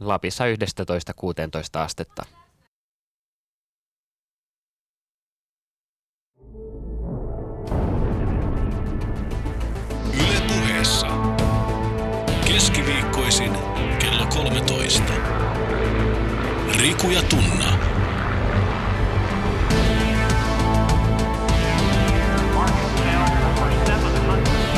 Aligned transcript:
Lapissa 0.00 0.44
11-16 0.44 1.78
astetta. 1.78 2.22
Yle 10.14 10.40
puheessa. 10.48 11.06
Keskiviikkoisin 12.46 13.52
kello 13.98 14.26
13. 14.26 15.12
Riku 16.82 17.10
ja 17.10 17.22
Tunna. 17.22 17.78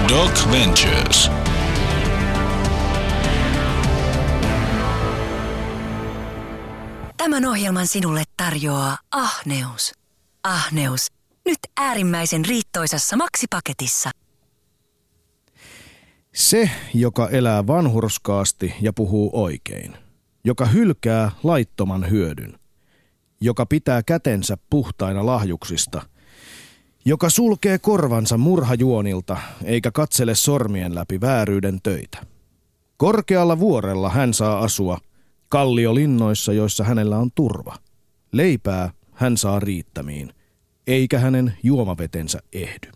Doc 0.09 0.51
Ventures. 0.51 1.40
Tämän 7.21 7.45
ohjelman 7.45 7.87
sinulle 7.87 8.23
tarjoaa 8.37 8.99
Ahneus. 9.11 9.93
Ahneus. 10.45 11.07
Nyt 11.47 11.59
äärimmäisen 11.81 12.45
riittoisassa 12.45 13.17
maksipaketissa. 13.17 14.11
Se, 16.35 16.71
joka 16.95 17.29
elää 17.29 17.67
vanhurskaasti 17.67 18.75
ja 18.81 18.93
puhuu 18.93 19.31
oikein, 19.33 19.97
joka 20.45 20.67
hylkää 20.67 21.31
laittoman 21.43 22.11
hyödyn, 22.11 22.59
joka 23.41 23.67
pitää 23.67 24.03
kätensä 24.03 24.57
puhtaina 24.71 25.27
lahjuksista, 25.27 26.03
joka 27.05 27.31
sulkee 27.31 27.79
korvansa 27.79 28.39
murhajuonilta 28.39 29.37
eikä 29.65 29.91
katsele 29.91 30.35
sormien 30.35 30.95
läpi 30.95 31.21
vääryyden 31.21 31.83
töitä. 31.83 32.19
Korkealla 32.97 33.59
vuorella 33.59 34.09
hän 34.09 34.35
saa 34.35 34.59
asua, 34.59 34.99
kalliolinnoissa, 35.51 36.53
joissa 36.53 36.85
hänellä 36.85 37.19
on 37.19 37.31
turva. 37.35 37.77
Leipää 38.33 38.91
hän 39.13 39.37
saa 39.37 39.61
riittämiin, 39.61 40.33
eikä 40.87 41.19
hänen 41.19 41.55
juomavetensä 41.63 42.39
ehdy. 42.53 42.91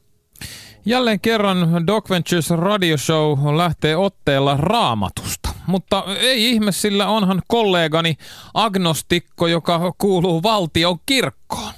Jälleen 0.87 1.21
kerran 1.21 1.87
Doc 1.87 2.11
Ventures 2.11 2.51
Radio 2.51 2.97
Show 2.97 3.57
lähtee 3.57 3.97
otteella 3.97 4.57
raamatusta. 4.57 5.49
Mutta 5.67 6.05
ei 6.21 6.51
ihme, 6.51 6.73
sillä 6.73 7.09
onhan 7.09 7.43
kollegani 7.49 8.17
agnostikko, 8.55 9.47
joka 9.47 9.93
kuuluu 9.99 10.43
valtion 10.43 10.99
kirkkoon. 11.07 11.73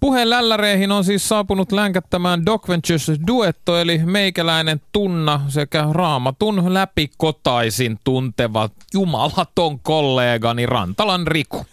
Puheen 0.00 0.30
lälläreihin 0.30 0.92
on 0.92 1.04
siis 1.04 1.28
saapunut 1.28 1.72
länkättämään 1.72 2.46
Doc 2.46 2.68
Ventures 2.68 3.10
duetto, 3.26 3.78
eli 3.78 3.98
meikäläinen 3.98 4.80
tunna 4.92 5.40
sekä 5.48 5.86
raamatun 5.90 6.74
läpikotaisin 6.74 7.98
tunteva 8.04 8.68
jumalaton 8.94 9.80
kollegani 9.80 10.66
Rantalan 10.66 11.26
Riku. 11.26 11.66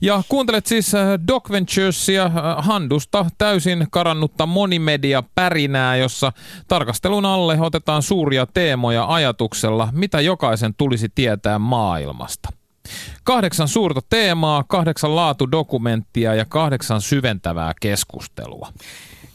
Ja 0.00 0.22
kuuntelet 0.28 0.66
siis 0.66 0.94
äh, 0.94 1.08
Doc 1.28 1.50
Venturesia 1.50 2.24
äh, 2.24 2.32
handusta 2.58 3.26
täysin 3.38 3.86
karannutta 3.90 4.46
monimedia 4.46 5.22
pärinää, 5.34 5.96
jossa 5.96 6.32
tarkastelun 6.68 7.26
alle 7.26 7.60
otetaan 7.60 8.02
suuria 8.02 8.46
teemoja 8.46 9.14
ajatuksella, 9.14 9.88
mitä 9.92 10.20
jokaisen 10.20 10.74
tulisi 10.74 11.08
tietää 11.14 11.58
maailmasta. 11.58 12.59
Kahdeksan 13.24 13.68
suurta 13.68 14.00
teemaa, 14.10 14.64
kahdeksan 14.68 15.16
laatudokumenttia 15.16 16.34
ja 16.34 16.44
kahdeksan 16.44 17.00
syventävää 17.00 17.72
keskustelua. 17.80 18.72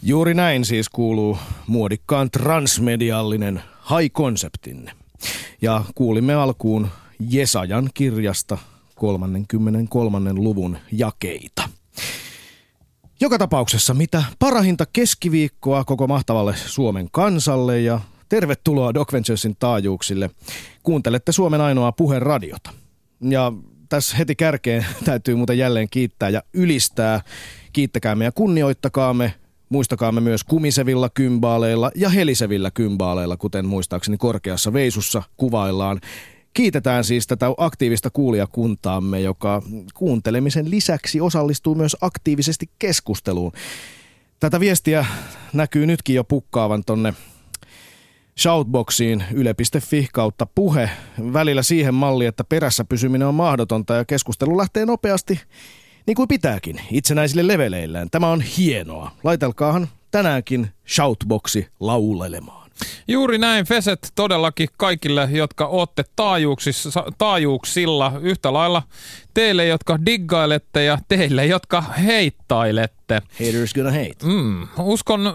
Juuri 0.04 0.34
näin 0.34 0.66
siis 0.66 0.90
kuuluu 0.90 1.38
muodikkaan 1.68 2.32
transmediallinen 2.32 3.64
high-konseptinne. 3.90 4.92
Ja 5.62 5.84
kuulimme 5.96 6.34
alkuun 6.34 6.88
Jesajan 7.30 7.90
kirjasta 7.94 8.58
33. 8.96 10.34
luvun 10.34 10.78
jakeita. 10.92 11.70
Joka 13.22 13.38
tapauksessa 13.38 13.94
mitä 13.94 14.24
parahinta 14.40 14.86
keskiviikkoa 14.94 15.84
koko 15.84 16.08
mahtavalle 16.08 16.56
Suomen 16.56 17.08
kansalle 17.12 17.82
ja 17.82 18.00
tervetuloa 18.30 18.94
Doc 18.94 19.14
Venturesin 19.14 19.56
taajuuksille. 19.60 20.30
Kuuntelette 20.84 21.32
Suomen 21.32 21.62
ainoa 21.62 21.92
puheradiota. 21.92 22.85
Ja 23.22 23.54
tässä 23.90 24.18
heti 24.18 24.36
kärkeen 24.36 24.86
täytyy 25.06 25.36
muuten 25.36 25.58
jälleen 25.58 25.88
kiittää 25.92 26.30
ja 26.30 26.44
ylistää. 26.54 27.22
Kiittäkäämme 27.74 28.26
ja 28.26 28.32
kunnioittakaamme. 28.32 29.34
Muistakaamme 29.70 30.22
myös 30.22 30.44
kumisevilla 30.44 31.10
kymbaaleilla 31.10 31.92
ja 31.96 32.10
helisevillä 32.10 32.72
kymbaaleilla, 32.72 33.38
kuten 33.38 33.66
muistaakseni 33.66 34.18
korkeassa 34.18 34.74
veisussa 34.74 35.24
kuvaillaan. 35.38 36.02
Kiitetään 36.54 37.04
siis 37.04 37.28
tätä 37.28 37.46
aktiivista 37.58 38.10
kuulijakuntaamme, 38.10 39.22
joka 39.22 39.62
kuuntelemisen 39.94 40.72
lisäksi 40.72 41.22
osallistuu 41.22 41.76
myös 41.76 41.98
aktiivisesti 42.02 42.70
keskusteluun. 42.80 43.52
Tätä 44.40 44.60
viestiä 44.60 45.06
näkyy 45.54 45.86
nytkin 45.86 46.16
jo 46.16 46.24
pukkaavan 46.24 46.84
tonne 46.86 47.14
shoutboxiin 48.40 49.24
yle.fi 49.34 50.08
kautta 50.14 50.46
puhe. 50.46 50.90
Välillä 51.34 51.64
siihen 51.64 51.94
malliin, 51.94 52.28
että 52.28 52.44
perässä 52.44 52.86
pysyminen 52.86 53.28
on 53.28 53.36
mahdotonta 53.36 53.94
ja 53.94 54.06
keskustelu 54.06 54.58
lähtee 54.58 54.86
nopeasti 54.86 55.40
niin 56.08 56.16
kuin 56.16 56.28
pitääkin 56.28 56.82
itsenäisille 56.92 57.48
leveleillään. 57.48 58.10
Tämä 58.10 58.28
on 58.28 58.42
hienoa. 58.42 59.12
Laitelkaahan 59.24 59.88
tänäänkin 60.12 60.68
shoutboxi 60.88 61.68
laulelemaan. 61.80 62.65
Juuri 63.08 63.38
näin, 63.38 63.66
Feset 63.66 64.12
todellakin 64.16 64.70
kaikille, 64.78 65.30
jotka 65.32 65.68
olette 65.68 66.04
taajuuksilla 67.18 68.12
yhtä 68.22 68.54
lailla 68.54 68.84
teille, 69.34 69.66
jotka 69.66 70.00
diggailette 70.06 70.84
ja 70.84 70.98
teille, 71.08 71.46
jotka 71.46 71.82
heittailette. 71.82 73.22
Haters 73.32 73.74
gonna 73.74 73.92
hate. 73.92 74.16
Mm, 74.24 74.68
uskon 74.80 75.28
ö, 75.28 75.32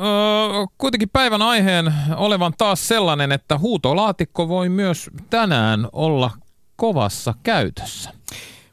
kuitenkin 0.78 1.08
päivän 1.12 1.42
aiheen 1.42 1.94
olevan 2.16 2.54
taas 2.58 2.88
sellainen, 2.88 3.32
että 3.32 3.58
huutolaatikko 3.58 4.48
voi 4.48 4.68
myös 4.68 5.10
tänään 5.30 5.88
olla 5.92 6.30
kovassa 6.76 7.34
käytössä. 7.42 8.10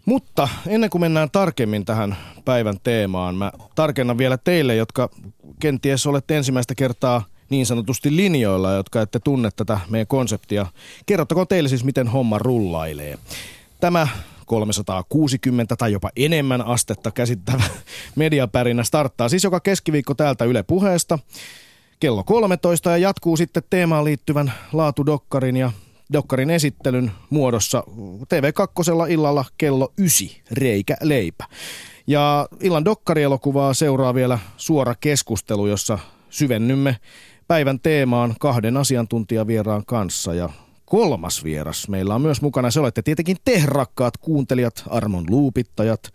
Mutta 0.06 0.48
ennen 0.68 0.90
kuin 0.90 1.02
mennään 1.02 1.32
tarkemmin 1.32 1.86
tähän 1.86 2.18
päivän 2.46 2.78
teemaan, 2.84 3.36
mä 3.36 3.52
tarkennan 3.76 4.18
vielä 4.18 4.38
teille, 4.38 4.76
jotka 4.76 5.10
kenties 5.60 6.08
olette 6.08 6.38
ensimmäistä 6.38 6.76
kertaa– 6.76 7.24
niin 7.50 7.66
sanotusti 7.66 8.16
linjoilla, 8.16 8.72
jotka 8.72 9.02
ette 9.02 9.20
tunne 9.20 9.50
tätä 9.56 9.80
meidän 9.90 10.08
konseptia. 10.08 10.66
Kerrottakoon 11.06 11.48
teille 11.48 11.70
siis, 11.70 11.84
miten 11.84 12.08
homma 12.08 12.38
rullailee. 12.38 13.18
Tämä 13.80 14.08
360 14.46 15.76
tai 15.76 15.92
jopa 15.92 16.10
enemmän 16.16 16.62
astetta 16.62 17.12
käsittävä 17.12 17.64
mediapärinä 18.16 18.84
starttaa 18.84 19.30
siis 19.30 19.44
joka 19.44 19.60
keskiviikko 19.60 20.14
täältä 20.14 20.46
Yle 20.46 20.64
puheesta 20.64 21.20
kello 22.00 22.24
13 22.24 22.90
ja 22.90 22.98
jatkuu 22.98 23.38
sitten 23.38 23.64
teemaan 23.70 24.06
liittyvän 24.06 24.54
laatudokkarin 24.74 25.58
ja 25.58 25.72
dokkarin 26.14 26.50
esittelyn 26.50 27.12
muodossa 27.30 27.84
TV2 28.24 29.10
illalla 29.10 29.46
kello 29.58 29.94
9, 29.98 30.28
reikä 30.52 30.98
leipä. 31.02 31.46
Ja 32.08 32.48
illan 32.62 32.86
dokkarielokuvaa 32.86 33.74
seuraa 33.74 34.14
vielä 34.14 34.40
suora 34.58 34.96
keskustelu, 34.96 35.68
jossa 35.68 36.00
syvennymme 36.30 36.96
päivän 37.48 37.80
teemaan 37.80 38.36
kahden 38.40 38.78
asiantuntijavieraan 38.78 39.86
kanssa 39.86 40.34
ja 40.34 40.50
kolmas 40.86 41.44
vieras 41.44 41.90
meillä 41.90 42.16
on 42.16 42.22
myös 42.22 42.42
mukana. 42.42 42.72
Se 42.72 42.80
olette 42.80 43.02
tietenkin 43.02 43.38
te 43.46 43.62
rakkaat 43.66 44.18
kuuntelijat, 44.18 44.84
armon 44.90 45.26
luupittajat. 45.30 46.14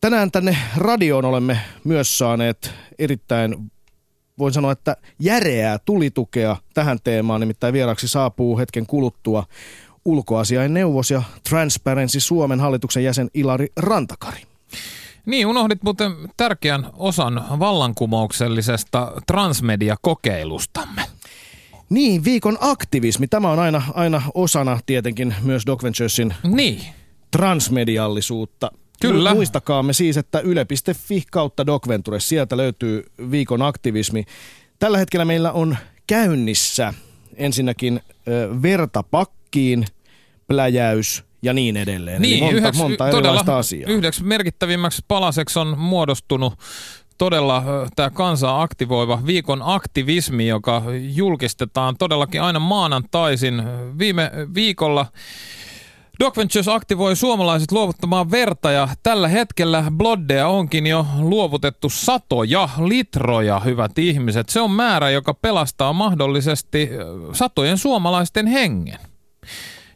Tänään 0.00 0.30
tänne 0.30 0.56
radioon 0.76 1.24
olemme 1.24 1.60
myös 1.84 2.18
saaneet 2.18 2.70
erittäin, 2.98 3.70
voin 4.38 4.52
sanoa, 4.52 4.72
että 4.72 4.96
järeää 5.18 5.78
tulitukea 5.78 6.56
tähän 6.74 6.98
teemaan. 7.04 7.40
Nimittäin 7.40 7.72
vieraksi 7.72 8.08
saapuu 8.08 8.58
hetken 8.58 8.86
kuluttua 8.86 9.44
ulkoasiain 10.04 10.74
neuvos 10.74 11.10
ja 11.10 11.22
Transparency 11.48 12.20
Suomen 12.20 12.60
hallituksen 12.60 13.04
jäsen 13.04 13.30
Ilari 13.34 13.68
Rantakari. 13.76 14.47
Niin, 15.28 15.46
unohdit 15.46 15.82
muuten 15.82 16.12
tärkeän 16.36 16.86
osan 16.96 17.44
vallankumouksellisesta 17.58 19.12
transmedia-kokeilustamme. 19.26 21.02
Niin, 21.90 22.24
viikon 22.24 22.58
aktivismi. 22.60 23.28
Tämä 23.28 23.50
on 23.50 23.58
aina, 23.58 23.82
aina 23.94 24.22
osana 24.34 24.80
tietenkin 24.86 25.34
myös 25.42 25.62
Doc 25.66 25.82
Venturesin 25.82 26.34
niin. 26.42 26.80
transmediallisuutta. 27.30 28.70
Kyllä. 29.00 29.34
Muistakaamme 29.34 29.92
siis, 29.92 30.16
että 30.16 30.40
yle.fi 30.40 31.22
kautta 31.30 31.66
Doc 31.66 31.88
Ventures, 31.88 32.28
sieltä 32.28 32.56
löytyy 32.56 33.04
viikon 33.30 33.62
aktivismi. 33.62 34.24
Tällä 34.78 34.98
hetkellä 34.98 35.24
meillä 35.24 35.52
on 35.52 35.76
käynnissä 36.06 36.94
ensinnäkin 37.36 38.00
ö, 38.28 38.62
vertapakkiin 38.62 39.86
pläjäys– 40.46 41.24
ja 41.42 41.52
niin 41.52 41.76
edelleen. 41.76 42.22
Niin, 42.22 42.34
Eli 42.34 42.40
monta, 42.40 42.56
yhdeksi, 42.56 42.82
monta 42.82 43.08
erilaista 43.08 43.58
asiaa. 43.58 43.90
Yhdeksi 43.90 44.24
merkittävimmäksi 44.24 45.02
palaseksi 45.08 45.58
on 45.58 45.78
muodostunut 45.78 46.54
todella 47.18 47.64
tämä 47.96 48.10
kansaa 48.10 48.62
aktivoiva 48.62 49.20
viikon 49.26 49.62
aktivismi, 49.64 50.48
joka 50.48 50.82
julkistetaan 51.14 51.96
todellakin 51.98 52.42
aina 52.42 52.58
maanantaisin. 52.58 53.62
Viime 53.98 54.30
viikolla 54.54 55.06
Doc 56.20 56.36
Ventures 56.36 56.68
aktivoi 56.68 57.16
suomalaiset 57.16 57.72
luovuttamaan 57.72 58.30
verta 58.30 58.70
ja 58.70 58.88
tällä 59.02 59.28
hetkellä 59.28 59.84
bloddea 59.90 60.48
onkin 60.48 60.86
jo 60.86 61.06
luovutettu 61.18 61.88
satoja 61.88 62.68
litroja, 62.84 63.60
hyvät 63.60 63.98
ihmiset. 63.98 64.48
Se 64.48 64.60
on 64.60 64.70
määrä, 64.70 65.10
joka 65.10 65.34
pelastaa 65.34 65.92
mahdollisesti 65.92 66.90
satojen 67.32 67.78
suomalaisten 67.78 68.46
hengen. 68.46 68.98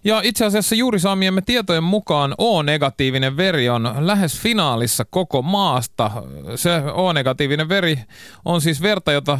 Ja 0.05 0.21
itse 0.25 0.45
asiassa 0.45 0.75
juuri 0.75 0.99
saamiemme 0.99 1.43
tietojen 1.47 1.85
mukaan 1.85 2.35
O-negatiivinen 2.39 3.37
veri 3.37 3.69
on 3.69 3.95
lähes 3.99 4.41
finaalissa 4.41 5.05
koko 5.11 5.43
maasta. 5.43 6.11
Se 6.57 6.71
O-negatiivinen 6.95 7.69
veri 7.69 7.99
on 8.45 8.61
siis 8.61 8.83
verta, 8.83 9.13
jota, 9.13 9.39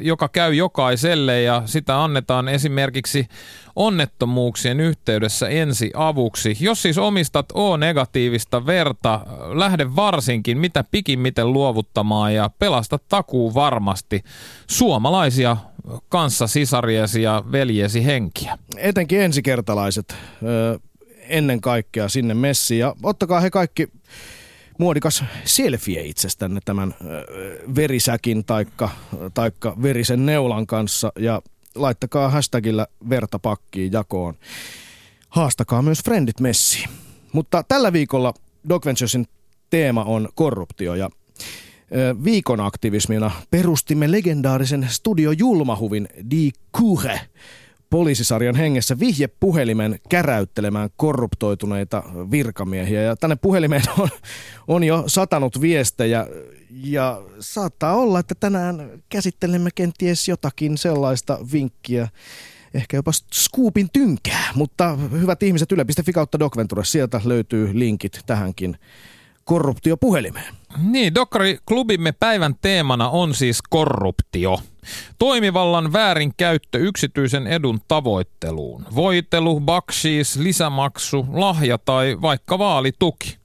joka 0.00 0.28
käy 0.28 0.54
jokaiselle 0.54 1.42
ja 1.42 1.62
sitä 1.64 2.04
annetaan 2.04 2.48
esimerkiksi 2.48 3.28
onnettomuuksien 3.76 4.80
yhteydessä 4.80 5.48
ensi 5.48 5.90
avuksi. 5.94 6.56
Jos 6.60 6.82
siis 6.82 6.98
omistat 6.98 7.46
O-negatiivista 7.54 8.66
verta, 8.66 9.20
lähde 9.54 9.96
varsinkin 9.96 10.58
mitä 10.58 10.84
pikimmiten 10.90 11.52
luovuttamaan 11.52 12.34
ja 12.34 12.50
pelasta 12.58 12.98
takuu 13.08 13.54
varmasti 13.54 14.24
suomalaisia 14.66 15.56
kanssa 16.08 16.46
sisariesi 16.46 17.22
ja 17.22 17.44
veljesi 17.52 18.04
henkiä. 18.04 18.58
Etenkin 18.76 19.20
ensikertalaiset 19.20 20.14
ennen 21.28 21.60
kaikkea 21.60 22.08
sinne 22.08 22.34
messiin 22.34 22.80
ja 22.80 22.94
ottakaa 23.02 23.40
he 23.40 23.50
kaikki 23.50 23.88
muodikas 24.78 25.24
selfie 25.44 26.02
itsestänne 26.02 26.60
tämän 26.64 26.94
verisäkin 27.76 28.44
taikka, 28.44 28.88
taikka 29.34 29.76
verisen 29.82 30.26
neulan 30.26 30.66
kanssa 30.66 31.12
ja 31.18 31.42
laittakaa 31.74 32.28
hashtagillä 32.28 32.86
verta 33.10 33.38
pakkiin 33.38 33.92
jakoon. 33.92 34.34
Haastakaa 35.28 35.82
myös 35.82 36.02
Friendit 36.04 36.40
messiin. 36.40 36.88
Mutta 37.32 37.64
tällä 37.68 37.92
viikolla 37.92 38.34
Doc 38.68 38.86
Venturesin 38.86 39.26
teema 39.70 40.04
on 40.04 40.28
korruptio 40.34 40.94
ja 40.94 41.10
viikon 42.24 42.60
aktivismina 42.60 43.30
perustimme 43.50 44.12
legendaarisen 44.12 44.86
studio 44.90 45.30
Julmahuvin 45.30 46.08
Di 46.30 46.50
Kuhe 46.72 47.20
poliisisarjan 47.90 48.54
hengessä 48.54 48.98
vihjepuhelimen 48.98 49.98
käräyttelemään 50.08 50.90
korruptoituneita 50.96 52.02
virkamiehiä. 52.30 53.02
Ja 53.02 53.16
tänne 53.16 53.36
puhelimeen 53.36 53.82
on, 53.98 54.08
on 54.68 54.84
jo 54.84 55.04
satanut 55.06 55.60
viestejä 55.60 56.26
ja 56.70 57.22
saattaa 57.40 57.94
olla, 57.94 58.18
että 58.18 58.34
tänään 58.40 59.02
käsittelemme 59.08 59.70
kenties 59.74 60.28
jotakin 60.28 60.78
sellaista 60.78 61.38
vinkkiä, 61.52 62.08
ehkä 62.74 62.96
jopa 62.96 63.12
Scoopin 63.12 63.88
tynkää. 63.92 64.52
Mutta 64.54 64.96
hyvät 64.96 65.42
ihmiset, 65.42 65.72
yle.fi 65.72 66.12
kautta 66.12 66.38
Docventure, 66.38 66.84
sieltä 66.84 67.20
löytyy 67.24 67.78
linkit 67.78 68.20
tähänkin 68.26 68.76
korruptiopuhelimeen. 69.46 70.54
Niin, 70.82 71.14
Dokkari 71.14 71.58
klubimme 71.66 72.12
päivän 72.12 72.54
teemana 72.60 73.10
on 73.10 73.34
siis 73.34 73.62
korruptio. 73.70 74.58
Toimivallan 75.18 75.92
väärinkäyttö 75.92 76.78
yksityisen 76.78 77.46
edun 77.46 77.80
tavoitteluun. 77.88 78.86
Voitelu, 78.94 79.60
bakshiis, 79.60 80.36
lisämaksu, 80.36 81.26
lahja 81.32 81.78
tai 81.78 82.16
vaikka 82.22 82.58
vaalituki. 82.58 83.36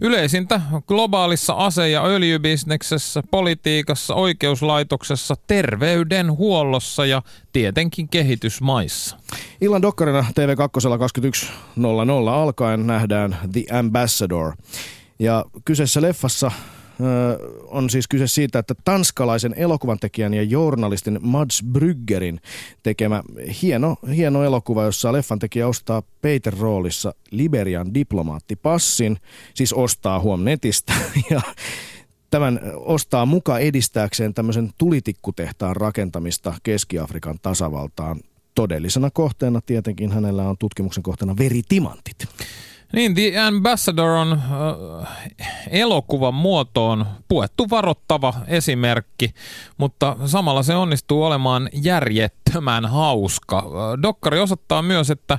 Yleisintä 0.00 0.60
globaalissa 0.88 1.52
ase- 1.52 1.90
ja 1.90 2.04
öljybisneksessä, 2.04 3.22
politiikassa, 3.30 4.14
oikeuslaitoksessa, 4.14 5.34
terveydenhuollossa 5.46 7.06
ja 7.06 7.22
tietenkin 7.52 8.08
kehitysmaissa. 8.08 9.16
Illan 9.60 9.82
dokkarina 9.82 10.20
TV2 10.20 11.48
21.00 11.78 12.28
alkaen 12.28 12.86
nähdään 12.86 13.36
The 13.52 13.64
Ambassador– 13.78 14.52
ja 15.18 15.44
kyseessä 15.64 16.02
leffassa 16.02 16.50
on 17.64 17.90
siis 17.90 18.08
kyse 18.08 18.26
siitä, 18.26 18.58
että 18.58 18.74
tanskalaisen 18.84 19.54
elokuvan 19.56 19.98
tekijän 19.98 20.34
ja 20.34 20.42
journalistin 20.42 21.18
Mads 21.22 21.62
Bryggerin 21.72 22.40
tekemä 22.82 23.22
hieno, 23.62 23.96
hieno 24.16 24.44
elokuva, 24.44 24.84
jossa 24.84 25.12
leffan 25.12 25.38
tekijä 25.38 25.68
ostaa 25.68 26.02
Peter 26.22 26.54
roolissa 26.58 27.14
Liberian 27.30 27.94
diplomaattipassin, 27.94 29.16
siis 29.54 29.72
ostaa 29.72 30.20
huom 30.20 30.44
netistä 30.44 30.92
ja 31.30 31.40
tämän 32.30 32.60
ostaa 32.74 33.26
muka 33.26 33.58
edistääkseen 33.58 34.34
tämmöisen 34.34 34.70
tulitikkutehtaan 34.78 35.76
rakentamista 35.76 36.54
Keski-Afrikan 36.62 37.38
tasavaltaan. 37.42 38.20
Todellisena 38.54 39.10
kohteena 39.10 39.60
tietenkin 39.66 40.12
hänellä 40.12 40.48
on 40.48 40.58
tutkimuksen 40.58 41.02
kohteena 41.02 41.36
veritimantit. 41.38 42.26
Niin, 42.94 43.14
The 43.14 43.38
Ambassador 43.38 44.10
on 44.10 44.32
äh, 44.32 45.08
elokuvan 45.70 46.34
muotoon 46.34 47.06
puettu 47.28 47.70
varoittava 47.70 48.34
esimerkki, 48.46 49.30
mutta 49.78 50.16
samalla 50.26 50.62
se 50.62 50.74
onnistuu 50.74 51.24
olemaan 51.24 51.68
järjettömän 51.72 52.86
hauska. 52.86 53.58
Äh, 53.58 54.02
dokkari 54.02 54.40
osoittaa 54.40 54.82
myös, 54.82 55.10
että 55.10 55.38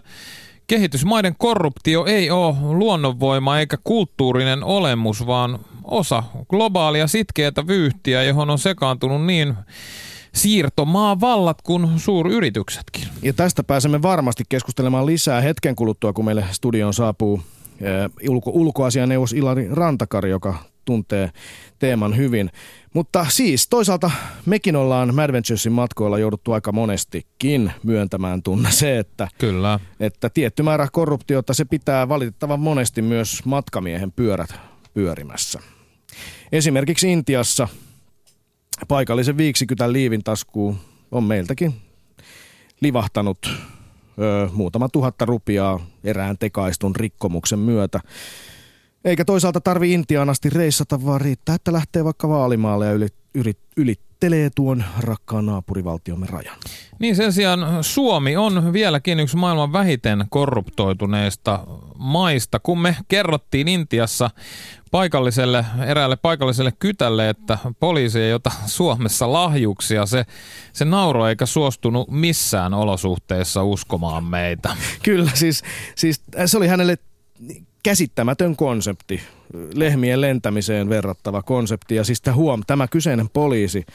kehitysmaiden 0.67 1.35
korruptio 1.37 2.05
ei 2.05 2.31
ole 2.31 2.55
luonnonvoima 2.61 3.59
eikä 3.59 3.77
kulttuurinen 3.83 4.63
olemus, 4.63 5.27
vaan 5.27 5.59
osa 5.83 6.23
globaalia 6.49 7.07
sitkeätä 7.07 7.67
vyyhtiä, 7.67 8.23
johon 8.23 8.49
on 8.49 8.59
sekaantunut 8.59 9.25
niin 9.25 9.55
siirtomaa 10.35 11.19
vallat 11.19 11.61
kuin 11.61 11.99
suuryrityksetkin. 11.99 13.07
Ja 13.21 13.33
tästä 13.33 13.63
pääsemme 13.63 14.01
varmasti 14.01 14.43
keskustelemaan 14.49 15.05
lisää 15.05 15.41
hetken 15.41 15.75
kuluttua, 15.75 16.13
kun 16.13 16.25
meille 16.25 16.45
studioon 16.51 16.93
saapuu 16.93 17.41
eh, 17.81 18.29
ulko- 18.29 18.51
ulkoasianeuvos 18.51 19.33
Ilari 19.33 19.67
Rantakari, 19.71 20.29
joka 20.29 20.55
tuntee 20.85 21.31
teeman 21.79 22.17
hyvin. 22.17 22.51
Mutta 22.93 23.25
siis 23.29 23.67
toisaalta 23.67 24.11
mekin 24.45 24.75
ollaan 24.75 25.15
Mad 25.15 25.31
Venturesin 25.31 25.71
matkoilla 25.71 26.19
jouduttu 26.19 26.51
aika 26.51 26.71
monestikin 26.71 27.71
myöntämään 27.83 28.43
tunne 28.43 28.71
se, 28.71 28.99
että, 28.99 29.27
Kyllä. 29.37 29.79
että 29.99 30.29
tietty 30.29 30.63
määrä 30.63 30.87
korruptiota 30.91 31.53
se 31.53 31.65
pitää 31.65 32.09
valitettavan 32.09 32.59
monesti 32.59 33.01
myös 33.01 33.45
matkamiehen 33.45 34.11
pyörät 34.11 34.49
pyörimässä. 34.93 35.59
Esimerkiksi 36.51 37.11
Intiassa 37.11 37.67
paikallisen 38.87 39.37
viiksikytän 39.37 39.93
liivin 39.93 40.23
taskuun 40.23 40.77
on 41.11 41.23
meiltäkin 41.23 41.73
livahtanut 42.81 43.37
ö, 43.45 44.49
muutama 44.53 44.89
tuhatta 44.89 45.25
rupiaa 45.25 45.85
erään 46.03 46.37
tekaistun 46.37 46.95
rikkomuksen 46.95 47.59
myötä. 47.59 47.99
Eikä 49.05 49.25
toisaalta 49.25 49.61
tarvi 49.61 49.93
Intiaan 49.93 50.29
asti 50.29 50.49
reissata, 50.49 51.05
vaan 51.05 51.21
riittää, 51.21 51.55
että 51.55 51.73
lähtee 51.73 52.03
vaikka 52.03 52.29
vaalimaalle 52.29 52.85
ja 52.85 52.91
yli, 52.91 53.07
yli, 53.35 53.53
ylittelee 54.25 54.49
tuon 54.55 54.83
rakkaan 54.99 55.45
naapurivaltiomme 55.45 56.27
rajan. 56.29 56.57
Niin 56.99 57.15
sen 57.15 57.33
sijaan 57.33 57.83
Suomi 57.83 58.37
on 58.37 58.73
vieläkin 58.73 59.19
yksi 59.19 59.37
maailman 59.37 59.73
vähiten 59.73 60.25
korruptoituneista 60.29 61.59
maista. 61.97 62.59
Kun 62.59 62.79
me 62.79 62.97
kerrottiin 63.07 63.67
Intiassa 63.67 64.29
paikalliselle, 64.91 65.65
eräälle 65.87 66.15
paikalliselle 66.15 66.73
kytälle, 66.79 67.29
että 67.29 67.57
poliisi 67.79 68.19
ei 68.21 68.33
ota 68.33 68.51
Suomessa 68.65 69.33
lahjuksia. 69.33 70.05
Se, 70.05 70.25
se 70.73 70.85
nauroi 70.85 71.29
eikä 71.29 71.45
suostunut 71.45 72.11
missään 72.11 72.73
olosuhteissa 72.73 73.63
uskomaan 73.63 74.23
meitä. 74.23 74.75
Kyllä, 75.03 75.31
siis, 75.33 75.63
siis 75.95 76.21
se 76.45 76.57
oli 76.57 76.67
hänelle 76.67 76.97
käsittämätön 77.85 78.55
konsepti, 78.55 79.21
lehmien 79.73 80.21
lentämiseen 80.21 80.89
verrattava 80.89 81.41
konsepti. 81.41 81.95
Ja 81.95 82.03
siis 82.03 82.21
huom, 82.35 82.63
tämä 82.67 82.87
kyseinen 82.87 83.29
poliisi 83.29 83.85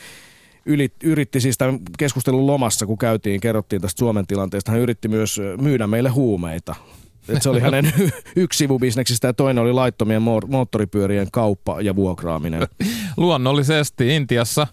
yritti 1.03 1.41
siis 1.41 1.59
tämän 1.59 1.79
keskustelun 1.99 2.47
lomassa, 2.47 2.87
kun 2.87 2.99
käytiin, 2.99 3.41
kerrottiin 3.41 3.83
tästä 3.83 3.99
Suomen 3.99 4.27
tilanteesta, 4.27 4.73
hän 4.73 4.81
yritti 4.81 5.09
myös 5.09 5.41
myydä 5.61 5.87
meille 5.87 6.09
huumeita. 6.09 6.75
Et 7.31 7.43
se 7.43 7.51
oli 7.51 7.61
hänen 7.61 7.93
yksi 8.37 8.59
sivubisneksistä 8.59 9.27
ja 9.27 9.33
toinen 9.33 9.63
oli 9.63 9.73
laittomien 9.73 10.23
moottoripyörien 10.49 11.29
kauppa 11.33 11.81
ja 11.81 11.97
vuokraaminen. 11.97 12.69
Luonnollisesti 13.17 14.17
Intiassa 14.17 14.67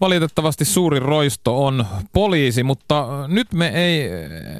valitettavasti 0.00 0.64
suuri 0.64 1.00
roisto 1.00 1.64
on 1.64 1.84
poliisi, 2.12 2.62
mutta 2.62 3.24
nyt 3.28 3.52
me 3.52 3.68
ei 3.68 4.10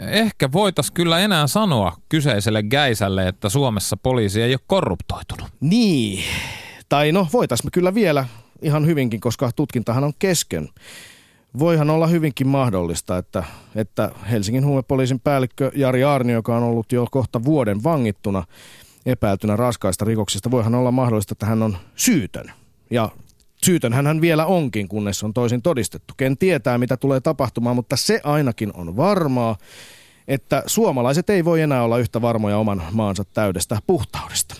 ehkä 0.06 0.52
voitas 0.52 0.90
kyllä 0.90 1.18
enää 1.18 1.46
sanoa 1.46 1.96
kyseiselle 2.08 2.62
Gäisälle, 2.62 3.28
että 3.28 3.48
Suomessa 3.48 3.96
poliisi 3.96 4.42
ei 4.42 4.52
ole 4.52 4.60
korruptoitunut. 4.66 5.48
Niin, 5.60 6.24
tai 6.88 7.12
no 7.12 7.26
voitais 7.32 7.64
me 7.64 7.70
kyllä 7.72 7.94
vielä 7.94 8.26
ihan 8.62 8.86
hyvinkin, 8.86 9.20
koska 9.20 9.50
tutkintahan 9.56 10.04
on 10.04 10.12
kesken 10.18 10.68
voihan 11.58 11.90
olla 11.90 12.06
hyvinkin 12.06 12.46
mahdollista, 12.46 13.18
että, 13.18 13.44
että 13.74 14.10
Helsingin 14.30 14.64
huumepoliisin 14.64 15.20
päällikkö 15.20 15.70
Jari 15.74 16.04
Arni, 16.04 16.32
joka 16.32 16.56
on 16.56 16.62
ollut 16.62 16.92
jo 16.92 17.06
kohta 17.10 17.44
vuoden 17.44 17.84
vangittuna 17.84 18.44
epäiltynä 19.06 19.56
raskaista 19.56 20.04
rikoksista, 20.04 20.50
voihan 20.50 20.74
olla 20.74 20.90
mahdollista, 20.90 21.32
että 21.32 21.46
hän 21.46 21.62
on 21.62 21.78
syytön. 21.96 22.52
Ja 22.90 23.08
syytön 23.64 23.92
hän 23.92 24.20
vielä 24.20 24.46
onkin, 24.46 24.88
kunnes 24.88 25.24
on 25.24 25.34
toisin 25.34 25.62
todistettu. 25.62 26.14
Ken 26.16 26.38
tietää, 26.38 26.78
mitä 26.78 26.96
tulee 26.96 27.20
tapahtumaan, 27.20 27.76
mutta 27.76 27.96
se 27.96 28.20
ainakin 28.24 28.70
on 28.74 28.96
varmaa, 28.96 29.56
että 30.28 30.62
suomalaiset 30.66 31.30
ei 31.30 31.44
voi 31.44 31.60
enää 31.60 31.82
olla 31.82 31.98
yhtä 31.98 32.22
varmoja 32.22 32.58
oman 32.58 32.82
maansa 32.92 33.24
täydestä 33.24 33.78
puhtaudesta. 33.86 34.54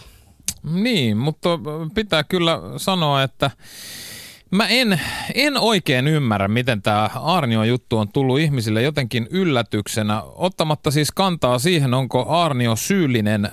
Niin, 0.62 1.16
mutta 1.16 1.48
pitää 1.94 2.24
kyllä 2.24 2.60
sanoa, 2.76 3.22
että 3.22 3.50
Mä 4.50 4.68
en, 4.68 5.00
en 5.34 5.56
oikein 5.56 6.08
ymmärrä, 6.08 6.48
miten 6.48 6.82
tämä 6.82 7.10
Arnio 7.14 7.64
juttu 7.64 7.98
on 7.98 8.08
tullut 8.12 8.38
ihmisille 8.38 8.82
jotenkin 8.82 9.26
yllätyksenä, 9.30 10.22
ottamatta 10.22 10.90
siis 10.90 11.12
kantaa 11.12 11.58
siihen, 11.58 11.94
onko 11.94 12.26
Arnio 12.28 12.76
syyllinen 12.76 13.48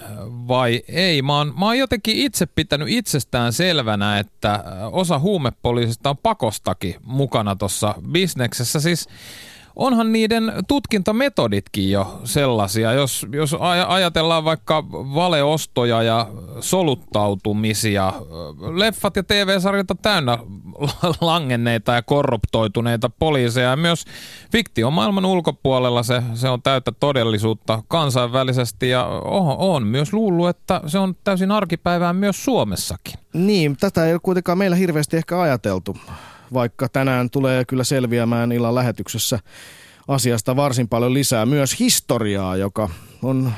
vai 0.48 0.84
ei. 0.88 1.22
Mä 1.22 1.38
oon, 1.38 1.54
mä 1.60 1.66
oon 1.66 1.78
jotenkin 1.78 2.18
itse 2.18 2.46
pitänyt 2.46 2.90
itsestään 2.90 3.54
selvänä, 3.54 4.20
että 4.20 4.64
osa 4.92 5.20
huumepoliisista 5.20 6.10
on 6.10 6.18
pakostakin 6.18 6.96
mukana 7.04 7.56
tuossa 7.56 7.96
bisneksessä. 8.12 8.80
Siis 8.80 9.10
onhan 9.76 10.12
niiden 10.12 10.54
tutkintametoditkin 10.68 11.92
jo 11.92 12.22
sellaisia. 12.24 12.94
Jos, 12.94 13.28
jos 13.32 13.56
ajatellaan 13.88 14.46
vaikka 14.46 14.84
valeostoja 14.92 16.04
ja 16.04 16.28
soluttautumisia, 16.60 18.14
leffat 18.76 19.16
ja 19.16 19.24
TV-sarjat 19.24 19.92
on 19.92 19.98
täynnä 20.02 20.38
langenneita 21.22 21.94
ja 21.94 22.02
korruptoituneita 22.02 23.10
poliiseja. 23.10 23.70
Ja 23.70 23.76
myös 23.76 24.06
fiktiomaailman 24.52 25.26
ulkopuolella 25.26 26.04
se, 26.04 26.24
se 26.34 26.50
on 26.50 26.62
täyttä 26.62 26.92
todellisuutta 27.00 27.84
kansainvälisesti 27.88 28.90
ja 28.90 29.06
on, 29.06 29.56
on 29.58 29.88
myös 29.88 30.14
luullut, 30.14 30.50
että 30.50 30.82
se 30.88 31.00
on 31.00 31.16
täysin 31.24 31.52
arkipäivää 31.52 32.14
myös 32.14 32.46
Suomessakin. 32.46 33.14
Niin, 33.34 33.78
tätä 33.78 34.06
ei 34.06 34.14
ole 34.14 34.20
kuitenkaan 34.24 34.58
meillä 34.58 34.76
hirveästi 34.76 35.18
ehkä 35.18 35.42
ajateltu 35.42 35.98
vaikka 36.54 36.90
tänään 36.90 37.30
tulee 37.30 37.66
kyllä 37.66 37.84
selviämään 37.84 38.52
illan 38.52 38.76
lähetyksessä 38.76 39.40
asiasta 40.08 40.56
varsin 40.56 40.88
paljon 40.88 41.14
lisää. 41.14 41.46
Myös 41.46 41.80
historiaa, 41.80 42.58
joka 42.58 42.90
on 43.22 43.54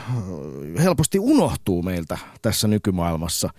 helposti 0.79 1.19
unohtuu 1.19 1.83
meiltä 1.83 2.17
tässä 2.41 2.67
nykymaailmassa 2.67 3.49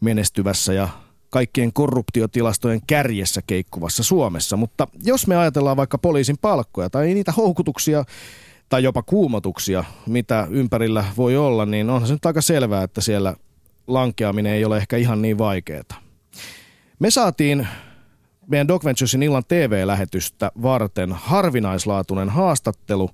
menestyvässä 0.00 0.72
ja 0.72 0.88
kaikkien 1.30 1.72
korruptiotilastojen 1.72 2.80
kärjessä 2.86 3.42
keikkuvassa 3.46 4.02
Suomessa. 4.02 4.56
Mutta 4.56 4.88
jos 5.04 5.26
me 5.26 5.36
ajatellaan 5.36 5.76
vaikka 5.76 5.98
poliisin 5.98 6.38
palkkoja 6.40 6.90
tai 6.90 7.14
niitä 7.14 7.32
houkutuksia 7.32 8.04
tai 8.68 8.82
jopa 8.82 9.02
kuumotuksia, 9.02 9.84
mitä 10.06 10.46
ympärillä 10.50 11.04
voi 11.16 11.36
olla, 11.36 11.66
niin 11.66 11.90
onhan 11.90 12.06
se 12.08 12.14
nyt 12.14 12.26
aika 12.26 12.40
selvää, 12.40 12.82
että 12.82 13.00
siellä 13.00 13.34
lankeaminen 13.86 14.52
ei 14.52 14.64
ole 14.64 14.76
ehkä 14.76 14.96
ihan 14.96 15.22
niin 15.22 15.38
vaikeaa. 15.38 15.82
Me 16.98 17.10
saatiin 17.10 17.68
meidän 18.48 18.68
Doc 18.68 18.84
Venturesin 18.84 19.22
illan 19.22 19.42
TV-lähetystä 19.48 20.52
varten 20.62 21.12
harvinaislaatuinen 21.12 22.28
haastattelu 22.28 23.10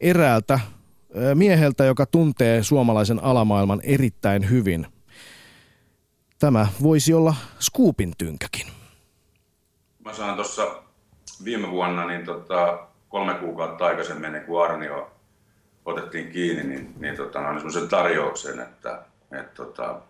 eräältä 0.00 0.60
mieheltä, 1.34 1.84
joka 1.84 2.06
tuntee 2.06 2.62
suomalaisen 2.62 3.24
alamaailman 3.24 3.80
erittäin 3.82 4.50
hyvin. 4.50 4.86
Tämä 6.38 6.66
voisi 6.82 7.14
olla 7.14 7.34
Scoopin 7.60 8.12
tynkäkin. 8.18 8.66
Mä 10.04 10.12
sain 10.12 10.34
tuossa 10.34 10.82
viime 11.44 11.70
vuonna 11.70 12.06
niin 12.06 12.24
tota, 12.24 12.86
kolme 13.08 13.34
kuukautta 13.34 13.86
aikaisemmin, 13.86 14.24
ennen 14.24 14.44
kuin 14.44 14.64
Arnio 14.64 15.10
otettiin 15.84 16.32
kiinni, 16.32 16.64
niin, 16.64 16.94
niin 16.98 17.16
tota, 17.16 17.54
semmoisen 17.54 17.88
tarjouksen, 17.88 18.60
että, 18.60 19.02
että 19.32 19.54
tota, 19.54 20.00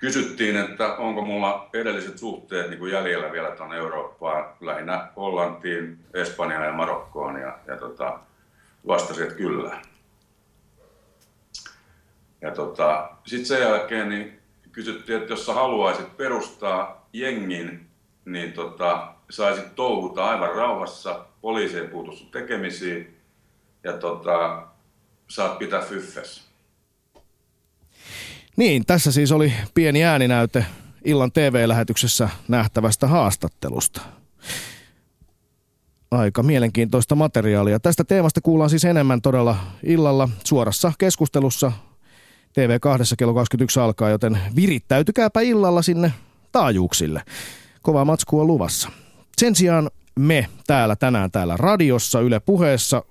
kysyttiin, 0.00 0.56
että 0.56 0.94
onko 0.94 1.24
mulla 1.24 1.68
edelliset 1.72 2.18
suhteet 2.18 2.70
niin 2.70 2.78
kuin 2.78 2.92
jäljellä 2.92 3.32
vielä 3.32 3.50
tuonne 3.50 3.76
Eurooppaan, 3.76 4.54
lähinnä 4.60 5.08
Hollantiin, 5.16 5.98
Espanjaan 6.14 6.66
ja 6.66 6.72
Marokkoon, 6.72 7.40
ja, 7.40 7.58
ja 7.66 7.76
tota, 7.76 8.18
vastasin, 8.86 9.22
että 9.22 9.34
kyllä. 9.34 9.82
Ja 12.40 12.50
tota, 12.50 13.10
sitten 13.26 13.46
sen 13.46 13.60
jälkeen 13.60 14.08
niin 14.08 14.40
kysyttiin, 14.72 15.20
että 15.20 15.32
jos 15.32 15.46
sä 15.46 15.54
haluaisit 15.54 16.16
perustaa 16.16 17.08
jengin, 17.12 17.86
niin 18.24 18.52
tota, 18.52 19.12
saisit 19.30 19.74
touhuta 19.74 20.30
aivan 20.30 20.54
rauhassa, 20.54 21.24
poliisi 21.40 21.78
ei 21.78 21.88
puutu 21.88 22.12
sun 22.12 22.30
tekemisiin, 22.30 23.16
ja 23.84 23.92
tota, 23.92 24.66
saat 25.28 25.58
pitää 25.58 25.80
fyffes. 25.80 26.49
Niin, 28.56 28.86
tässä 28.86 29.12
siis 29.12 29.32
oli 29.32 29.52
pieni 29.74 30.04
ääninäyte 30.04 30.66
illan 31.04 31.32
TV-lähetyksessä 31.32 32.28
nähtävästä 32.48 33.06
haastattelusta. 33.06 34.00
Aika 36.10 36.42
mielenkiintoista 36.42 37.14
materiaalia. 37.14 37.80
Tästä 37.80 38.04
teemasta 38.04 38.40
kuullaan 38.40 38.70
siis 38.70 38.84
enemmän 38.84 39.22
todella 39.22 39.56
illalla 39.82 40.28
suorassa 40.44 40.92
keskustelussa 40.98 41.72
TV2 42.50 43.14
kello 43.18 43.34
21 43.34 43.80
alkaa, 43.80 44.10
joten 44.10 44.38
virittäytykääpä 44.56 45.40
illalla 45.40 45.82
sinne 45.82 46.12
taajuuksille. 46.52 47.22
Kova 47.82 48.04
matsku 48.04 48.40
on 48.40 48.46
luvassa. 48.46 48.90
Sen 49.38 49.54
sijaan 49.54 49.90
me 50.18 50.48
täällä 50.66 50.96
tänään 50.96 51.30
täällä 51.30 51.56
radiossa 51.56 52.20
Yle 52.20 52.40
puheessa 52.40 53.04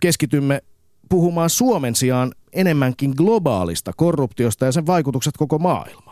keskitymme 0.00 0.62
puhumaan 1.08 1.50
Suomen 1.50 1.94
sijaan 1.94 2.32
enemmänkin 2.52 3.14
globaalista 3.16 3.92
korruptiosta 3.96 4.64
ja 4.64 4.72
sen 4.72 4.86
vaikutukset 4.86 5.36
koko 5.36 5.58
maailmaan. 5.58 6.10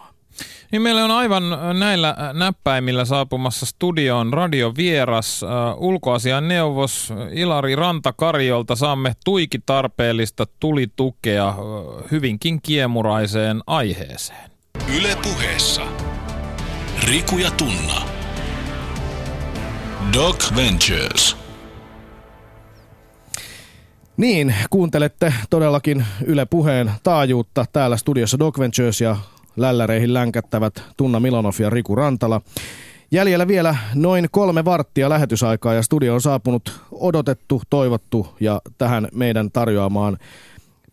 Niin 0.72 0.82
meillä 0.82 1.04
on 1.04 1.10
aivan 1.10 1.42
näillä 1.78 2.16
näppäimillä 2.32 3.04
saapumassa 3.04 3.66
studioon 3.66 4.32
radiovieras, 4.32 5.42
uh, 5.42 5.48
ulkoasian 5.82 6.48
neuvos 6.48 7.12
Ilari 7.32 7.76
Rantakarjolta. 7.76 8.76
Saamme 8.76 9.12
tuiki 9.24 9.58
tarpeellista 9.66 10.46
tulitukea 10.60 11.48
uh, 11.48 12.10
hyvinkin 12.10 12.62
kiemuraiseen 12.62 13.60
aiheeseen. 13.66 14.50
Yle 14.96 15.16
puheessa. 15.22 15.82
Riku 17.04 17.38
ja 17.38 17.50
Tunna. 17.50 18.02
Doc 20.12 20.56
Ventures. 20.56 21.37
Niin, 24.18 24.54
kuuntelette 24.70 25.34
todellakin 25.50 26.06
Yle 26.24 26.46
Puheen 26.46 26.90
taajuutta. 27.02 27.64
Täällä 27.72 27.96
studiossa 27.96 28.38
Doc 28.38 28.58
Ventures 28.58 29.00
ja 29.00 29.16
lälläreihin 29.56 30.14
länkättävät 30.14 30.82
Tunna 30.96 31.20
Milonov 31.20 31.52
ja 31.58 31.70
Riku 31.70 31.94
Rantala. 31.94 32.40
Jäljellä 33.10 33.48
vielä 33.48 33.76
noin 33.94 34.28
kolme 34.30 34.64
varttia 34.64 35.08
lähetysaikaa 35.08 35.74
ja 35.74 35.82
studio 35.82 36.14
on 36.14 36.20
saapunut 36.20 36.80
odotettu, 36.92 37.62
toivottu 37.70 38.34
ja 38.40 38.60
tähän 38.78 39.08
meidän 39.14 39.50
tarjoamaan 39.50 40.18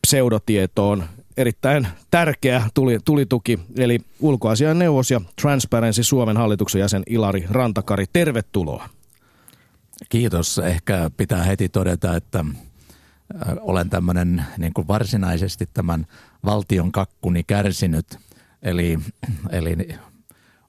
pseudotietoon 0.07 1.03
erittäin 1.37 1.87
tärkeä 2.11 2.63
tuli, 2.73 2.99
tulituki, 3.05 3.59
eli 3.77 3.99
ulkoasian 4.19 4.79
neuvos 4.79 5.11
ja 5.11 5.21
Transparency 5.41 6.03
Suomen 6.03 6.37
hallituksen 6.37 6.79
jäsen 6.79 7.03
Ilari 7.07 7.45
Rantakari. 7.49 8.05
Tervetuloa. 8.13 8.89
Kiitos. 10.09 10.59
Ehkä 10.59 11.11
pitää 11.17 11.43
heti 11.43 11.69
todeta, 11.69 12.15
että 12.15 12.45
olen 13.61 13.89
tämmöinen 13.89 14.45
niin 14.57 14.73
kuin 14.73 14.87
varsinaisesti 14.87 15.69
tämän 15.73 16.07
valtion 16.45 16.91
kakkuni 16.91 17.43
kärsinyt, 17.43 18.19
eli, 18.63 18.99
eli 19.49 19.87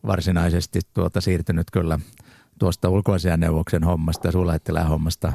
varsinaisesti 0.07 0.81
tuota 0.95 1.21
siirtynyt 1.21 1.71
kyllä 1.71 1.99
tuosta 2.59 2.89
ulkoasianneuvoksen 2.89 3.85
hommasta 3.85 4.29
ja 4.75 4.85
hommasta 4.85 5.33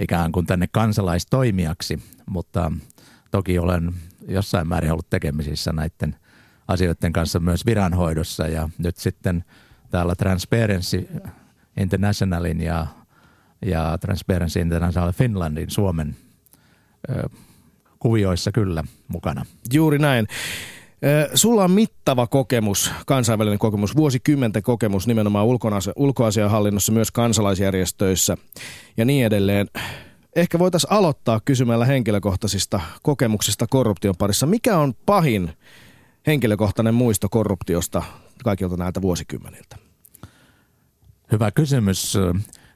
ikään 0.00 0.32
kuin 0.32 0.46
tänne 0.46 0.66
kansalaistoimijaksi, 0.72 2.02
mutta 2.26 2.72
toki 3.30 3.58
olen 3.58 3.94
jossain 4.28 4.68
määrin 4.68 4.92
ollut 4.92 5.10
tekemisissä 5.10 5.72
näiden 5.72 6.16
asioiden 6.68 7.12
kanssa 7.12 7.40
myös 7.40 7.66
viranhoidossa 7.66 8.48
ja 8.48 8.68
nyt 8.78 8.96
sitten 8.96 9.44
täällä 9.90 10.14
Transparency 10.14 11.08
Internationalin 11.76 12.60
ja, 12.60 12.86
ja 13.66 13.98
Transparency 14.00 14.60
International 14.60 15.12
Finlandin 15.12 15.70
Suomen 15.70 16.16
kuvioissa 17.98 18.52
kyllä 18.52 18.84
mukana. 19.08 19.46
Juuri 19.72 19.98
näin. 19.98 20.26
Sulla 21.34 21.64
on 21.64 21.70
mittava 21.70 22.26
kokemus, 22.26 22.90
kansainvälinen 23.06 23.58
kokemus, 23.58 23.96
vuosikymmenten 23.96 24.62
kokemus 24.62 25.06
nimenomaan 25.06 25.46
ulkoasianhallinnossa, 25.96 26.92
myös 26.92 27.10
kansalaisjärjestöissä 27.10 28.36
ja 28.96 29.04
niin 29.04 29.26
edelleen. 29.26 29.68
Ehkä 30.36 30.58
voitaisiin 30.58 30.92
aloittaa 30.92 31.40
kysymällä 31.44 31.84
henkilökohtaisista 31.84 32.80
kokemuksista 33.02 33.66
korruption 33.66 34.14
parissa. 34.18 34.46
Mikä 34.46 34.78
on 34.78 34.94
pahin 35.06 35.52
henkilökohtainen 36.26 36.94
muisto 36.94 37.28
korruptiosta 37.28 38.02
kaikilta 38.44 38.76
näiltä 38.76 39.02
vuosikymmeniltä? 39.02 39.76
Hyvä 41.32 41.50
kysymys. 41.50 42.18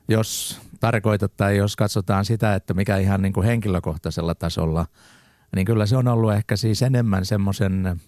Jos 0.08 0.60
tarkoita 0.80 1.28
tai 1.28 1.56
jos 1.56 1.76
katsotaan 1.76 2.24
sitä, 2.24 2.54
että 2.54 2.74
mikä 2.74 2.96
ihan 2.96 3.22
niin 3.22 3.32
kuin 3.32 3.46
henkilökohtaisella 3.46 4.34
tasolla, 4.34 4.86
niin 5.56 5.66
kyllä 5.66 5.86
se 5.86 5.96
on 5.96 6.08
ollut 6.08 6.32
ehkä 6.32 6.56
siis 6.56 6.82
enemmän 6.82 7.24
semmoisen, 7.24 8.00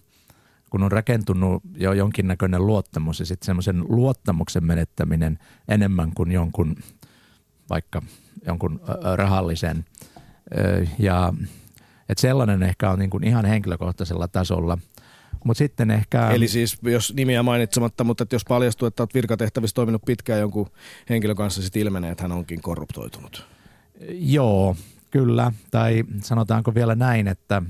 kun 0.69 0.83
on 0.83 0.91
rakentunut 0.91 1.63
jo 1.77 1.93
jonkinnäköinen 1.93 2.67
luottamus 2.67 3.19
ja 3.19 3.25
sitten 3.25 3.45
semmoisen 3.45 3.83
luottamuksen 3.89 4.63
menettäminen 4.63 5.39
enemmän 5.67 6.11
kuin 6.13 6.31
jonkun 6.31 6.75
vaikka 7.69 8.01
jonkun 8.45 8.81
rahallisen 9.15 9.85
Ja 10.99 11.33
että 12.09 12.21
sellainen 12.21 12.63
ehkä 12.63 12.91
on 12.91 12.99
niin 12.99 13.09
kuin 13.09 13.23
ihan 13.23 13.45
henkilökohtaisella 13.45 14.27
tasolla. 14.27 14.77
Mutta 15.43 15.57
sitten 15.57 15.91
ehkä... 15.91 16.29
Eli 16.29 16.47
siis, 16.47 16.77
jos 16.81 17.13
nimiä 17.13 17.43
mainitsematta, 17.43 18.03
mutta 18.03 18.23
että 18.23 18.35
jos 18.35 18.45
paljastuu, 18.45 18.87
että 18.87 19.03
olet 19.03 19.13
virkatehtävissä 19.13 19.73
toiminut 19.73 20.01
pitkään 20.05 20.39
jonkun 20.39 20.69
henkilön 21.09 21.35
kanssa, 21.35 21.61
sitten 21.61 21.81
ilmenee, 21.81 22.11
että 22.11 22.23
hän 22.23 22.31
onkin 22.31 22.61
korruptoitunut. 22.61 23.45
Joo, 24.11 24.75
kyllä. 25.11 25.51
Tai 25.71 26.03
sanotaanko 26.23 26.75
vielä 26.75 26.95
näin, 26.95 27.27
että 27.27 27.61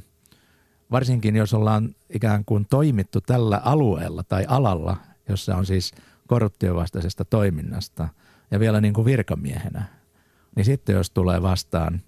varsinkin 0.91 1.35
jos 1.35 1.53
ollaan 1.53 1.95
ikään 2.09 2.45
kuin 2.45 2.65
toimittu 2.69 3.21
tällä 3.21 3.61
alueella 3.63 4.23
tai 4.23 4.45
alalla, 4.47 4.97
jossa 5.29 5.55
on 5.55 5.65
siis 5.65 5.91
korruptiovastaisesta 6.27 7.25
toiminnasta 7.25 8.09
ja 8.51 8.59
vielä 8.59 8.81
niin 8.81 8.93
kuin 8.93 9.05
virkamiehenä, 9.05 9.83
niin 10.55 10.65
sitten 10.65 10.95
jos 10.95 11.09
tulee 11.09 11.41
vastaan, 11.41 12.01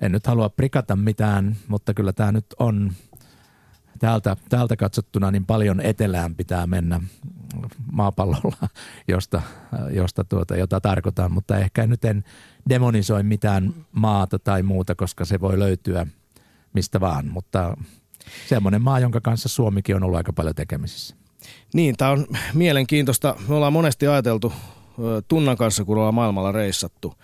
en 0.00 0.12
nyt 0.12 0.26
halua 0.26 0.48
prikata 0.48 0.96
mitään, 0.96 1.56
mutta 1.68 1.94
kyllä 1.94 2.12
tämä 2.12 2.32
nyt 2.32 2.46
on 2.58 2.92
täältä, 4.00 4.36
täältä 4.48 4.76
katsottuna 4.76 5.30
niin 5.30 5.46
paljon 5.46 5.80
etelään 5.80 6.34
pitää 6.34 6.66
mennä 6.66 7.00
maapallolla, 7.92 8.68
josta, 9.08 9.42
josta 9.90 10.24
tuota, 10.24 10.56
jota 10.56 10.80
tarkoitan, 10.80 11.32
mutta 11.32 11.58
ehkä 11.58 11.86
nyt 11.86 12.04
en 12.04 12.24
demonisoi 12.68 13.22
mitään 13.22 13.74
maata 13.92 14.38
tai 14.38 14.62
muuta, 14.62 14.94
koska 14.94 15.24
se 15.24 15.40
voi 15.40 15.58
löytyä 15.58 16.06
mistä 16.72 17.00
vaan, 17.00 17.26
mutta 17.28 17.76
semmoinen 18.48 18.82
maa, 18.82 19.00
jonka 19.00 19.20
kanssa 19.20 19.48
Suomikin 19.48 19.96
on 19.96 20.02
ollut 20.02 20.16
aika 20.16 20.32
paljon 20.32 20.54
tekemisissä. 20.54 21.16
Niin, 21.74 21.96
tämä 21.96 22.10
on 22.10 22.26
mielenkiintoista. 22.54 23.36
Me 23.48 23.54
ollaan 23.54 23.72
monesti 23.72 24.06
ajateltu 24.06 24.52
Tunnan 25.28 25.56
kanssa, 25.56 25.84
kun 25.84 25.98
ollaan 25.98 26.14
maailmalla 26.14 26.52
reissattu, 26.52 27.14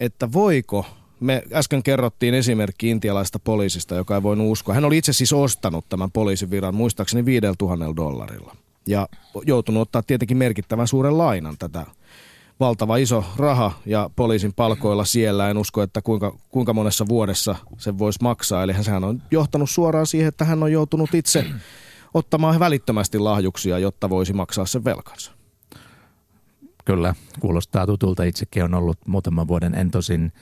että 0.00 0.32
voiko, 0.32 0.86
me 1.20 1.42
äsken 1.52 1.82
kerrottiin 1.82 2.34
esimerkki 2.34 2.90
intialaista 2.90 3.38
poliisista, 3.38 3.94
joka 3.94 4.14
ei 4.14 4.22
voinut 4.22 4.50
uskoa. 4.50 4.74
Hän 4.74 4.84
oli 4.84 4.98
itse 4.98 5.12
siis 5.12 5.32
ostanut 5.32 5.88
tämän 5.88 6.10
poliisin 6.10 6.50
viran 6.50 6.74
muistaakseni 6.74 7.24
5000 7.24 7.96
dollarilla 7.96 8.56
ja 8.86 9.08
joutunut 9.46 9.82
ottaa 9.82 10.02
tietenkin 10.02 10.36
merkittävän 10.36 10.88
suuren 10.88 11.18
lainan 11.18 11.58
tätä 11.58 11.86
valtava 12.60 12.96
iso 12.96 13.24
raha 13.36 13.72
ja 13.86 14.10
poliisin 14.16 14.52
palkoilla 14.52 15.04
siellä. 15.04 15.50
En 15.50 15.58
usko, 15.58 15.82
että 15.82 16.02
kuinka, 16.02 16.36
kuinka 16.48 16.72
monessa 16.72 17.08
vuodessa 17.08 17.56
se 17.78 17.98
voisi 17.98 18.18
maksaa. 18.22 18.62
Eli 18.62 18.72
hän 18.72 19.04
on 19.04 19.22
johtanut 19.30 19.70
suoraan 19.70 20.06
siihen, 20.06 20.28
että 20.28 20.44
hän 20.44 20.62
on 20.62 20.72
joutunut 20.72 21.14
itse 21.14 21.46
ottamaan 22.14 22.60
välittömästi 22.60 23.18
lahjuksia, 23.18 23.78
jotta 23.78 24.10
voisi 24.10 24.32
maksaa 24.32 24.66
sen 24.66 24.84
velkansa. 24.84 25.32
Kyllä, 26.84 27.14
kuulostaa 27.40 27.86
tutulta. 27.86 28.24
Itsekin 28.24 28.64
on 28.64 28.74
ollut 28.74 28.98
muutaman 29.06 29.48
vuoden 29.48 29.74
en 29.74 29.90
tosin, 29.90 30.32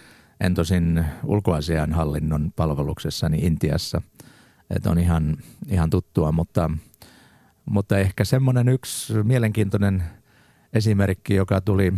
en 0.41 0.55
tosin 0.55 1.05
ulkoasian 1.25 1.93
hallinnon 1.93 2.53
palveluksessani 2.57 3.39
Intiassa. 3.39 4.03
Että 4.71 4.91
on 4.91 4.99
ihan, 4.99 5.37
ihan 5.69 5.91
tuttua, 5.91 6.33
mutta, 6.33 6.71
mutta 7.65 7.99
ehkä 7.99 8.25
semmoinen 8.25 8.69
yksi 8.69 9.23
mielenkiintoinen 9.23 10.03
esimerkki, 10.73 11.35
joka 11.35 11.61
tuli, 11.61 11.93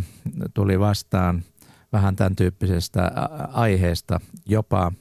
tuli 0.53 0.79
vastaan 0.79 1.43
vähän 1.93 2.15
tämän 2.15 2.35
tyyppisestä 2.35 3.11
aiheesta, 3.53 4.19
jopa, 4.45 4.91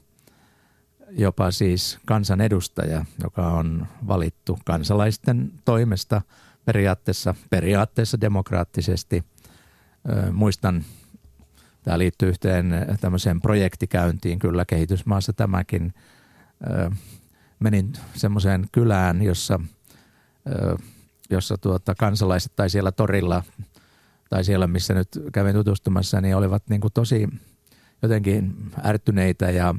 jopa 1.10 1.50
siis 1.50 1.98
kansanedustaja, 2.06 3.04
joka 3.22 3.48
on 3.48 3.86
valittu 4.06 4.58
kansalaisten 4.64 5.52
toimesta 5.64 6.22
periaatteessa, 6.64 7.34
periaatteessa 7.50 8.20
demokraattisesti. 8.20 9.24
Muistan, 10.32 10.84
tämä 11.90 11.98
liittyy 11.98 12.28
yhteen 12.28 12.86
tämmöiseen 13.00 13.40
projektikäyntiin, 13.40 14.38
kyllä 14.38 14.64
kehitysmaassa 14.64 15.32
tämäkin. 15.32 15.94
Menin 17.60 17.92
semmoiseen 18.14 18.68
kylään, 18.72 19.22
jossa, 19.22 19.60
jossa 21.30 21.58
tuota, 21.58 21.94
kansalaiset 21.94 22.52
tai 22.56 22.70
siellä 22.70 22.92
torilla 22.92 23.42
tai 24.28 24.44
siellä, 24.44 24.66
missä 24.66 24.94
nyt 24.94 25.08
kävin 25.32 25.54
tutustumassa, 25.54 26.20
niin 26.20 26.36
olivat 26.36 26.62
niin 26.68 26.80
kuin 26.80 26.92
tosi 26.92 27.28
jotenkin 28.02 28.70
ärtyneitä 28.84 29.50
ja, 29.50 29.74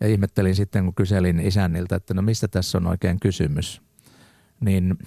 ja 0.00 0.08
ihmettelin 0.08 0.56
sitten, 0.56 0.84
kun 0.84 0.94
kyselin 0.94 1.40
isänniltä, 1.40 1.96
että 1.96 2.14
no 2.14 2.22
mistä 2.22 2.48
tässä 2.48 2.78
on 2.78 2.86
oikein 2.86 3.20
kysymys. 3.20 3.82
Niin 4.60 4.98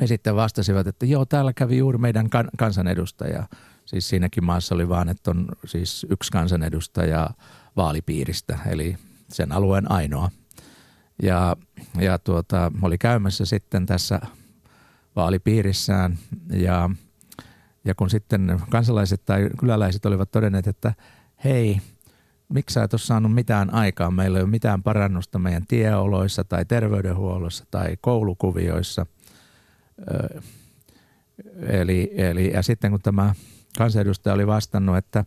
he 0.00 0.06
sitten 0.06 0.36
vastasivat, 0.36 0.86
että 0.86 1.06
joo, 1.06 1.24
täällä 1.24 1.52
kävi 1.52 1.78
juuri 1.78 1.98
meidän 1.98 2.30
kan- 2.30 2.50
kansanedustaja. 2.58 3.46
Siis 3.84 4.08
siinäkin 4.08 4.44
maassa 4.44 4.74
oli 4.74 4.88
vaan, 4.88 5.08
että 5.08 5.30
on 5.30 5.48
siis 5.64 6.06
yksi 6.10 6.32
kansanedustaja 6.32 7.30
vaalipiiristä, 7.76 8.58
eli 8.66 8.96
sen 9.28 9.52
alueen 9.52 9.90
ainoa. 9.90 10.30
Ja, 11.22 11.56
ja 12.00 12.18
tuota, 12.18 12.72
oli 12.82 12.98
käymässä 12.98 13.44
sitten 13.44 13.86
tässä 13.86 14.20
vaalipiirissään 15.16 16.18
ja, 16.52 16.90
ja 17.84 17.94
kun 17.94 18.10
sitten 18.10 18.60
kansalaiset 18.70 19.24
tai 19.24 19.50
kyläläiset 19.60 20.06
olivat 20.06 20.30
todenneet, 20.30 20.66
että 20.66 20.94
hei, 21.44 21.80
miksi 22.48 22.74
sä 22.74 22.82
et 22.82 22.94
ole 22.94 23.00
saanut 23.00 23.34
mitään 23.34 23.74
aikaa, 23.74 24.10
meillä 24.10 24.38
ei 24.38 24.42
ole 24.42 24.50
mitään 24.50 24.82
parannusta 24.82 25.38
meidän 25.38 25.66
tieoloissa 25.66 26.44
tai 26.44 26.64
terveydenhuollossa 26.64 27.64
tai 27.70 27.96
koulukuvioissa. 28.00 29.06
Ö, 30.10 30.40
Eli, 31.66 32.12
eli, 32.14 32.50
ja 32.52 32.62
sitten 32.62 32.90
kun 32.90 33.00
tämä 33.00 33.34
kansanedustaja 33.78 34.34
oli 34.34 34.46
vastannut, 34.46 34.96
että 34.96 35.24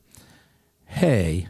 hei, 1.01 1.47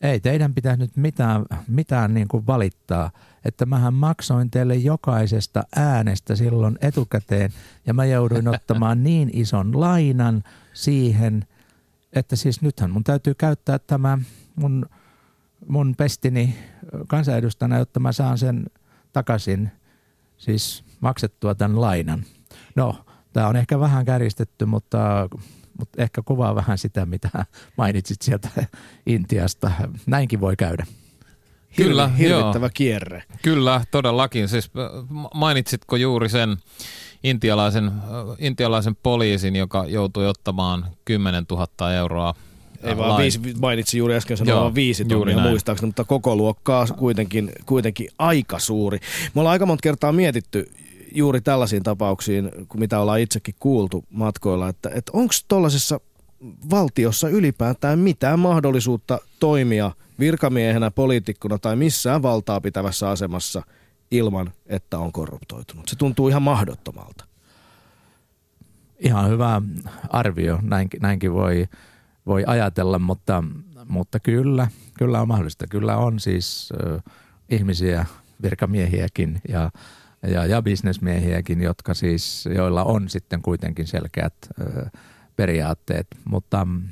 ei 0.00 0.20
teidän 0.20 0.54
pitäisi 0.54 0.80
nyt 0.80 0.96
mitään, 0.96 1.44
mitään 1.68 2.14
niin 2.14 2.28
kuin 2.28 2.46
valittaa, 2.46 3.10
että 3.44 3.66
mähän 3.66 3.94
maksoin 3.94 4.50
teille 4.50 4.74
jokaisesta 4.74 5.62
äänestä 5.76 6.36
silloin 6.36 6.78
etukäteen 6.80 7.52
ja 7.86 7.94
mä 7.94 8.04
jouduin 8.04 8.48
ottamaan 8.54 9.04
niin 9.04 9.30
ison 9.32 9.80
lainan 9.80 10.44
siihen, 10.72 11.46
että 12.12 12.36
siis 12.36 12.62
nythän 12.62 12.90
mun 12.90 13.04
täytyy 13.04 13.34
käyttää 13.34 13.78
tämä 13.78 14.18
mun, 14.56 14.86
mun 15.68 15.94
pestini 15.96 16.58
kansanedustajana, 17.06 17.78
jotta 17.78 18.00
mä 18.00 18.12
saan 18.12 18.38
sen 18.38 18.66
takaisin, 19.12 19.70
siis 20.36 20.84
maksettua 21.00 21.54
tämän 21.54 21.80
lainan. 21.80 22.24
No, 22.76 23.04
tämä 23.32 23.48
on 23.48 23.56
ehkä 23.56 23.80
vähän 23.80 24.04
kärjistetty, 24.04 24.66
mutta 24.66 25.28
mutta 25.78 26.02
ehkä 26.02 26.22
kuvaa 26.24 26.54
vähän 26.54 26.78
sitä, 26.78 27.06
mitä 27.06 27.30
mainitsit 27.76 28.22
sieltä 28.22 28.48
Intiasta. 29.06 29.70
Näinkin 30.06 30.40
voi 30.40 30.56
käydä. 30.56 30.86
Kyllä, 31.76 32.10
Hirvi- 32.18 32.18
Hirvittävä 32.18 32.70
kierre. 32.74 33.22
Kyllä, 33.42 33.80
todellakin. 33.90 34.48
Siis 34.48 34.70
äh, 34.78 35.06
mainitsitko 35.34 35.96
juuri 35.96 36.28
sen 36.28 36.56
intialaisen, 37.24 37.86
äh, 37.86 37.92
intialaisen 38.38 38.96
poliisin, 39.02 39.56
joka 39.56 39.84
joutui 39.88 40.26
ottamaan 40.26 40.84
10 41.04 41.44
000 41.50 41.92
euroa 41.92 42.34
Ei 42.82 42.96
vaan 42.96 43.22
viisi, 43.22 43.40
mainitsin 43.60 43.98
juuri 43.98 44.14
äsken 44.14 44.34
Joo, 44.40 44.46
sanoa 44.46 44.60
vaan 44.60 44.74
viisi 44.74 45.04
näin. 45.04 45.40
muistaakseni, 45.40 45.86
mutta 45.88 46.04
koko 46.04 46.36
luokkaa 46.36 46.86
kuitenkin, 46.86 47.52
kuitenkin 47.66 48.08
aika 48.18 48.58
suuri. 48.58 48.98
Me 49.34 49.40
ollaan 49.40 49.52
aika 49.52 49.66
monta 49.66 49.82
kertaa 49.82 50.12
mietitty 50.12 50.70
juuri 51.14 51.40
tällaisiin 51.40 51.82
tapauksiin, 51.82 52.50
mitä 52.74 53.00
ollaan 53.00 53.20
itsekin 53.20 53.54
kuultu 53.58 54.04
matkoilla, 54.10 54.68
että, 54.68 54.90
että 54.94 55.12
onko 55.14 55.34
tuollaisessa 55.48 56.00
valtiossa 56.70 57.28
ylipäätään 57.28 57.98
mitään 57.98 58.38
mahdollisuutta 58.38 59.18
toimia 59.40 59.92
virkamiehenä, 60.18 60.90
poliitikkona 60.90 61.58
tai 61.58 61.76
missään 61.76 62.22
valtaa 62.22 62.60
pitävässä 62.60 63.10
asemassa 63.10 63.62
ilman, 64.10 64.52
että 64.66 64.98
on 64.98 65.12
korruptoitunut. 65.12 65.88
Se 65.88 65.96
tuntuu 65.96 66.28
ihan 66.28 66.42
mahdottomalta. 66.42 67.24
Ihan 68.98 69.30
hyvä 69.30 69.62
arvio, 70.08 70.58
näinkin, 70.62 71.00
näinkin 71.02 71.32
voi, 71.32 71.66
voi 72.26 72.44
ajatella, 72.46 72.98
mutta, 72.98 73.44
mutta 73.88 74.20
kyllä, 74.20 74.68
kyllä 74.98 75.20
on 75.20 75.28
mahdollista. 75.28 75.66
Kyllä 75.66 75.96
on 75.96 76.20
siis 76.20 76.72
ö, 76.82 77.00
ihmisiä, 77.48 78.06
virkamiehiäkin 78.42 79.40
ja, 79.48 79.70
ja, 80.26 80.46
ja 80.46 80.62
bisnesmiehiäkin, 80.62 81.62
jotka 81.62 81.94
siis, 81.94 82.48
joilla 82.54 82.84
on 82.84 83.08
sitten 83.08 83.42
kuitenkin 83.42 83.86
selkeät 83.86 84.34
ö, 84.60 84.86
periaatteet, 85.36 86.06
mutta 86.24 86.64
mm, 86.64 86.88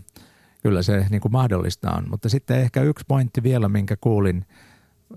kyllä 0.62 0.82
se 0.82 1.06
niin 1.10 1.20
kuin 1.20 1.32
mahdollista 1.32 1.92
on. 1.92 2.10
Mutta 2.10 2.28
sitten 2.28 2.60
ehkä 2.60 2.82
yksi 2.82 3.04
pointti 3.08 3.42
vielä, 3.42 3.68
minkä 3.68 3.96
kuulin 4.00 4.46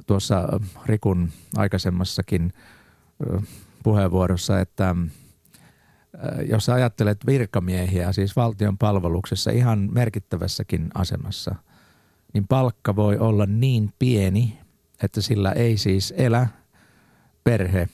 tuossa 0.06 0.60
Rikun 0.86 1.30
aikaisemmassakin 1.58 2.54
ö, 3.22 3.42
puheenvuorossa, 3.84 4.60
että 4.60 4.94
mm, 4.94 5.10
jos 6.50 6.70
ajattelet 6.70 7.26
virkamiehiä, 7.26 8.12
siis 8.12 8.36
valtion 8.36 8.78
palveluksessa 8.78 9.52
ihan 9.52 9.90
merkittävässäkin 9.92 10.90
asemassa, 10.94 11.56
niin 12.34 12.48
palkka 12.48 12.96
voi 12.96 13.18
olla 13.18 13.46
niin 13.46 13.94
pieni, 14.00 14.60
että 15.04 15.22
sillä 15.22 15.52
ei 15.52 15.78
siis 15.78 16.14
elä 16.18 16.48
perhe. 17.44 17.90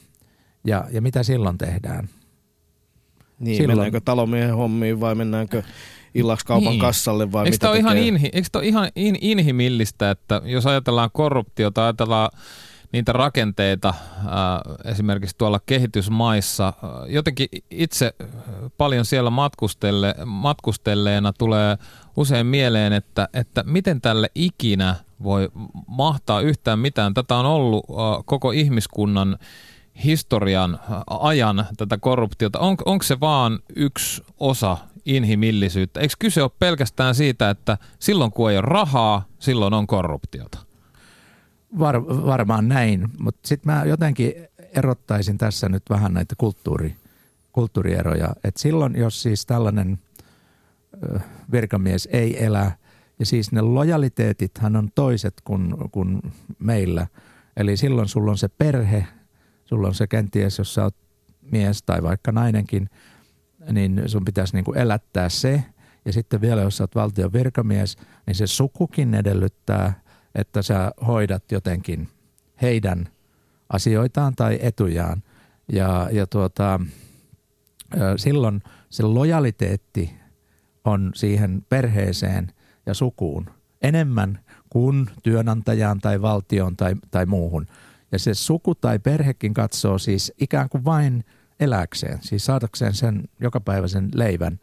Ja, 0.66 0.84
ja 0.92 1.02
mitä 1.02 1.24
silloin 1.24 1.58
tehdään? 1.58 2.10
Niin, 3.40 3.58
Silloin- 3.58 3.70
mennäänkö 3.78 4.02
talomiehen 4.06 4.56
hommiin 4.56 5.00
vai 5.00 5.16
mennäänkö 5.16 5.64
illaksi 6.16 6.46
kaupan 6.46 6.72
Niin. 6.72 6.82
kassalle 6.82 7.32
vai 7.32 7.46
Eikö 7.46 7.56
mitä 7.56 7.74
ihan, 7.74 7.98
inhi, 7.98 8.30
eikö 8.34 8.48
tämä 8.52 8.60
ole 8.62 8.68
ihan 8.68 8.90
in, 8.96 9.18
inhimillistä, 9.22 10.12
että 10.12 10.42
jos 10.46 10.66
ajatellaan 10.66 11.10
korruptiota, 11.14 11.84
ajatellaan 11.84 12.30
niitä 12.92 13.12
rakenteita 13.12 13.94
ää, 14.28 14.62
esimerkiksi 14.86 15.36
tuolla 15.38 15.60
kehitysmaissa, 15.66 16.66
ää, 16.66 16.90
jotenkin 17.08 17.48
itse 17.70 18.14
ää, 18.20 18.28
paljon 18.78 19.06
siellä 19.06 19.30
matkustelle, 19.30 20.16
matkustelleena 20.26 21.34
tulee 21.34 21.78
usein 22.18 22.46
mieleen, 22.48 22.94
että, 22.94 23.30
että 23.34 23.64
miten 23.64 24.02
tälle 24.02 24.32
ikinä 24.36 24.96
voi 25.24 25.50
mahtaa 25.88 26.42
yhtään 26.42 26.80
mitään. 26.80 27.14
Tätä 27.14 27.36
on 27.36 27.46
ollut 27.46 27.86
koko 28.26 28.52
ihmiskunnan 28.52 29.38
historian 30.04 30.80
ajan 31.08 31.66
tätä 31.78 31.98
korruptiota. 31.98 32.60
On, 32.60 32.78
onko 32.86 33.04
se 33.04 33.20
vaan 33.20 33.60
yksi 33.76 34.24
osa 34.40 34.78
inhimillisyyttä? 35.06 36.00
Eikö 36.00 36.14
kyse 36.20 36.44
ole 36.44 36.52
pelkästään 36.60 37.16
siitä, 37.16 37.50
että 37.50 37.78
silloin 38.00 38.32
kun 38.32 38.52
ei 38.52 38.58
ole 38.58 38.66
rahaa, 38.66 39.26
silloin 39.40 39.74
on 39.74 39.88
korruptiota? 39.88 40.58
Var, 41.80 42.08
varmaan 42.08 42.68
näin, 42.68 43.10
mutta 43.20 43.48
sitten 43.48 43.74
mä 43.74 43.86
jotenkin 43.86 44.34
erottaisin 44.76 45.38
tässä 45.38 45.70
nyt 45.70 45.84
vähän 45.90 46.14
näitä 46.14 46.36
kulttuuri, 46.38 46.96
kulttuurieroja. 47.52 48.36
Et 48.44 48.58
silloin, 48.58 48.96
jos 48.96 49.22
siis 49.22 49.46
tällainen 49.46 50.00
virkamies 51.52 52.10
ei 52.12 52.46
elä, 52.46 52.72
ja 53.20 53.26
siis 53.26 53.52
ne 53.52 53.62
lojaliteetithan 53.62 54.76
on 54.76 54.90
toiset 54.96 55.34
kuin, 55.44 55.76
kuin 55.92 56.22
meillä. 56.60 57.08
Eli 57.58 57.78
silloin 57.78 58.08
sulla 58.08 58.32
on 58.32 58.38
se 58.38 58.48
perhe, 58.48 59.08
sulla 59.72 59.88
on 59.88 59.96
se 59.96 60.08
kenties, 60.08 60.58
jos 60.58 60.74
sä 60.74 60.84
oot 60.84 60.96
mies 61.42 61.84
tai 61.84 62.04
vaikka 62.04 62.32
nainenkin, 62.32 62.90
niin 63.72 64.04
sun 64.06 64.26
pitäisi 64.26 64.54
niin 64.54 64.66
kuin 64.66 64.78
elättää 64.78 65.30
se. 65.30 65.64
Ja 66.06 66.14
sitten 66.14 66.42
vielä, 66.42 66.62
jos 66.62 66.78
sä 66.78 66.84
oot 66.84 66.96
valtion 66.96 67.34
virkamies, 67.34 67.98
niin 68.26 68.36
se 68.36 68.48
sukukin 68.48 69.14
edellyttää, 69.14 70.02
että 70.36 70.62
sä 70.62 70.92
hoidat 71.08 71.52
jotenkin 71.52 72.08
heidän 72.62 73.08
asioitaan 73.70 74.36
tai 74.36 74.60
etujaan. 74.62 75.24
Ja, 75.72 76.10
ja 76.12 76.28
tuota, 76.28 76.80
silloin 78.18 78.64
se 78.90 79.04
lojaliteetti 79.04 80.14
on 80.86 81.12
siihen 81.16 81.66
perheeseen 81.70 82.52
ja 82.86 82.94
sukuun 82.94 83.50
enemmän 83.82 84.40
kuin 84.70 85.10
työnantajaan 85.24 86.00
tai 86.00 86.22
valtioon 86.22 86.78
tai, 86.78 86.96
tai 87.12 87.26
muuhun. 87.26 87.68
Ja 88.12 88.20
se 88.20 88.34
suku 88.34 88.76
tai 88.76 89.00
perhekin 89.00 89.54
katsoo 89.54 89.98
siis 89.98 90.34
ikään 90.40 90.70
kuin 90.70 90.86
vain 90.86 91.24
eläkseen, 91.60 92.20
siis 92.22 92.46
saadakseen 92.46 92.94
sen 92.94 93.24
jokapäiväisen 93.40 94.10
leivän, 94.14 94.60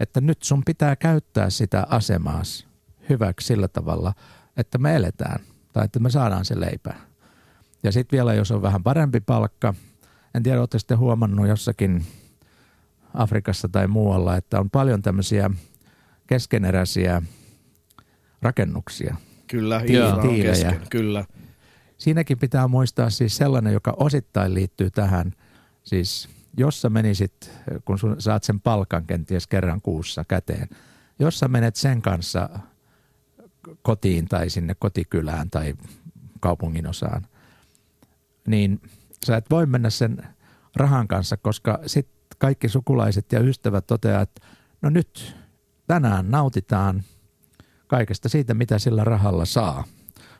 että 0.00 0.20
nyt 0.20 0.42
sun 0.42 0.62
pitää 0.66 0.96
käyttää 0.96 1.50
sitä 1.50 1.86
asemaas 1.88 2.66
hyväksi 3.08 3.46
sillä 3.46 3.68
tavalla, 3.68 4.14
että 4.56 4.78
me 4.78 4.96
eletään 4.96 5.40
tai 5.72 5.84
että 5.84 6.00
me 6.00 6.10
saadaan 6.10 6.44
se 6.44 6.60
leipää. 6.60 7.00
Ja 7.82 7.92
sitten 7.92 8.16
vielä, 8.16 8.34
jos 8.34 8.50
on 8.50 8.62
vähän 8.62 8.82
parempi 8.82 9.20
palkka, 9.20 9.74
en 10.34 10.42
tiedä, 10.42 10.60
olette 10.60 10.78
sitten 10.78 10.98
huomannut 10.98 11.48
jossakin 11.48 12.06
Afrikassa 13.14 13.68
tai 13.68 13.86
muualla, 13.86 14.36
että 14.36 14.60
on 14.60 14.70
paljon 14.70 15.02
tämmöisiä 15.02 15.50
keskeneräisiä 16.26 17.22
rakennuksia. 18.42 19.16
Kyllä, 19.46 19.80
Tiilejä. 19.80 20.50
kesken, 20.50 20.80
kyllä. 20.90 21.24
Siinäkin 22.02 22.38
pitää 22.38 22.68
muistaa 22.68 23.10
siis 23.10 23.36
sellainen, 23.36 23.72
joka 23.72 23.94
osittain 23.96 24.54
liittyy 24.54 24.90
tähän, 24.90 25.32
siis 25.84 26.28
jos 26.56 26.80
sä 26.80 26.90
menisit, 26.90 27.50
kun 27.84 27.98
sun, 27.98 28.20
saat 28.20 28.44
sen 28.44 28.60
palkan 28.60 29.06
kenties 29.06 29.46
kerran 29.46 29.80
kuussa 29.82 30.24
käteen, 30.28 30.68
jos 31.18 31.38
sä 31.38 31.48
menet 31.48 31.76
sen 31.76 32.02
kanssa 32.02 32.48
kotiin 33.82 34.28
tai 34.28 34.50
sinne 34.50 34.74
kotikylään 34.74 35.50
tai 35.50 35.74
kaupungin 36.40 36.86
osaan, 36.86 37.26
niin 38.46 38.80
sä 39.26 39.36
et 39.36 39.50
voi 39.50 39.66
mennä 39.66 39.90
sen 39.90 40.22
rahan 40.76 41.08
kanssa, 41.08 41.36
koska 41.36 41.80
sitten 41.86 42.38
kaikki 42.38 42.68
sukulaiset 42.68 43.32
ja 43.32 43.40
ystävät 43.40 43.86
toteaa, 43.86 44.22
että 44.22 44.46
no 44.82 44.90
nyt 44.90 45.36
tänään 45.86 46.30
nautitaan 46.30 47.02
kaikesta 47.86 48.28
siitä, 48.28 48.54
mitä 48.54 48.78
sillä 48.78 49.04
rahalla 49.04 49.44
saa. 49.44 49.84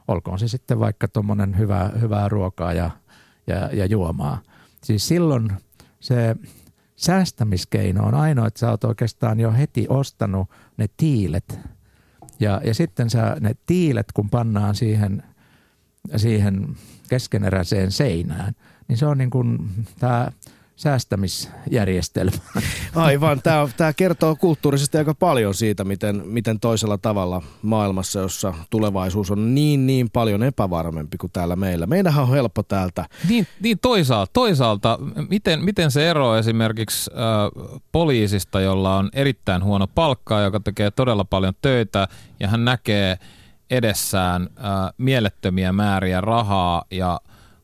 Olkoon 0.08 0.38
se 0.38 0.48
sitten 0.48 0.80
vaikka 0.80 1.08
tuommoinen 1.08 1.58
hyvä, 1.58 1.90
hyvää 2.00 2.28
ruokaa 2.28 2.72
ja, 2.72 2.90
ja, 3.46 3.70
ja 3.72 3.86
juomaa. 3.86 4.38
Siis 4.84 5.08
silloin 5.08 5.52
se 6.00 6.36
säästämiskeino 6.96 8.06
on 8.06 8.14
ainoa, 8.14 8.46
että 8.46 8.60
sä 8.60 8.70
oot 8.70 8.84
oikeastaan 8.84 9.40
jo 9.40 9.52
heti 9.52 9.86
ostanut 9.88 10.50
ne 10.76 10.86
tiilet. 10.96 11.58
Ja, 12.40 12.60
ja 12.64 12.74
sitten 12.74 13.10
sä, 13.10 13.36
ne 13.40 13.56
tiilet, 13.66 14.12
kun 14.14 14.30
pannaan 14.30 14.74
siihen, 14.74 15.22
siihen 16.16 16.76
keskeneräiseen 17.08 17.92
seinään, 17.92 18.54
niin 18.88 18.96
se 18.96 19.06
on 19.06 19.18
niin 19.18 19.30
kuin 19.30 19.70
tämä 19.98 20.32
säästämisjärjestelmä. 20.76 22.37
Aivan, 22.94 23.42
tämä, 23.42 23.68
tämä 23.76 23.92
kertoo 23.92 24.37
kulttuurisesti 24.37 24.98
aika 24.98 25.14
paljon 25.14 25.54
siitä, 25.54 25.85
miten, 25.85 26.22
miten 26.24 26.61
toisella 26.61 26.98
tavalla 26.98 27.42
maailmassa, 27.62 28.20
jossa 28.20 28.54
tulevaisuus 28.70 29.30
on 29.30 29.54
niin 29.54 29.87
niin 29.87 30.11
paljon 30.11 30.42
epävarmempi 30.42 31.18
kuin 31.18 31.32
täällä 31.32 31.56
meillä. 31.56 31.87
Meidänhän 31.87 32.24
on 32.24 32.30
helppo 32.30 32.62
täältä. 32.62 33.06
Niin, 33.28 33.46
niin 33.61 33.78
toisaalta, 33.78 34.30
toisaalta 34.32 34.98
miten, 35.28 35.64
miten 35.64 35.90
se 35.90 36.11
ero 36.11 36.37
esimerkiksi 36.37 37.11
äh, 37.14 37.78
poliisista, 37.92 38.61
jolla 38.61 38.96
on 38.96 39.11
erittäin 39.12 39.64
huono 39.64 39.87
palkka, 39.87 40.40
joka 40.40 40.61
tekee 40.61 40.90
todella 40.90 41.24
paljon 41.24 41.54
töitä 41.62 42.08
ja 42.40 42.48
hän 42.48 42.64
näkee 42.64 43.18
edessään 43.70 44.42
äh, 44.42 44.92
mielettömiä 44.98 45.72
määriä 45.72 46.20
rahaa 46.20 46.85
ja 46.90 47.20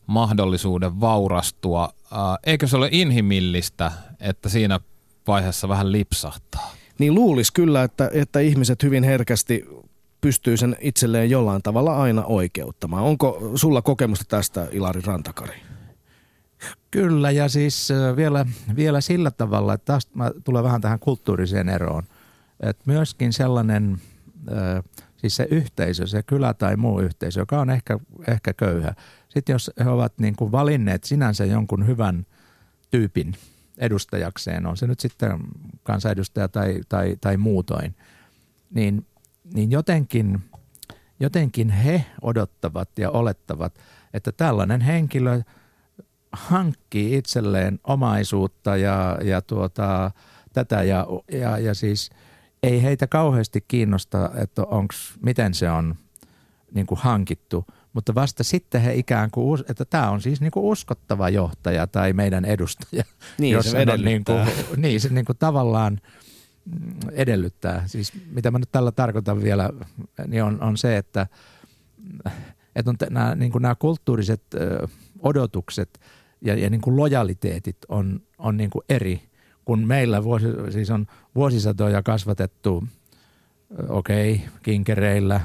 mahdollisuuden 0.09 1.01
vaurastua. 1.01 1.89
Äh, 2.13 2.19
eikö 2.45 2.67
se 2.67 2.77
ole 2.77 2.89
inhimillistä, 2.91 3.91
että 4.19 4.49
siinä 4.49 4.79
vaiheessa 5.27 5.69
vähän 5.69 5.91
lipsahtaa? 5.91 6.75
Niin 6.99 7.15
luulisi 7.15 7.53
kyllä, 7.53 7.83
että, 7.83 8.09
että 8.13 8.39
ihmiset 8.39 8.83
hyvin 8.83 9.03
herkästi 9.03 9.65
pystyy 10.21 10.57
sen 10.57 10.75
itselleen 10.79 11.29
jollain 11.29 11.61
tavalla 11.61 11.97
aina 11.97 12.23
oikeuttamaan. 12.25 13.03
Onko 13.03 13.51
sulla 13.55 13.81
kokemusta 13.81 14.25
tästä, 14.27 14.67
Ilari 14.71 15.01
Rantakari? 15.05 15.55
Kyllä, 16.91 17.31
ja 17.31 17.49
siis 17.49 17.89
vielä, 18.15 18.45
vielä 18.75 19.01
sillä 19.01 19.31
tavalla, 19.31 19.73
että 19.73 19.85
taas 19.85 20.07
mä 20.13 20.31
tulen 20.43 20.63
vähän 20.63 20.81
tähän 20.81 20.99
kulttuuriseen 20.99 21.69
eroon. 21.69 22.03
Että 22.59 22.83
myöskin 22.85 23.33
sellainen, 23.33 23.97
siis 25.17 25.35
se 25.35 25.47
yhteisö, 25.51 26.07
se 26.07 26.23
kylä 26.23 26.53
tai 26.53 26.75
muu 26.75 26.99
yhteisö, 26.99 27.39
joka 27.39 27.59
on 27.59 27.69
ehkä, 27.69 27.99
ehkä 28.27 28.53
köyhä. 28.53 28.95
Sitten 29.29 29.53
jos 29.53 29.71
he 29.79 29.89
ovat 29.89 30.13
niin 30.19 30.35
kuin 30.35 30.51
valinneet 30.51 31.03
sinänsä 31.03 31.45
jonkun 31.45 31.87
hyvän 31.87 32.25
tyypin 32.91 33.35
edustajakseen, 33.77 34.65
on 34.65 34.77
se 34.77 34.87
nyt 34.87 34.99
sitten 34.99 35.39
kansanedustaja 35.83 36.47
tai, 36.47 36.81
tai, 36.89 37.17
tai 37.21 37.37
muutoin, 37.37 37.95
niin, 38.69 39.05
niin 39.53 39.71
jotenkin, 39.71 40.39
jotenkin 41.19 41.69
he 41.69 42.05
odottavat 42.21 42.89
ja 42.99 43.11
olettavat, 43.11 43.79
että 44.13 44.31
tällainen 44.31 44.81
henkilö 44.81 45.41
hankkii 46.31 47.17
itselleen 47.17 47.79
omaisuutta 47.83 48.77
ja, 48.77 49.17
ja 49.23 49.41
tuota, 49.41 50.11
tätä 50.53 50.83
ja, 50.83 51.07
ja, 51.31 51.57
ja 51.57 51.73
siis 51.73 52.09
ei 52.63 52.83
heitä 52.83 53.07
kauheasti 53.07 53.65
kiinnosta, 53.67 54.31
että 54.35 54.63
onks, 54.63 55.13
miten 55.25 55.53
se 55.53 55.71
on 55.71 55.95
niin 56.73 56.85
kuin 56.85 56.99
hankittu, 56.99 57.65
mutta 57.93 58.15
vasta 58.15 58.43
sitten 58.43 58.81
he 58.81 58.93
ikään 58.95 59.31
kuin, 59.31 59.63
että 59.69 59.85
tämä 59.85 60.09
on 60.09 60.21
siis 60.21 60.41
niin 60.41 60.51
kuin 60.51 60.65
uskottava 60.65 61.29
johtaja 61.29 61.87
tai 61.87 62.13
meidän 62.13 62.45
edustaja. 62.45 63.03
Niin, 63.37 63.53
jos 63.53 63.71
se 63.71 63.85
on 63.93 64.01
niin 64.01 64.23
kuin, 64.23 64.47
niin, 64.77 65.01
se 65.01 65.09
niin 65.09 65.25
kuin 65.25 65.37
tavallaan 65.37 65.99
mm, 66.65 67.09
edellyttää. 67.11 67.83
Siis 67.85 68.13
mitä 68.31 68.51
mä 68.51 68.59
nyt 68.59 68.71
tällä 68.71 68.91
tarkoitan 68.91 69.43
vielä, 69.43 69.69
niin 70.27 70.43
on, 70.43 70.63
on 70.63 70.77
se, 70.77 70.97
että, 70.97 71.27
että 72.75 72.89
on 72.91 72.97
t- 72.97 73.09
nämä, 73.09 73.35
niin 73.35 73.51
kuin 73.51 73.61
nämä 73.61 73.75
kulttuuriset 73.75 74.41
ö, 74.53 74.87
odotukset 75.19 75.99
ja, 76.41 76.55
ja 76.55 76.69
niin 76.69 76.81
kuin 76.81 76.97
lojaliteetit 76.97 77.77
on, 77.87 78.21
on 78.37 78.57
niin 78.57 78.69
kuin 78.69 78.85
eri, 78.89 79.21
kun 79.65 79.87
meillä 79.87 80.23
vuosi, 80.23 80.47
siis 80.69 80.89
on 80.89 81.05
vuosisatoja 81.35 82.03
kasvatettu, 82.03 82.83
okei, 83.89 84.33
okay, 84.33 84.47
kinkereillä, 84.63 85.41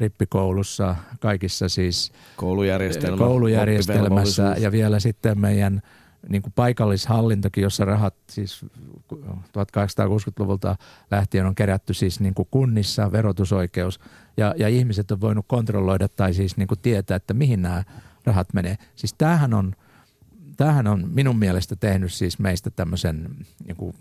rippikoulussa, 0.00 0.96
kaikissa 1.20 1.68
siis 1.68 2.12
Koulujärjestelmä, 2.36 3.16
koulujärjestelmässä 3.16 4.56
ja 4.58 4.72
vielä 4.72 5.00
sitten 5.00 5.40
meidän 5.40 5.82
niin 6.28 6.42
kuin 6.42 6.52
paikallishallintokin, 6.52 7.62
jossa 7.62 7.84
rahat 7.84 8.14
siis 8.30 8.64
1860-luvulta 9.12 10.76
lähtien 11.10 11.46
on 11.46 11.54
kerätty 11.54 11.94
siis 11.94 12.20
niin 12.20 12.34
kuin 12.34 12.48
kunnissa, 12.50 13.12
verotusoikeus 13.12 14.00
ja, 14.36 14.54
ja 14.56 14.68
ihmiset 14.68 15.10
on 15.10 15.20
voinut 15.20 15.44
kontrolloida 15.48 16.08
tai 16.08 16.34
siis 16.34 16.56
niin 16.56 16.68
kuin 16.68 16.80
tietää, 16.82 17.16
että 17.16 17.34
mihin 17.34 17.62
nämä 17.62 17.84
rahat 18.24 18.54
menee. 18.54 18.76
Siis 18.96 19.14
tämähän 19.18 19.54
on, 19.54 19.74
tämähän 20.56 20.86
on 20.86 21.08
minun 21.12 21.38
mielestä 21.38 21.76
tehnyt 21.76 22.12
siis 22.12 22.38
meistä 22.38 22.70
tämmöisen 22.70 23.36
niin 23.66 23.76
kuin 23.76 23.94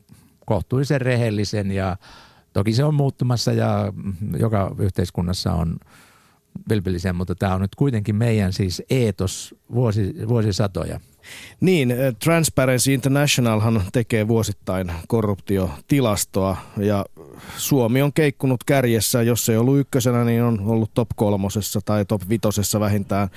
kohtuullisen 0.45 1.01
rehellisen 1.01 1.71
ja 1.71 1.97
toki 2.59 2.73
se 2.73 2.83
on 2.83 2.93
muuttumassa 2.93 3.53
ja 3.53 3.93
joka 4.37 4.75
yhteiskunnassa 4.79 5.53
on 5.53 5.77
vilpillisiä, 6.69 7.13
mutta 7.13 7.35
tämä 7.35 7.53
on 7.55 7.61
nyt 7.61 7.75
kuitenkin 7.75 8.15
meidän 8.15 8.53
siis 8.53 8.83
eetos 8.89 9.55
vuosi, 9.73 10.13
vuosisatoja. 10.27 10.99
Niin, 11.59 11.91
eh, 11.91 12.15
Transparency 12.23 12.93
Internationalhan 12.93 13.81
tekee 13.93 14.27
vuosittain 14.27 14.91
korruptiotilastoa 15.07 16.57
ja 16.77 17.05
Suomi 17.57 18.01
on 18.01 18.13
keikkunut 18.13 18.63
kärjessä, 18.63 19.21
jos 19.21 19.49
ei 19.49 19.57
ollut 19.57 19.79
ykkösenä, 19.79 20.23
niin 20.23 20.43
on 20.43 20.61
ollut 20.65 20.91
top 20.93 21.09
kolmosessa 21.15 21.79
tai 21.85 22.05
top 22.05 22.21
vitosessa 22.29 22.79
vähintään. 22.79 23.29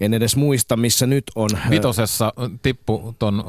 En 0.00 0.14
edes 0.14 0.36
muista, 0.36 0.76
missä 0.76 1.06
nyt 1.06 1.24
on. 1.34 1.50
Vitosessa 1.70 2.32
tippu 2.62 3.14
ton 3.18 3.44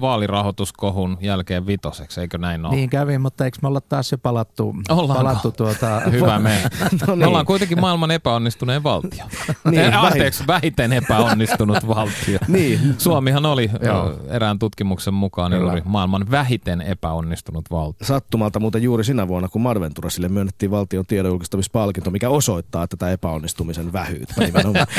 vaalirahoituskohun 0.00 1.18
jälkeen 1.20 1.66
vitoseksi, 1.66 2.20
eikö 2.20 2.38
näin 2.38 2.66
ole? 2.66 2.74
Niin 2.74 2.90
kävi, 2.90 3.18
mutta 3.18 3.44
eikö 3.44 3.58
me 3.62 3.68
olla 3.68 3.80
taas 3.80 4.12
jo 4.12 4.18
palattu? 4.18 4.74
Ollaanko? 4.88 5.14
palattu 5.14 5.52
tuota... 5.52 6.00
Hyvä 6.12 6.38
me. 6.38 6.60
no 6.80 6.88
niin. 7.06 7.18
Me 7.18 7.26
ollaan 7.26 7.46
kuitenkin 7.46 7.80
maailman 7.80 8.10
epäonnistuneen 8.10 8.82
valtio. 8.82 9.24
niin, 9.64 9.80
eh, 9.80 10.04
Anteeksi, 10.04 10.46
vähiten 10.46 10.92
epäonnistunut 10.92 11.88
valtio. 11.88 12.38
niin. 12.48 12.94
Suomihan 13.12 13.46
oli 13.46 13.70
Joo. 13.82 14.14
erään 14.28 14.58
tutkimuksen 14.58 15.14
mukaan 15.14 15.52
juuri 15.52 15.82
maailman 15.84 16.30
vähiten 16.30 16.80
epäonnistunut 16.80 17.64
valtio. 17.70 18.06
Sattumalta 18.06 18.60
muuten 18.60 18.82
juuri 18.82 19.04
sinä 19.04 19.28
vuonna, 19.28 19.48
kun 19.48 19.62
Madventurasille 19.62 20.28
myönnettiin 20.28 20.70
valtion 20.70 21.06
tiedonjulkistamispalkinto, 21.06 22.10
mikä 22.10 22.28
osoittaa 22.28 22.86
tätä 22.86 23.10
epäonnistumisen 23.10 23.92
vähyyttä. 23.92 24.34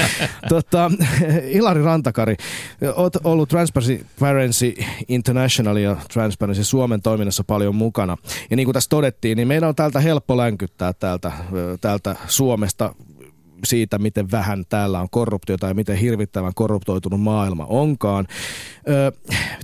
tota, 0.49 0.91
Ilari 1.49 1.83
Rantakari, 1.83 2.35
olet 2.95 3.17
ollut 3.23 3.49
Transparency 3.49 4.73
International 5.07 5.77
ja 5.77 5.95
Transparency 6.13 6.63
Suomen 6.63 7.01
toiminnassa 7.01 7.43
paljon 7.43 7.75
mukana. 7.75 8.17
Ja 8.49 8.55
niin 8.55 8.65
kuin 8.65 8.73
tässä 8.73 8.89
todettiin, 8.89 9.35
niin 9.35 9.47
meidän 9.47 9.69
on 9.69 9.75
täältä 9.75 9.99
helppo 9.99 10.37
länkyttää 10.37 10.93
täältä, 10.93 11.31
täältä 11.81 12.15
Suomesta 12.27 12.95
siitä, 13.65 13.99
miten 13.99 14.31
vähän 14.31 14.63
täällä 14.69 14.99
on 14.99 15.07
korruptiota 15.09 15.67
ja 15.67 15.73
miten 15.73 15.97
hirvittävän 15.97 16.53
korruptoitunut 16.55 17.21
maailma 17.21 17.65
onkaan. 17.65 18.27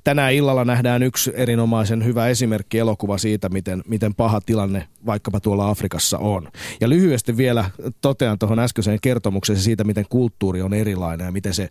tänään 0.04 0.34
illalla 0.34 0.66
nähdään 0.66 1.04
yksi 1.04 1.32
erinomaisen 1.36 2.06
hyvä 2.06 2.28
esimerkki 2.28 2.80
elokuva 2.80 3.18
siitä, 3.18 3.50
miten, 3.50 3.84
miten 3.88 4.16
paha 4.16 4.42
tilanne 4.42 4.88
vaikkapa 5.08 5.40
tuolla 5.40 5.70
Afrikassa 5.70 6.18
on. 6.18 6.48
Ja 6.82 6.90
lyhyesti 6.90 7.38
vielä 7.38 7.70
totean 8.02 8.40
tuohon 8.40 8.60
äskeiseen 8.60 9.00
kertomukseen 9.02 9.60
siitä, 9.60 9.84
miten 9.84 10.06
kulttuuri 10.10 10.62
on 10.62 10.74
erilainen 10.74 11.26
ja 11.26 11.32
miten 11.32 11.54
se, 11.54 11.70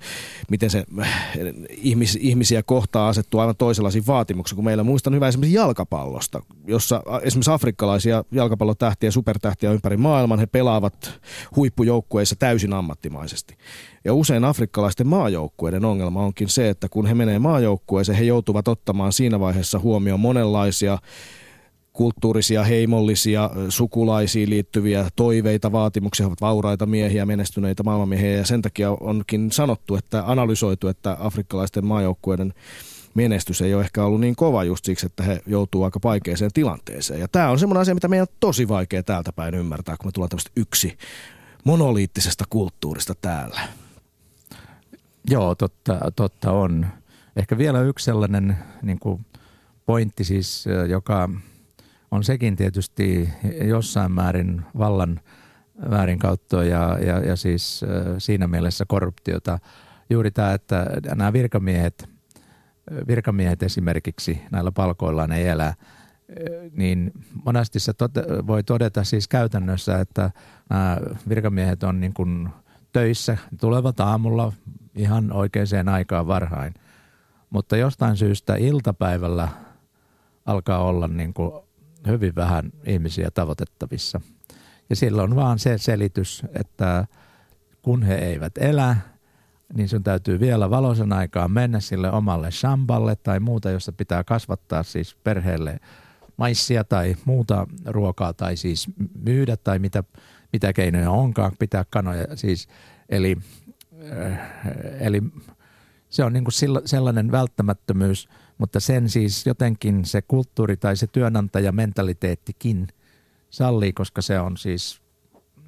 miten 0.51 0.71
se 0.71 0.85
ihmis, 1.71 2.19
ihmisiä 2.21 2.63
kohtaa 2.63 3.09
asettuu 3.09 3.41
aivan 3.41 3.57
toisenlaisiin 3.57 4.07
vaatimuksiin 4.07 4.57
kuin 4.57 4.65
meillä. 4.65 4.85
Muistan 4.85 5.15
hyvä 5.15 5.29
esimerkiksi 5.29 5.57
jalkapallosta, 5.57 6.43
jossa 6.67 7.03
esimerkiksi 7.23 7.51
afrikkalaisia 7.51 8.25
jalkapallotähtiä, 8.33 9.11
supertähtiä 9.11 9.73
ympäri 9.73 9.97
maailman, 9.97 10.39
he 10.39 10.47
pelaavat 10.47 11.21
huippujoukkueissa 11.57 12.37
täysin 12.37 12.73
ammattimaisesti. 12.73 13.57
Ja 14.05 14.15
usein 14.15 14.45
afrikkalaisten 14.45 15.07
maajoukkueiden 15.07 15.85
ongelma 15.85 16.25
onkin 16.25 16.49
se, 16.49 16.69
että 16.69 16.89
kun 16.89 17.07
he 17.07 17.15
menee 17.15 17.39
maajoukkueeseen, 17.39 18.19
he 18.19 18.25
joutuvat 18.25 18.69
ottamaan 18.69 19.13
siinä 19.13 19.41
vaiheessa 19.41 19.79
huomioon 19.79 20.21
monenlaisia 20.21 20.99
kulttuurisia, 21.97 22.65
heimollisia, 22.65 23.51
sukulaisiin 23.69 24.51
liittyviä 24.51 25.09
toiveita, 25.17 25.73
vaatimuksia, 25.73 26.27
ovat 26.27 26.41
vauraita 26.41 26.87
miehiä, 26.87 27.27
menestyneitä 27.27 27.83
maailmanmiehiä 27.83 28.37
ja 28.37 28.47
sen 28.47 28.63
takia 28.63 28.91
onkin 28.91 29.53
sanottu, 29.53 29.97
että 29.97 30.23
analysoitu, 30.27 30.89
että 30.89 31.17
afrikkalaisten 31.21 31.87
maajoukkueiden 31.87 32.55
menestys 33.15 33.63
ei 33.63 33.75
ole 33.75 33.83
ehkä 33.83 34.05
ollut 34.05 34.21
niin 34.21 34.37
kova 34.37 34.65
just 34.65 34.85
siksi, 34.85 35.07
että 35.07 35.23
he 35.23 35.41
joutuu 35.47 35.83
aika 35.83 36.01
vaikeaseen 36.05 36.51
tilanteeseen. 36.55 37.21
Ja 37.21 37.29
tämä 37.29 37.51
on 37.51 37.59
semmoinen 37.59 37.81
asia, 37.81 37.95
mitä 37.95 38.09
meidän 38.09 38.27
on 38.31 38.37
tosi 38.41 38.69
vaikea 38.69 39.03
täältä 39.03 39.33
päin 39.33 39.55
ymmärtää, 39.55 39.97
kun 39.97 40.09
me 40.09 40.13
tullaan 40.13 40.31
tämmöistä 40.31 40.51
yksi 40.57 40.99
monoliittisesta 41.65 42.45
kulttuurista 42.51 43.15
täällä. 43.21 43.61
Joo, 45.31 45.55
totta, 45.55 46.13
totta 46.17 46.53
on. 46.53 46.87
Ehkä 47.37 47.59
vielä 47.59 47.81
yksi 47.81 48.05
sellainen 48.05 48.57
niin 48.83 48.99
kuin 48.99 49.27
pointti 49.87 50.25
siis, 50.25 50.65
joka 50.89 51.29
on 52.11 52.25
sekin 52.25 52.57
tietysti 52.57 53.29
jossain 53.65 54.13
määrin 54.13 54.63
vallan 54.79 55.21
väärinkauttoa 55.91 56.65
ja, 56.65 56.99
ja, 56.99 57.19
ja 57.19 57.37
siis 57.37 57.85
siinä 58.19 58.47
mielessä 58.47 58.85
korruptiota. 58.89 59.59
Juuri 60.11 60.31
tämä, 60.31 60.53
että 60.53 60.87
nämä 61.15 61.33
virkamiehet, 61.33 62.09
virkamiehet 63.07 63.63
esimerkiksi 63.63 64.41
näillä 64.51 64.73
palkoillaan 64.73 65.33
ei 65.33 65.49
elä, 65.49 65.75
niin 66.73 67.13
monesti 67.45 67.81
se 67.81 67.93
tote, 67.93 68.23
voi 68.47 68.63
todeta 68.63 69.05
siis 69.05 69.29
käytännössä, 69.29 70.01
että 70.01 70.31
nämä 70.71 70.99
virkamiehet 71.29 71.83
on 71.83 72.01
niin 72.01 72.15
kuin 72.15 72.49
töissä, 72.93 73.39
tulevat 73.61 74.01
aamulla 74.01 74.53
ihan 74.95 75.33
oikeaan 75.33 75.89
aikaan 75.89 76.27
varhain. 76.27 76.75
Mutta 77.51 77.77
jostain 77.77 78.17
syystä 78.17 78.57
iltapäivällä 78.57 79.49
alkaa 80.47 80.85
olla 80.85 81.09
niin 81.09 81.35
kuin 81.35 81.66
hyvin 82.09 82.35
vähän 82.35 82.73
ihmisiä 82.87 83.31
tavoitettavissa. 83.31 84.21
Ja 84.91 84.97
silloin 84.97 85.37
vaan 85.37 85.59
se 85.59 85.79
selitys, 85.79 86.43
että 86.61 87.07
kun 87.83 88.03
he 88.03 88.15
eivät 88.15 88.59
elä, 88.59 88.97
niin 89.75 89.89
sun 89.89 90.03
täytyy 90.03 90.41
vielä 90.41 90.71
valoisen 90.71 91.13
aikaa 91.13 91.49
mennä 91.49 91.81
sille 91.81 92.11
omalle 92.11 92.51
shamballe 92.51 93.17
tai 93.17 93.41
muuta, 93.41 93.71
jossa 93.71 93.93
pitää 93.93 94.25
kasvattaa 94.25 94.83
siis 94.83 95.17
perheelle 95.25 95.81
maissia 96.37 96.85
tai 96.85 97.17
muuta 97.25 97.67
ruokaa 97.85 98.33
tai 98.33 98.57
siis 98.57 98.87
myydä 99.25 99.57
tai 99.57 99.79
mitä, 99.79 100.05
mitä 100.53 100.73
keinoja 100.73 101.11
onkaan, 101.11 101.53
pitää 101.59 101.85
kanoja. 101.91 102.37
Siis, 102.37 102.69
eli, 103.09 103.37
äh, 104.13 104.39
eli 105.01 105.23
se 106.09 106.25
on 106.25 106.33
niin 106.33 106.45
kuin 106.45 106.85
sellainen 106.85 107.33
välttämättömyys, 107.33 108.29
mutta 108.59 108.81
sen 108.81 109.09
siis 109.09 109.47
jotenkin 109.47 110.05
se 110.05 110.23
kulttuuri 110.23 110.77
tai 110.77 110.97
se 110.97 111.07
työnantajamentaliteettikin 111.07 112.89
sallii, 113.51 113.93
koska 113.93 114.23
se 114.23 114.41
on 114.41 114.57
siis, 114.57 115.01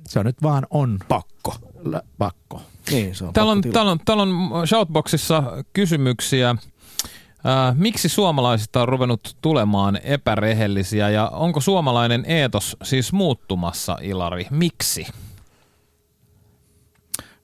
se 0.08 0.18
on 0.18 0.26
nyt 0.26 0.42
vaan 0.42 0.66
on. 0.70 0.98
Pakko. 1.08 1.54
L- 1.84 1.96
pakko. 2.18 2.62
Niin, 2.90 3.14
se 3.14 3.24
on 3.24 3.32
täällä, 3.32 3.52
on, 3.52 3.62
täällä, 3.62 3.90
on, 3.90 4.00
täällä 4.04 4.22
on 4.22 4.66
Shoutboxissa 4.66 5.42
kysymyksiä. 5.72 6.50
Äh, 6.50 7.76
miksi 7.76 8.08
suomalaisista 8.08 8.82
on 8.82 8.88
ruvennut 8.88 9.36
tulemaan 9.40 9.98
epärehellisiä 10.02 11.10
ja 11.10 11.28
onko 11.28 11.60
suomalainen 11.60 12.24
eetos 12.26 12.76
siis 12.82 13.12
muuttumassa, 13.12 13.98
Ilari? 14.02 14.46
Miksi? 14.50 15.06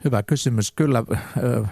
Hyvä 0.04 0.22
kysymys. 0.22 0.72
Kyllä 0.72 0.98
äh, 0.98 1.70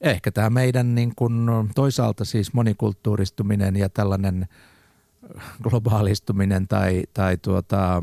ehkä 0.00 0.30
tämä 0.30 0.50
meidän 0.50 0.94
niin 0.94 1.12
kuin, 1.16 1.48
toisaalta 1.74 2.24
siis 2.24 2.52
monikulttuuristuminen 2.52 3.76
ja 3.76 3.88
tällainen 3.88 4.46
globaalistuminen 5.62 6.68
tai, 6.68 7.04
tai 7.14 7.36
tuota, 7.36 8.02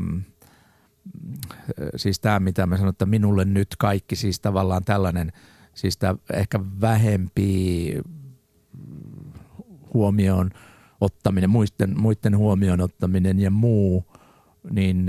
siis 1.96 2.20
tämä 2.20 2.40
mitä 2.40 2.66
mä 2.66 2.76
sanon, 2.76 2.90
että 2.90 3.06
minulle 3.06 3.44
nyt 3.44 3.68
kaikki, 3.78 4.16
siis 4.16 4.40
tavallaan 4.40 4.84
tällainen, 4.84 5.32
siis 5.74 5.96
tämä 5.96 6.14
ehkä 6.32 6.60
vähempi 6.80 7.94
huomioon 9.94 10.50
ottaminen, 11.00 11.50
muiden, 11.50 12.00
muiden 12.00 12.36
huomioon 12.36 12.80
ottaminen 12.80 13.38
ja 13.38 13.50
muu, 13.50 14.04
niin 14.70 15.06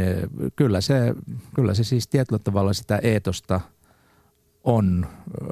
kyllä 0.56 0.82
se, 0.82 1.16
kyllä 1.56 1.74
se 1.74 1.84
siis 1.84 2.08
tietyllä 2.08 2.40
tavalla 2.40 2.74
sitä 2.74 3.00
eetosta– 3.04 3.62
on, 4.66 5.08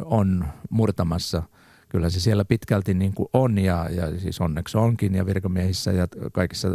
on 0.06 0.46
murtamassa. 0.70 1.44
Kyllä 1.90 2.10
se 2.10 2.20
siellä 2.20 2.46
pitkälti 2.46 2.94
niin 2.94 3.14
kuin 3.14 3.30
on 3.34 3.58
ja, 3.58 3.90
ja 3.90 4.20
siis 4.20 4.42
onneksi 4.42 4.78
onkin 4.78 5.16
ja 5.16 5.26
virkamiehissä 5.26 5.92
ja 5.92 6.08
kaikissa 6.32 6.68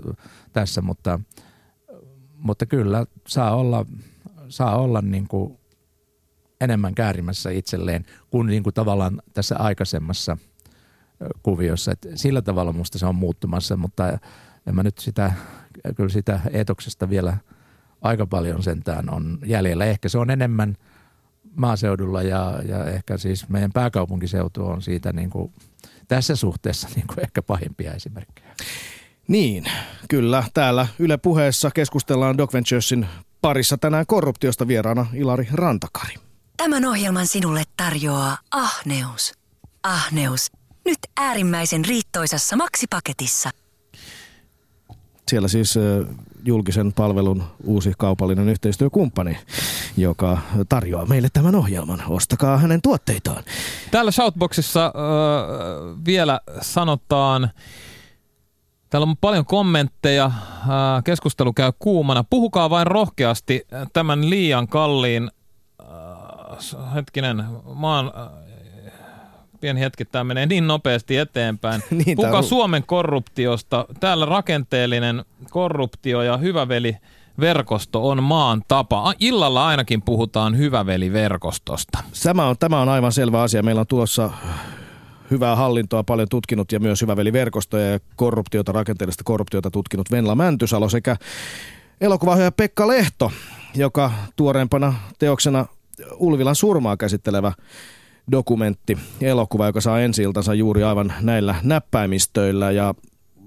tässä, 0.53 0.83
mutta, 0.83 1.21
mutta 2.37 2.67
kyllä 2.67 3.07
saa 3.29 3.57
olla, 3.57 3.87
saa 4.49 4.79
olla 4.79 5.03
niin 5.03 5.29
kuin 5.29 5.59
enemmän 6.61 6.95
käärimässä 6.95 7.51
itselleen 7.51 8.07
kuin, 8.31 8.47
niin 8.47 8.63
kuin 8.63 8.75
tavallaan 8.75 9.23
tässä 9.35 9.57
aikaisemmassa 9.59 10.37
kuviossa. 11.43 11.93
Et 11.93 12.07
sillä 12.15 12.43
tavalla 12.43 12.73
musta 12.73 12.99
se 12.99 13.07
on 13.07 13.15
muuttumassa, 13.15 13.77
mutta 13.77 14.19
en 14.67 14.75
mä 14.75 14.83
nyt 14.83 14.99
sitä, 14.99 15.33
kyllä 15.97 16.11
sitä 16.11 16.41
etoksesta 16.53 17.11
vielä 17.11 17.37
aika 18.03 18.27
paljon 18.27 18.63
sentään 18.63 19.11
on 19.11 19.39
jäljellä. 19.47 19.85
Ehkä 19.85 20.09
se 20.09 20.19
on 20.19 20.31
enemmän– 20.31 20.77
maaseudulla 21.59 22.23
ja, 22.23 22.63
ja 22.69 22.85
ehkä 22.85 23.17
siis 23.17 23.49
meidän 23.49 23.73
pääkaupunkiseutu 23.73 24.67
on 24.67 24.83
siitä 24.83 25.13
niin 25.13 25.31
kuin, 25.31 25.53
tässä 26.09 26.37
suhteessa 26.37 26.89
niin 26.97 27.07
kuin 27.07 27.21
ehkä 27.21 27.43
pahimpia 27.43 27.93
esimerkkejä. 27.93 28.55
Niin, 29.29 29.65
kyllä. 30.09 30.45
Täällä 30.55 30.87
Yle 30.99 31.17
puheessa 31.17 31.71
keskustellaan 31.71 32.39
Doc 32.39 32.53
Venturesin 32.53 33.07
parissa 33.41 33.79
tänään 33.79 34.07
korruptiosta 34.07 34.69
vieraana 34.69 35.07
Ilari 35.15 35.49
Rantakari. 35.53 36.15
Tämän 36.57 36.85
ohjelman 36.85 37.27
sinulle 37.27 37.63
tarjoaa 37.77 38.39
Ahneus. 38.51 39.33
Ahneus. 39.83 40.51
Nyt 40.85 40.99
äärimmäisen 41.17 41.85
riittoisassa 41.85 42.57
maksipaketissa– 42.57 43.51
Siellä 45.29 45.49
siis 45.49 45.75
julkisen 46.49 46.93
palvelun 46.93 47.45
uusi 47.65 47.93
kaupallinen 47.99 48.49
yhteistyökumppani, 48.49 49.39
joka 49.97 50.39
tarjoaa 50.69 51.07
meille 51.07 51.29
tämän 51.33 51.55
ohjelman. 51.55 52.03
Ostakaa 52.09 52.57
hänen 52.57 52.83
tuotteitaan. 52.83 53.45
Täällä 53.91 54.11
Shoutboxissa 54.11 54.87
äh, 54.87 54.93
vielä 56.07 56.41
sanotaan, 56.61 57.51
täällä 58.91 59.07
on 59.07 59.17
paljon 59.17 59.45
kommentteja, 59.45 60.31
keskustelu 61.05 61.53
käy 61.53 61.73
kuumana. 61.79 62.25
Puhukaa 62.31 62.71
vain 62.71 62.87
rohkeasti 62.87 63.67
tämän 63.93 64.31
liian 64.31 64.69
kalliin, 64.69 65.31
hetkinen, 66.95 67.45
maan, 67.75 68.13
pieni 69.61 69.81
hetki, 69.81 70.05
tämä 70.05 70.25
menee 70.25 70.47
niin 70.47 70.67
nopeasti 70.67 71.17
eteenpäin. 71.17 71.83
Niin, 71.91 72.19
on- 72.27 72.45
Suomen 72.45 72.83
korruptiosta. 72.87 73.87
Täällä 74.01 74.27
rakenteellinen 74.27 75.25
korruptio 75.51 76.23
ja 76.23 76.37
hyväveli 76.37 76.97
verkosto 77.41 78.09
on 78.09 78.23
maan 78.23 78.63
tapa. 78.69 79.15
Illalla 79.21 79.67
ainakin 79.67 80.03
puhutaan 80.03 80.59
hyväveliverkostosta. 80.59 81.99
Tämä 82.23 82.47
on, 82.47 82.57
tämä 82.59 82.81
on 82.81 82.89
aivan 82.89 83.13
selvä 83.13 83.43
asia. 83.43 83.63
Meillä 83.63 83.81
on 83.81 83.87
tulossa 83.87 84.31
hyvää 85.31 85.57
hallintoa 85.57 86.05
paljon 86.05 86.29
tutkinut 86.29 86.73
ja 86.73 86.81
myös 86.81 87.03
hyväveliverkostoja 87.03 87.91
ja 87.91 87.99
korruptiota, 88.17 88.73
rakenteellista 88.73 89.25
korruptiota 89.25 89.71
tutkinut 89.71 90.11
Venla 90.11 90.35
Mäntysalo 90.35 90.89
sekä 90.89 91.17
elokuvaohjaaja 92.01 92.53
Pekka 92.53 92.89
Lehto, 92.89 93.33
joka 93.75 94.11
tuoreempana 94.37 94.95
teoksena 95.19 95.67
Ulvilan 96.17 96.55
surmaa 96.55 96.97
käsittelevä 96.97 97.53
dokumentti, 98.31 98.99
elokuva, 99.21 99.67
joka 99.67 99.81
saa 99.81 100.01
ensi 100.01 100.23
juuri 100.59 100.83
aivan 100.83 101.13
näillä 101.21 101.55
näppäimistöillä 101.63 102.71
ja 102.71 102.95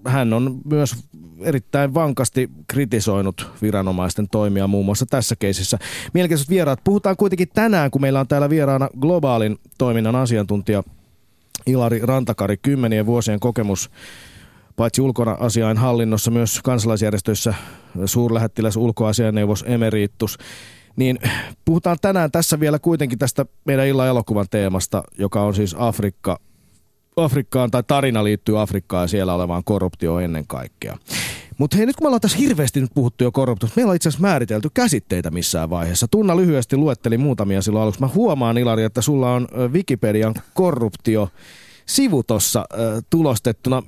hän 0.05 0.33
on 0.33 0.61
myös 0.65 0.95
erittäin 1.39 1.93
vankasti 1.93 2.49
kritisoinut 2.67 3.51
viranomaisten 3.61 4.27
toimia 4.29 4.67
muun 4.67 4.85
muassa 4.85 5.05
tässä 5.05 5.35
keisissä. 5.35 5.77
Mielenkiintoiset 6.13 6.49
vieraat. 6.49 6.79
Puhutaan 6.83 7.17
kuitenkin 7.17 7.49
tänään, 7.53 7.91
kun 7.91 8.01
meillä 8.01 8.19
on 8.19 8.27
täällä 8.27 8.49
vieraana 8.49 8.89
globaalin 8.99 9.57
toiminnan 9.77 10.15
asiantuntija 10.15 10.83
Ilari 11.65 11.99
Rantakari, 12.03 12.57
kymmenien 12.57 13.05
vuosien 13.05 13.39
kokemus 13.39 13.91
paitsi 14.75 15.01
ulkona 15.01 15.37
hallinnossa 15.77 16.31
myös 16.31 16.59
kansalaisjärjestöissä 16.63 17.53
suurlähettiläs 18.05 18.77
ulkoasianneuvos 18.77 19.65
emeritus. 19.67 20.37
Niin 20.95 21.19
puhutaan 21.65 21.97
tänään 22.01 22.31
tässä 22.31 22.59
vielä 22.59 22.79
kuitenkin 22.79 23.19
tästä 23.19 23.45
meidän 23.65 23.87
illan 23.87 24.07
elokuvan 24.07 24.45
teemasta, 24.51 25.03
joka 25.19 25.41
on 25.41 25.55
siis 25.55 25.75
Afrikka, 25.79 26.39
Afrikkaan 27.15 27.71
tai 27.71 27.83
tarina 27.87 28.23
liittyy 28.23 28.61
Afrikkaan 28.61 29.03
ja 29.03 29.07
siellä 29.07 29.33
olevaan 29.33 29.63
korruptioon 29.63 30.23
ennen 30.23 30.47
kaikkea. 30.47 30.97
Mutta 31.57 31.77
hei, 31.77 31.85
nyt 31.85 31.95
kun 31.95 32.05
me 32.05 32.07
ollaan 32.07 32.21
tässä 32.21 32.37
hirveästi 32.37 32.81
nyt 32.81 32.91
puhuttu 32.93 33.23
jo 33.23 33.31
korruptiosta, 33.31 33.75
meillä 33.75 33.89
on 33.89 33.95
itse 33.95 34.09
asiassa 34.09 34.27
määritelty 34.27 34.69
käsitteitä 34.73 35.31
missään 35.31 35.69
vaiheessa. 35.69 36.07
Tunna 36.07 36.37
lyhyesti 36.37 36.77
luetteli 36.77 37.17
muutamia 37.17 37.61
silloin 37.61 37.83
aluksi. 37.83 38.01
Mä 38.01 38.07
huomaan, 38.07 38.57
Ilari, 38.57 38.83
että 38.83 39.01
sulla 39.01 39.33
on 39.33 39.47
Wikipedian 39.71 40.33
korruptio 40.53 41.29
sivu 41.85 42.23
tuossa 42.23 42.65
tulostettuna. 43.09 43.83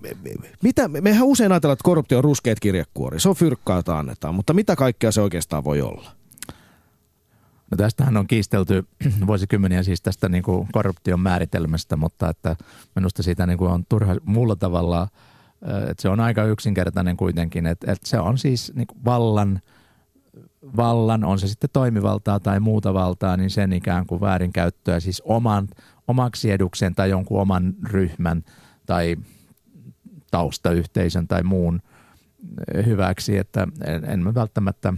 Mitä, 0.63 0.87
mehän 0.87 1.27
usein 1.27 1.51
ajatellaan, 1.51 1.73
että 1.73 1.83
korruptio 1.83 2.17
on 2.17 2.23
ruskeat 2.23 2.59
kirjekuori. 2.59 3.19
Se 3.19 3.29
on 3.29 3.35
fyrkkaa, 3.35 3.77
jota 3.77 3.99
annetaan, 3.99 4.35
mutta 4.35 4.53
mitä 4.53 4.75
kaikkea 4.75 5.11
se 5.11 5.21
oikeastaan 5.21 5.63
voi 5.63 5.81
olla? 5.81 6.11
No 7.73 7.77
tästähän 7.77 8.17
on 8.17 8.27
kiistelty 8.27 8.87
vuosikymmeniä 9.27 9.83
siis 9.83 10.01
tästä 10.01 10.29
niin 10.29 10.43
kuin 10.43 10.67
korruption 10.71 11.19
määritelmästä, 11.19 11.95
mutta 11.95 12.29
että 12.29 12.55
minusta 12.95 13.23
siitä 13.23 13.47
niin 13.47 13.57
kuin 13.57 13.71
on 13.71 13.85
turha 13.89 14.15
muulla 14.25 14.55
tavalla, 14.55 15.01
äh, 15.01 15.89
että 15.89 16.01
se 16.01 16.09
on 16.09 16.19
aika 16.19 16.43
yksinkertainen 16.43 17.17
kuitenkin, 17.17 17.65
että, 17.67 17.91
että 17.91 18.09
se 18.09 18.19
on 18.19 18.37
siis 18.37 18.71
niin 18.75 18.87
kuin 18.87 19.05
vallan, 19.05 19.61
vallan, 20.77 21.23
on 21.23 21.39
se 21.39 21.47
sitten 21.47 21.69
toimivaltaa 21.73 22.39
tai 22.39 22.59
muuta 22.59 22.93
valtaa, 22.93 23.37
niin 23.37 23.49
sen 23.49 23.73
ikään 23.73 24.05
kuin 24.05 24.21
väärinkäyttöä 24.21 24.99
siis 24.99 25.21
oman, 25.25 25.67
omaksi 26.07 26.51
edukseen 26.51 26.95
tai 26.95 27.09
jonkun 27.09 27.41
oman 27.41 27.73
ryhmän 27.83 28.43
tai 28.85 29.15
taustayhteisön 30.31 31.27
tai 31.27 31.43
muun 31.43 31.81
hyväksi, 32.85 33.37
että 33.37 33.67
en, 33.85 34.05
en 34.05 34.19
mä 34.19 34.33
välttämättä 34.33 34.93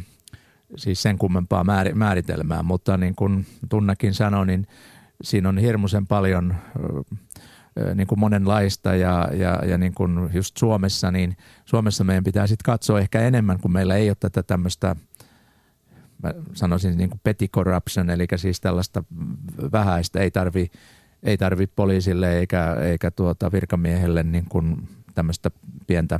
siis 0.77 1.01
sen 1.01 1.17
kummempaa 1.17 1.63
määr, 1.63 1.95
määritelmää, 1.95 2.63
mutta 2.63 2.97
niin 2.97 3.15
kuin 3.15 3.45
Tunnakin 3.69 4.13
sanoi, 4.13 4.45
niin 4.47 4.67
siinä 5.23 5.49
on 5.49 5.57
hirmuisen 5.57 6.07
paljon 6.07 6.55
niin 7.95 8.07
kuin 8.07 8.19
monenlaista 8.19 8.95
ja, 8.95 9.29
ja, 9.33 9.61
ja 9.65 9.77
niin 9.77 9.93
kuin 9.93 10.29
just 10.33 10.57
Suomessa, 10.57 11.11
niin 11.11 11.37
Suomessa 11.65 12.03
meidän 12.03 12.23
pitää 12.23 12.47
sitten 12.47 12.65
katsoa 12.65 12.99
ehkä 12.99 13.21
enemmän, 13.21 13.59
kun 13.59 13.71
meillä 13.71 13.95
ei 13.95 14.09
ole 14.09 14.17
tätä 14.19 14.43
tämmöistä 14.43 14.95
mä 16.23 16.33
sanoisin 16.53 16.97
niin 16.97 17.09
kuin 17.09 17.19
petty 17.23 17.47
corruption, 17.47 18.09
eli 18.09 18.27
siis 18.35 18.61
tällaista 18.61 19.03
vähäistä, 19.71 20.19
ei 20.19 20.31
tarvi, 20.31 20.71
ei 21.23 21.37
tarvi 21.37 21.67
poliisille 21.67 22.37
eikä, 22.39 22.73
eikä 22.73 23.11
tuota 23.11 23.51
virkamiehelle 23.51 24.23
niin 24.23 24.45
kuin 24.49 24.87
tämmöistä 25.15 25.51
pientä, 25.87 26.19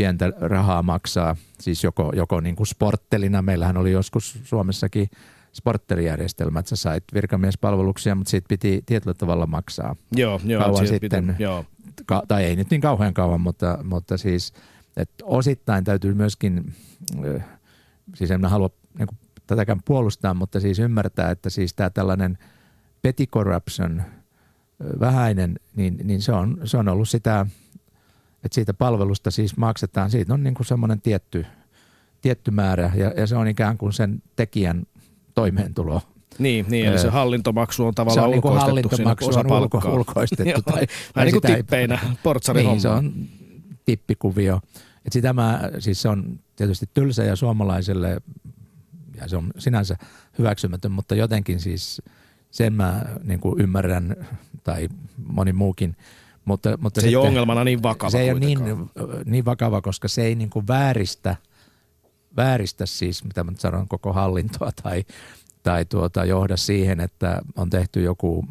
pientä 0.00 0.32
rahaa 0.40 0.82
maksaa, 0.82 1.36
siis 1.60 1.84
joko, 1.84 2.12
joko 2.16 2.40
niin 2.40 2.56
kuin 2.56 2.66
sporttelina, 2.66 3.42
meillähän 3.42 3.76
oli 3.76 3.92
joskus 3.92 4.40
Suomessakin 4.44 5.08
sporttelijärjestelmä, 5.52 6.58
että 6.58 6.68
sä 6.68 6.76
sait 6.76 7.04
virkamiespalveluksia, 7.14 8.14
mutta 8.14 8.30
siitä 8.30 8.48
piti 8.48 8.82
tietyllä 8.86 9.14
tavalla 9.14 9.46
maksaa. 9.46 9.96
Joo, 10.16 10.40
joo. 10.44 10.62
Kauan 10.62 10.86
sitten. 10.86 11.26
Pitää, 11.26 11.36
joo. 11.38 11.64
Ka- 12.06 12.22
tai 12.28 12.44
ei 12.44 12.56
nyt 12.56 12.70
niin 12.70 12.80
kauhean 12.80 13.14
kauan, 13.14 13.40
mutta, 13.40 13.78
mutta 13.84 14.16
siis 14.16 14.52
että 14.96 15.24
osittain 15.24 15.84
täytyy 15.84 16.14
myöskin, 16.14 16.72
siis 18.14 18.30
en 18.30 18.44
halua 18.44 18.70
niin 18.98 19.06
kuin, 19.06 19.18
tätäkään 19.46 19.80
puolustaa, 19.84 20.34
mutta 20.34 20.60
siis 20.60 20.78
ymmärtää, 20.78 21.30
että 21.30 21.50
siis 21.50 21.74
tämä 21.74 21.90
tällainen 21.90 22.38
petty 23.02 23.26
corruption, 23.26 24.02
vähäinen, 25.00 25.60
niin, 25.76 26.00
niin 26.04 26.22
se, 26.22 26.32
on, 26.32 26.60
se 26.64 26.76
on 26.76 26.88
ollut 26.88 27.08
sitä, 27.08 27.46
että 28.44 28.54
siitä 28.54 28.74
palvelusta 28.74 29.30
siis 29.30 29.56
maksetaan, 29.56 30.10
siitä 30.10 30.34
on 30.34 30.42
niin 30.42 30.54
kuin 30.54 30.66
semmoinen 30.66 31.00
tietty, 31.00 31.46
tietty 32.20 32.50
määrä 32.50 32.92
ja, 32.94 33.12
ja 33.16 33.26
se 33.26 33.36
on 33.36 33.48
ikään 33.48 33.78
kuin 33.78 33.92
sen 33.92 34.22
tekijän 34.36 34.86
toimeentulo. 35.34 36.02
Niin, 36.38 36.66
niin 36.68 36.86
eli 36.86 36.94
Öö, 36.94 37.02
se 37.02 37.08
hallintomaksu 37.08 37.86
on 37.86 37.92
Se 37.92 37.94
tavallaan 37.94 38.24
on 38.24 38.30
niin 38.30 38.42
kuin 38.42 38.52
ulkoistettu 38.52 38.96
siinä 38.96 39.10
hallintomaksu 39.10 39.54
on 39.54 39.62
ulko, 39.62 39.94
ulkoistettu. 39.94 40.62
Tai, 40.62 40.86
Vähän 41.16 41.26
niin 41.26 41.40
kuin 41.40 41.54
tippeinä 41.56 41.98
portsarin 42.22 42.66
niin, 42.66 42.80
se 42.80 42.88
on 42.88 43.12
tippikuvio. 43.84 44.60
Et 45.06 45.12
sitä 45.12 45.32
mä, 45.32 45.60
siis 45.78 46.02
se 46.02 46.08
on 46.08 46.38
tietysti 46.56 46.86
tylsä 46.94 47.24
ja 47.24 47.36
suomalaiselle, 47.36 48.20
ja 49.20 49.28
se 49.28 49.36
on 49.36 49.50
sinänsä 49.58 49.96
hyväksymätön, 50.38 50.92
mutta 50.92 51.14
jotenkin 51.14 51.60
siis 51.60 52.02
sen 52.50 52.72
mä 52.72 53.04
niin 53.24 53.40
kuin 53.40 53.60
ymmärrän, 53.60 54.16
tai 54.64 54.88
moni 55.26 55.52
muukin. 55.52 55.96
Mutta, 56.44 56.78
mutta 56.80 57.00
Se 57.00 57.06
ei 57.06 57.16
ole 57.16 57.22
sitten- 57.24 57.28
ongelmana 57.28 57.64
niin 57.64 57.82
vakava 57.82 58.10
Se 58.10 58.20
ei 58.20 58.30
ole 58.30 58.40
niin, 58.40 58.58
niin 59.24 59.44
vakava, 59.44 59.80
koska 59.80 60.08
se 60.08 60.22
ei 60.22 60.34
niin 60.34 60.50
kuin 60.50 60.66
vääristä, 60.68 61.36
vääristä 62.36 62.86
siis, 62.86 63.24
mitä 63.24 63.44
mä 63.44 63.50
nyt 63.50 63.60
sanon, 63.60 63.88
koko 63.88 64.12
hallintoa 64.12 64.70
tai, 64.82 65.04
tai 65.62 65.84
tuota, 65.84 66.24
johda 66.24 66.56
siihen, 66.56 67.00
että 67.00 67.42
on 67.56 67.70
tehty 67.70 68.02
joku 68.02 68.44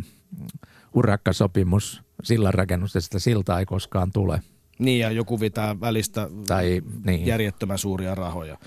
urakkasopimus 0.94 2.02
sillanrakennusta, 2.24 2.98
ja 2.98 3.02
sitä 3.02 3.20
siltaa 3.20 3.60
ei 3.60 3.66
koskaan 3.66 4.12
tule. 4.12 4.42
Niin, 4.80 5.00
ja 5.00 5.12
joku 5.12 5.38
pitää 5.38 5.80
välistä 5.80 6.30
Tai, 6.48 6.82
niin. 7.06 7.26
järjettömän 7.26 7.78
suuria 7.78 8.16
rahoja, 8.16 8.58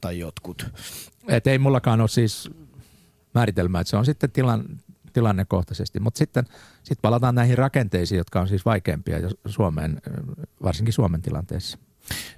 tai 0.00 0.18
jotkut. 0.18 0.66
Et 1.28 1.46
ei 1.46 1.58
mullakaan 1.58 2.00
ole 2.00 2.08
siis 2.08 2.50
määritelmää, 3.34 3.80
että 3.80 3.90
se 3.90 3.96
on 3.96 4.04
sitten 4.04 4.30
tilan, 4.30 4.64
tilannekohtaisesti. 5.16 6.00
Mutta 6.00 6.18
sitten 6.18 6.44
sit 6.82 6.98
palataan 7.02 7.34
näihin 7.34 7.58
rakenteisiin, 7.58 8.18
jotka 8.18 8.40
on 8.40 8.48
siis 8.48 8.64
vaikeampia 8.64 9.18
jo 9.18 9.30
Suomeen, 9.46 10.02
varsinkin 10.62 10.92
Suomen 10.92 11.22
tilanteessa. 11.22 11.78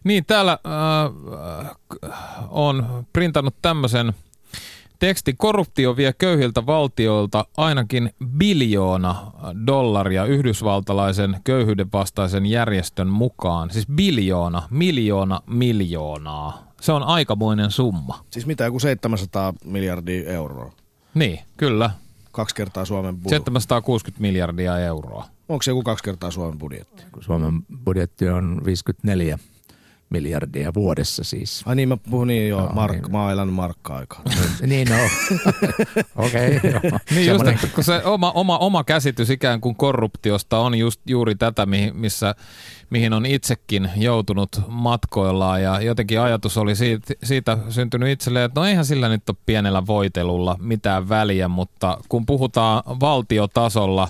Niin, 0.04 0.24
täällä 0.24 0.52
äh, 0.52 1.76
on 2.48 3.06
printannut 3.12 3.55
tämmöisen 3.62 4.12
tekstin. 4.98 5.36
Korruptio 5.36 5.96
vie 5.96 6.12
köyhiltä 6.12 6.66
valtioilta 6.66 7.46
ainakin 7.57 8.11
biljoona 8.38 9.32
dollaria 9.66 10.24
yhdysvaltalaisen 10.24 11.40
köyhyyden 11.44 11.92
vastaisen 11.92 12.46
järjestön 12.46 13.09
mukaan. 13.09 13.70
Siis 13.70 13.86
biljoona, 13.86 14.62
miljoona, 14.70 15.40
miljoonaa. 15.46 16.72
Se 16.80 16.92
on 16.92 17.03
aikamoinen 17.03 17.70
summa. 17.70 18.24
Siis 18.30 18.46
mitä, 18.46 18.64
joku 18.64 18.80
700 18.80 19.55
miljardia 19.64 20.32
euroa. 20.32 20.72
Niin, 21.14 21.40
kyllä. 21.57 21.90
Kaksi 22.33 22.55
kertaa 22.55 22.85
Suomen 22.85 23.16
budjetti. 23.16 23.31
760 23.35 24.20
miljardia 24.20 24.79
euroa. 24.79 25.24
Onko 25.49 25.62
se 25.62 25.70
joku 25.70 25.83
kaksi 25.83 26.05
kertaa 26.05 26.31
Suomen 26.31 26.59
budjetti? 26.59 27.03
kun 27.12 27.22
Suomen 27.22 27.62
budjetti 27.85 28.29
on 28.29 28.61
54 28.64 29.39
miljardia 30.11 30.74
vuodessa 30.74 31.24
siis. 31.24 31.62
Ai 31.66 31.76
niin, 31.76 31.88
mä 31.88 31.96
puhun 31.96 32.26
niin 32.26 32.48
joo, 32.48 32.61
Joo, 32.61 32.72
mark, 32.72 32.92
niin. 32.92 33.12
mä 33.12 33.22
oon 33.22 33.32
elänyt 33.32 33.54
markka-aikaa. 33.54 34.22
niin 34.66 34.88
no, 34.88 34.96
okei. 36.26 36.56
okay, 36.56 36.90
Niin 37.11 37.26
just, 37.26 37.46
että 37.46 37.66
kun 37.66 37.84
se 37.84 38.04
oma, 38.04 38.30
oma, 38.32 38.59
oma 38.59 38.84
käsitys 38.84 39.30
ikään 39.30 39.61
kuin 39.61 39.76
korruptiosta 39.76 40.59
on 40.59 40.74
just 40.74 41.00
juuri 41.06 41.34
tätä, 41.34 41.66
mihin, 41.66 41.96
missä, 41.96 42.34
mihin 42.90 43.12
on 43.12 43.26
itsekin 43.26 43.90
joutunut 43.96 44.61
matkoillaan 44.68 45.62
ja 45.62 45.80
jotenkin 45.80 46.20
ajatus 46.20 46.56
oli 46.56 46.76
siitä, 46.76 47.14
siitä 47.22 47.59
syntynyt 47.68 48.09
itselleen, 48.09 48.44
että 48.44 48.61
no 48.61 48.66
eihän 48.66 48.84
sillä 48.84 49.09
nyt 49.09 49.28
ole 49.28 49.36
pienellä 49.46 49.86
voitelulla 49.86 50.56
mitään 50.61 51.09
väliä, 51.09 51.48
mutta 51.48 51.98
kun 52.09 52.26
puhutaan 52.26 52.82
valtiotasolla 53.00 54.09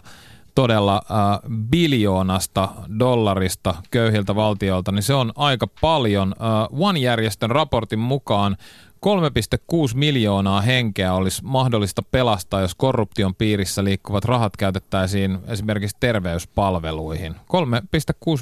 todella 0.58 1.02
äh, 1.10 1.50
biljoonasta 1.70 2.68
dollarista 2.98 3.74
köyhiltä 3.90 4.34
valtioilta, 4.34 4.92
niin 4.92 5.02
se 5.02 5.14
on 5.14 5.32
aika 5.36 5.66
paljon. 5.80 6.34
Äh, 6.40 6.80
One-järjestön 6.80 7.50
raportin 7.50 7.98
mukaan 7.98 8.56
3,6 8.92 9.94
miljoonaa 9.94 10.60
henkeä 10.60 11.14
olisi 11.14 11.44
mahdollista 11.44 12.02
pelastaa, 12.02 12.60
jos 12.60 12.74
korruption 12.74 13.34
piirissä 13.34 13.84
liikkuvat 13.84 14.24
rahat 14.24 14.56
käytettäisiin 14.56 15.38
esimerkiksi 15.46 15.96
terveyspalveluihin. 16.00 17.34
3,6 17.34 17.38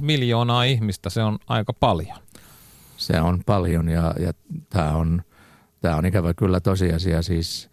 miljoonaa 0.01 0.65
ihmistä, 0.65 1.11
se 1.11 1.23
on 1.23 1.39
aika 1.47 1.73
paljon. 1.73 2.19
Se 2.97 3.21
on 3.21 3.43
paljon 3.47 3.89
ja, 3.89 4.15
ja 4.19 4.33
tämä 4.71 4.97
on, 4.97 5.23
tää 5.81 5.97
on 5.97 6.07
ikävä 6.07 6.35
kyllä 6.35 6.61
tosiasia 6.61 7.23
siis, 7.23 7.71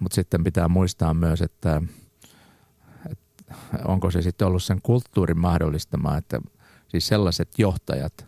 mutta 0.00 0.14
sitten 0.14 0.44
pitää 0.44 0.68
muistaa 0.68 1.14
myös, 1.14 1.42
että, 1.42 1.82
että 1.82 2.03
onko 3.84 4.10
se 4.10 4.22
sitten 4.22 4.48
ollut 4.48 4.62
sen 4.62 4.82
kulttuurin 4.82 5.38
mahdollistamaa, 5.38 6.16
että 6.16 6.40
siis 6.88 7.06
sellaiset 7.06 7.48
johtajat, 7.58 8.26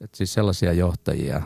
että 0.00 0.16
siis 0.16 0.34
sellaisia 0.34 0.72
johtajia, 0.72 1.42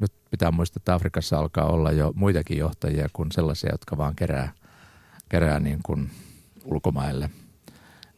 nyt 0.00 0.12
pitää 0.30 0.50
muistaa, 0.50 0.80
että 0.80 0.94
Afrikassa 0.94 1.38
alkaa 1.38 1.66
olla 1.66 1.92
jo 1.92 2.12
muitakin 2.14 2.58
johtajia 2.58 3.08
kuin 3.12 3.32
sellaisia, 3.32 3.70
jotka 3.72 3.96
vaan 3.96 4.16
kerää, 4.16 4.52
kerää 5.28 5.60
niin 5.60 5.80
kuin 5.82 6.10
ulkomaille 6.64 7.30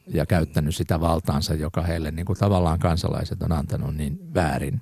ja 0.07 0.27
käyttänyt 0.27 0.77
sitä 0.77 1.01
valtaansa, 1.01 1.55
joka 1.55 1.83
heille 1.83 2.11
niin 2.11 2.27
kuin 2.27 2.39
tavallaan 2.39 2.79
kansalaiset 2.79 3.43
on 3.43 3.53
antanut 3.53 3.97
niin 3.97 4.35
väärin. 4.35 4.81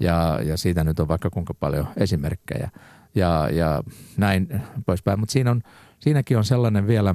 Ja, 0.00 0.40
ja 0.44 0.56
siitä 0.56 0.84
nyt 0.84 1.00
on 1.00 1.08
vaikka 1.08 1.30
kuinka 1.30 1.54
paljon 1.54 1.88
esimerkkejä 1.96 2.70
ja, 3.14 3.48
ja 3.52 3.82
näin 4.16 4.62
poispäin. 4.86 5.20
Mutta 5.20 5.32
siinä 5.32 5.50
on, 5.50 5.62
siinäkin 5.98 6.38
on 6.38 6.44
sellainen 6.44 6.86
vielä, 6.86 7.14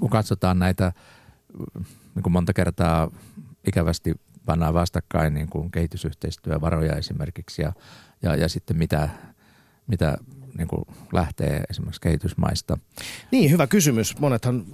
kun 0.00 0.10
katsotaan 0.10 0.58
näitä, 0.58 0.92
niin 2.14 2.22
kuin 2.22 2.32
monta 2.32 2.52
kertaa 2.52 3.10
ikävästi 3.66 4.14
pannaan 4.46 4.74
vastakkain 4.74 5.34
niin 5.34 5.48
kuin 5.48 5.70
kehitysyhteistyövaroja 5.70 6.96
esimerkiksi 6.96 7.62
ja, 7.62 7.72
ja, 8.22 8.36
ja 8.36 8.48
sitten 8.48 8.76
mitä, 8.76 9.08
mitä 9.86 10.16
niin 10.58 10.68
kuin 10.68 10.84
lähtee 11.12 11.64
esimerkiksi 11.70 12.00
kehitysmaista. 12.00 12.78
Niin, 13.30 13.50
hyvä 13.50 13.66
kysymys. 13.66 14.18
Monethan 14.18 14.64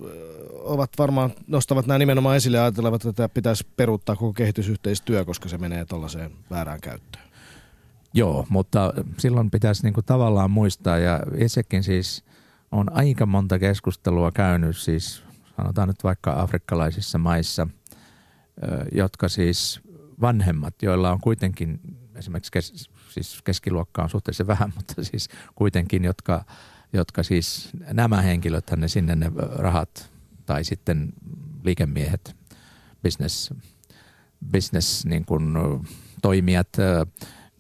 ovat 0.52 0.90
varmaan, 0.98 1.30
nostavat 1.46 1.86
nämä 1.86 1.98
nimenomaan 1.98 2.36
esille 2.36 2.56
ja 2.56 2.62
ajattelevat, 2.62 3.04
että 3.04 3.12
tätä 3.12 3.34
pitäisi 3.34 3.66
peruuttaa 3.76 4.16
koko 4.16 4.32
kehitysyhteistyö, 4.32 5.24
koska 5.24 5.48
se 5.48 5.58
menee 5.58 5.84
tuollaiseen 5.84 6.30
väärään 6.50 6.80
käyttöön. 6.80 7.24
Joo, 8.14 8.46
mutta 8.48 8.94
silloin 9.18 9.50
pitäisi 9.50 9.82
niin 9.82 9.94
kuin 9.94 10.06
tavallaan 10.06 10.50
muistaa 10.50 10.98
ja 10.98 11.20
itsekin 11.38 11.82
siis 11.82 12.24
on 12.72 12.92
aika 12.92 13.26
monta 13.26 13.58
keskustelua 13.58 14.32
käynyt 14.32 14.76
siis 14.76 15.22
sanotaan 15.56 15.88
nyt 15.88 16.04
vaikka 16.04 16.40
afrikkalaisissa 16.40 17.18
maissa, 17.18 17.68
jotka 18.92 19.28
siis 19.28 19.80
vanhemmat, 20.20 20.82
joilla 20.82 21.12
on 21.12 21.20
kuitenkin 21.20 21.80
esimerkiksi 22.14 22.52
kes, 22.52 22.90
siis 23.10 23.42
keskiluokka 23.44 24.02
on 24.02 24.10
suhteellisen 24.10 24.46
vähän, 24.46 24.72
mutta 24.76 25.04
siis 25.04 25.28
kuitenkin, 25.54 26.04
jotka, 26.04 26.44
jotka 26.92 27.22
siis 27.22 27.70
nämä 27.92 28.22
henkilöt, 28.22 28.70
ne 28.76 28.88
sinne 28.88 29.16
ne 29.16 29.30
rahat 29.56 30.10
tai 30.46 30.64
sitten 30.64 31.12
liikemiehet, 31.64 32.36
business, 33.02 33.54
business 34.52 35.04
niin 35.04 35.24
kuin, 35.24 35.54
toimijat, 36.22 36.68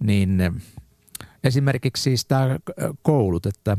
niin 0.00 0.62
esimerkiksi 1.44 2.02
siis 2.02 2.24
tämä 2.24 2.58
koulut, 3.02 3.46
että 3.46 3.78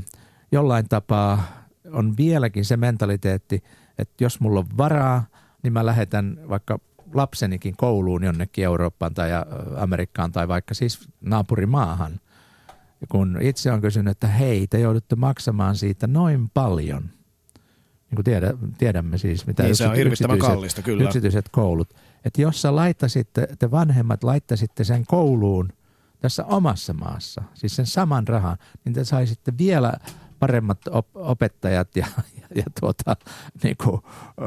jollain 0.51 0.89
tapaa 0.89 1.43
on 1.91 2.17
vieläkin 2.17 2.65
se 2.65 2.77
mentaliteetti, 2.77 3.63
että 3.97 4.23
jos 4.23 4.39
mulla 4.39 4.59
on 4.59 4.67
varaa, 4.77 5.25
niin 5.63 5.73
mä 5.73 5.85
lähetän 5.85 6.39
vaikka 6.49 6.79
lapsenikin 7.13 7.77
kouluun 7.77 8.23
jonnekin 8.23 8.63
Eurooppaan 8.63 9.13
tai 9.13 9.29
Amerikkaan 9.77 10.31
tai 10.31 10.47
vaikka 10.47 10.73
siis 10.73 11.09
naapurimaahan. 11.21 12.19
Kun 13.09 13.37
itse 13.41 13.71
on 13.71 13.81
kysynyt, 13.81 14.11
että 14.11 14.27
hei, 14.27 14.67
te 14.67 14.79
joudutte 14.79 15.15
maksamaan 15.15 15.75
siitä 15.75 16.07
noin 16.07 16.49
paljon. 16.53 17.03
Niin 17.03 18.15
kuin 18.15 18.25
tiedä, 18.25 18.53
tiedämme 18.77 19.17
siis, 19.17 19.47
mitä 19.47 19.63
Niin, 19.63 19.75
se 19.75 19.87
on 19.87 19.95
hirvittävän 19.95 20.37
yksityiset- 20.37 20.53
kallista, 20.55 20.81
kyllä. 20.81 21.03
yksityiset 21.03 21.49
koulut. 21.49 21.93
Että 22.25 22.41
jos 22.41 22.61
sä 22.61 22.75
laittasitte, 22.75 23.47
te 23.59 23.71
vanhemmat 23.71 24.23
laittaisitte 24.23 24.83
sen 24.83 25.05
kouluun 25.05 25.69
tässä 26.19 26.45
omassa 26.45 26.93
maassa, 26.93 27.43
siis 27.53 27.75
sen 27.75 27.85
saman 27.85 28.27
rahan, 28.27 28.57
niin 28.85 28.93
te 28.93 29.03
saisitte 29.03 29.53
vielä 29.57 29.93
paremmat 30.39 30.87
op- 30.87 31.15
opettajat 31.15 31.95
ja, 31.95 32.07
ja, 32.17 32.47
ja 32.55 32.63
tuota, 32.79 33.15
niin 33.63 33.75
kuin, 33.83 34.01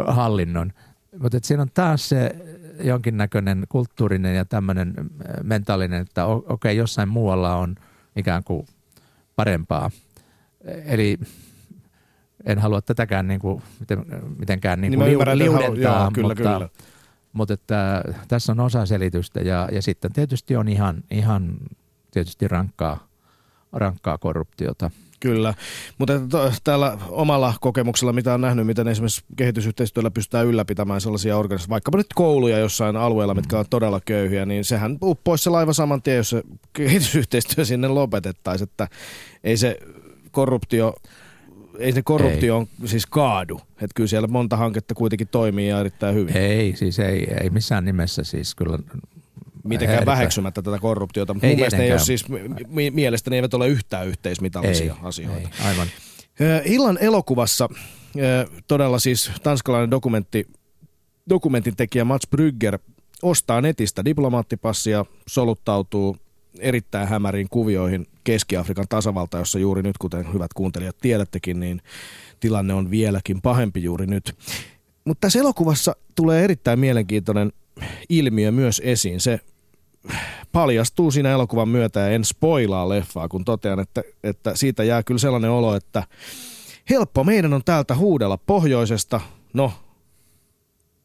hallinnon. 0.06 0.72
Mutta 1.18 1.38
siinä 1.42 1.62
on 1.62 1.70
taas 1.74 2.08
se 2.08 2.36
jonkinnäköinen 2.82 3.64
kulttuurinen 3.68 4.36
ja 4.36 4.44
tämmöinen 4.44 4.94
mentaalinen, 5.42 6.02
että 6.02 6.26
okei, 6.26 6.44
okay, 6.48 6.72
jossain 6.72 7.08
muualla 7.08 7.56
on 7.56 7.76
ikään 8.16 8.44
kuin 8.44 8.66
parempaa. 9.36 9.90
Eli 10.84 11.18
en 12.44 12.58
halua 12.58 12.82
tätäkään 12.82 13.28
niin 13.28 13.40
kuin, 13.40 13.62
miten, 13.80 14.04
mitenkään 14.38 14.80
niin 14.80 14.90
Niin 14.90 14.98
kuin 14.98 15.08
mä 15.08 15.12
ymmärrän, 15.12 15.40
että 15.40 15.52
halu- 15.52 15.74
liudentaa, 15.74 16.02
joo, 16.02 16.10
kyllä, 16.14 16.28
mutta, 16.28 16.42
kyllä. 16.42 16.68
mutta 17.32 17.54
että 17.54 18.04
tässä 18.28 18.52
on 18.52 18.60
osa 18.60 18.86
selitystä 18.86 19.40
ja, 19.40 19.68
ja 19.72 19.82
sitten 19.82 20.12
tietysti 20.12 20.56
on 20.56 20.68
ihan, 20.68 21.02
ihan 21.10 21.56
tietysti 22.10 22.48
rankkaa, 22.48 23.08
rankkaa 23.72 24.18
korruptiota. 24.18 24.90
Kyllä, 25.20 25.54
mutta 25.98 26.12
täällä 26.64 26.98
omalla 27.08 27.54
kokemuksella, 27.60 28.12
mitä 28.12 28.34
on 28.34 28.40
nähnyt, 28.40 28.66
miten 28.66 28.88
esimerkiksi 28.88 29.24
kehitysyhteistyöllä 29.36 30.10
pystytään 30.10 30.46
ylläpitämään 30.46 31.00
sellaisia 31.00 31.36
organisaatioita, 31.36 31.70
vaikkapa 31.70 31.98
nyt 31.98 32.06
kouluja 32.14 32.58
jossain 32.58 32.96
alueella, 32.96 33.34
mitkä 33.34 33.58
on 33.58 33.64
todella 33.70 34.00
köyhiä, 34.04 34.46
niin 34.46 34.64
sehän 34.64 34.98
uppoisi 35.02 35.44
se 35.44 35.50
laiva 35.50 35.72
saman 35.72 36.02
tien, 36.02 36.16
jos 36.16 36.30
se 36.30 36.42
kehitysyhteistyö 36.72 37.64
sinne 37.64 37.88
lopetettaisiin, 37.88 38.68
että 38.68 38.88
ei 39.44 39.56
se 39.56 39.78
korruptio, 40.30 40.94
ei 41.78 41.92
se 41.92 42.02
korruptio 42.02 42.66
ei. 42.82 42.88
siis 42.88 43.06
kaadu, 43.06 43.60
että 43.70 43.94
kyllä 43.94 44.08
siellä 44.08 44.28
monta 44.28 44.56
hanketta 44.56 44.94
kuitenkin 44.94 45.28
toimii 45.28 45.68
ja 45.68 45.80
erittäin 45.80 46.14
hyvin. 46.14 46.36
Ei, 46.36 46.76
siis 46.76 46.98
ei, 46.98 47.28
ei 47.40 47.50
missään 47.50 47.84
nimessä 47.84 48.24
siis 48.24 48.54
kyllä. 48.54 48.78
Mitenkään 49.64 50.06
väheksymättä 50.06 50.62
tätä 50.62 50.78
korruptiota, 50.78 51.34
mutta 51.34 51.46
Ei 51.46 51.52
mun 51.52 51.58
mielestä 51.58 51.82
ei 51.82 51.92
ole 51.92 51.98
siis, 51.98 52.24
mi- 52.68 52.90
mielestäni 52.90 53.36
eivät 53.36 53.54
ole 53.54 53.68
yhtään 53.68 54.06
yhteismitallisia 54.06 54.94
ei, 54.94 55.00
asioita. 55.02 55.48
Ei, 55.48 55.66
aivan. 55.66 55.86
Illan 56.64 56.98
elokuvassa 57.00 57.68
todella 58.66 58.98
siis 58.98 59.30
tanskalainen 59.42 59.90
dokumentti, 59.90 60.46
dokumentin 61.28 61.76
tekijä 61.76 62.04
Mats 62.04 62.26
Brygger 62.30 62.78
ostaa 63.22 63.60
netistä 63.60 64.04
diplomaattipassia, 64.04 65.04
soluttautuu 65.28 66.16
erittäin 66.58 67.08
hämäriin 67.08 67.48
kuvioihin 67.50 68.06
Keski-Afrikan 68.24 68.86
tasavalta, 68.88 69.38
jossa 69.38 69.58
juuri 69.58 69.82
nyt, 69.82 69.98
kuten 69.98 70.32
hyvät 70.32 70.52
kuuntelijat 70.54 70.96
tiedättekin, 71.00 71.60
niin 71.60 71.82
tilanne 72.40 72.74
on 72.74 72.90
vieläkin 72.90 73.42
pahempi 73.42 73.82
juuri 73.82 74.06
nyt. 74.06 74.34
Mutta 75.04 75.20
tässä 75.20 75.38
elokuvassa 75.38 75.96
tulee 76.14 76.44
erittäin 76.44 76.78
mielenkiintoinen 76.78 77.52
ilmiö 78.08 78.52
myös 78.52 78.82
esiin. 78.84 79.20
Se 79.20 79.40
paljastuu 80.52 81.10
siinä 81.10 81.30
elokuvan 81.30 81.68
myötä 81.68 82.00
ja 82.00 82.08
en 82.08 82.24
spoilaa 82.24 82.88
leffaa, 82.88 83.28
kun 83.28 83.44
totean, 83.44 83.80
että, 83.80 84.02
että 84.24 84.56
siitä 84.56 84.84
jää 84.84 85.02
kyllä 85.02 85.18
sellainen 85.18 85.50
olo, 85.50 85.74
että 85.76 86.02
helppo 86.90 87.24
meidän 87.24 87.52
on 87.52 87.64
täältä 87.64 87.96
huudella 87.96 88.38
pohjoisesta. 88.38 89.20
No, 89.52 89.72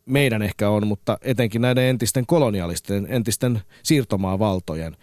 meidän 0.05 0.41
ehkä 0.41 0.69
on, 0.69 0.87
mutta 0.87 1.17
etenkin 1.21 1.61
näiden 1.61 1.83
entisten 1.83 2.25
kolonialisten, 2.25 3.07
entisten 3.09 3.61
siirtomaavaltojen 3.83 4.97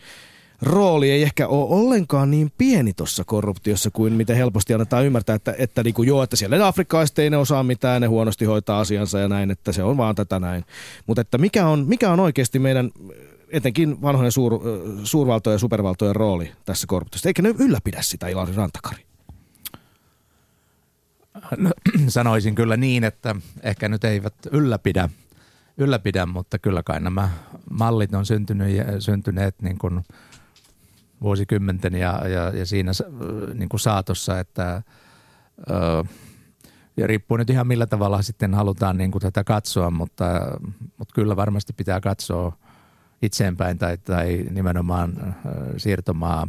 rooli 0.63 1.11
ei 1.11 1.23
ehkä 1.23 1.49
ole 1.49 1.81
ollenkaan 1.81 2.31
niin 2.31 2.53
pieni 2.59 2.93
tuossa 2.93 3.25
korruptiossa 3.25 3.91
kuin 3.91 4.13
miten 4.13 4.37
helposti 4.37 4.75
annetaan 4.75 5.05
ymmärtää, 5.05 5.37
että, 5.37 5.55
että 5.59 5.83
niin 5.83 5.95
kuin 5.95 6.09
joo, 6.09 6.23
että 6.23 6.37
siellä 6.37 6.67
afrikkalaiset 6.67 7.19
ei 7.19 7.31
ne 7.31 7.37
osaa 7.37 7.63
mitään, 7.63 8.03
ne 8.03 8.07
huonosti 8.07 8.45
hoitaa 8.45 8.81
asiansa 8.81 9.19
ja 9.19 9.29
näin, 9.29 9.51
että 9.51 9.73
se 9.73 9.83
on 9.83 9.97
vaan 9.97 10.15
tätä 10.15 10.41
näin. 10.41 10.65
Mutta 11.07 11.21
että 11.21 11.39
mikä 11.39 11.67
on, 11.67 11.85
mikä 11.89 12.11
on 12.11 12.21
oikeasti 12.21 12.59
meidän 12.59 12.91
etenkin 13.49 14.03
vanhojen 14.03 14.33
suur, 14.33 14.61
suurvaltojen 15.05 15.55
ja 15.55 15.59
supervaltojen 15.59 16.17
rooli 16.17 16.53
tässä 16.65 16.87
korruptiossa? 16.87 17.29
Eikä 17.29 17.43
ne 17.43 17.55
ylläpidä 17.59 18.03
sitä 18.03 18.29
Ilari 18.29 18.53
Rantakari? 18.55 19.05
No, 21.57 21.71
sanoisin 22.09 22.55
kyllä 22.55 22.77
niin, 22.77 23.05
että 23.05 23.37
ehkä 23.63 23.89
nyt 23.89 24.05
eivät 24.05 24.35
ylläpidä. 24.51 25.09
ylläpidä, 25.79 26.27
mutta 26.27 26.59
kyllä 26.59 26.83
kai 26.83 27.01
nämä 27.01 27.31
mallit 27.71 28.15
on 28.15 28.27
syntynyt, 28.27 28.69
syntyneet 28.99 29.63
niin 29.63 29.79
kuin 29.79 30.05
vuosikymmenten 31.23 31.95
ja, 31.95 32.29
ja, 32.29 32.49
ja 32.59 32.67
siinä 32.67 32.93
niin 33.55 33.69
kuin 33.69 33.81
saatossa, 33.81 34.41
että 34.41 34.83
ja 36.97 37.07
riippuu 37.07 37.37
nyt 37.37 37.51
ihan 37.51 37.67
millä 37.67 37.87
tavalla 37.87 38.23
sitten 38.23 38.55
halutaan 38.55 38.97
niin 38.97 39.11
kuin 39.11 39.23
tätä 39.23 39.45
katsoa, 39.45 39.91
mutta, 39.91 40.25
mutta 40.99 41.15
kyllä 41.15 41.37
varmasti 41.37 41.73
pitää 41.73 42.01
katsoa 42.01 42.57
itseenpäin 43.23 43.79
tai, 43.79 43.99
tai 43.99 44.45
nimenomaan 44.51 45.37
siirtomaa 45.77 46.49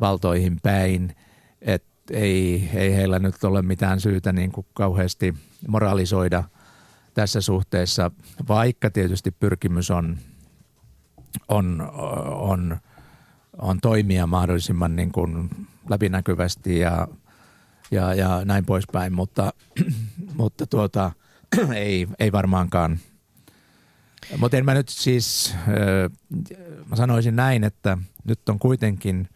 valtoihin 0.00 0.58
päin, 0.62 1.16
että 1.60 1.90
ei, 2.10 2.70
ei 2.74 2.94
heillä 2.94 3.18
nyt 3.18 3.44
ole 3.44 3.62
mitään 3.62 4.00
syytä 4.00 4.32
niin 4.32 4.52
kuin 4.52 4.66
kauheasti 4.74 5.34
moralisoida 5.68 6.44
tässä 7.14 7.40
suhteessa, 7.40 8.10
vaikka 8.48 8.90
tietysti 8.90 9.30
pyrkimys 9.30 9.90
on, 9.90 10.18
on, 11.48 11.90
on, 12.30 12.76
on 13.58 13.80
toimia 13.80 14.26
mahdollisimman 14.26 14.96
niin 14.96 15.12
kuin 15.12 15.50
läpinäkyvästi 15.88 16.78
ja, 16.78 17.08
ja, 17.90 18.14
ja 18.14 18.44
näin 18.44 18.66
poispäin, 18.66 19.12
mutta, 19.12 19.52
mutta 20.38 20.66
tuota, 20.66 21.12
ei, 21.74 22.06
ei 22.18 22.32
varmaankaan. 22.32 22.98
Mutta 24.38 24.56
en 24.56 24.64
mä 24.64 24.74
nyt 24.74 24.88
siis, 24.88 25.54
mä 26.90 26.96
sanoisin 26.96 27.36
näin, 27.36 27.64
että 27.64 27.98
nyt 28.24 28.48
on 28.48 28.58
kuitenkin 28.58 29.28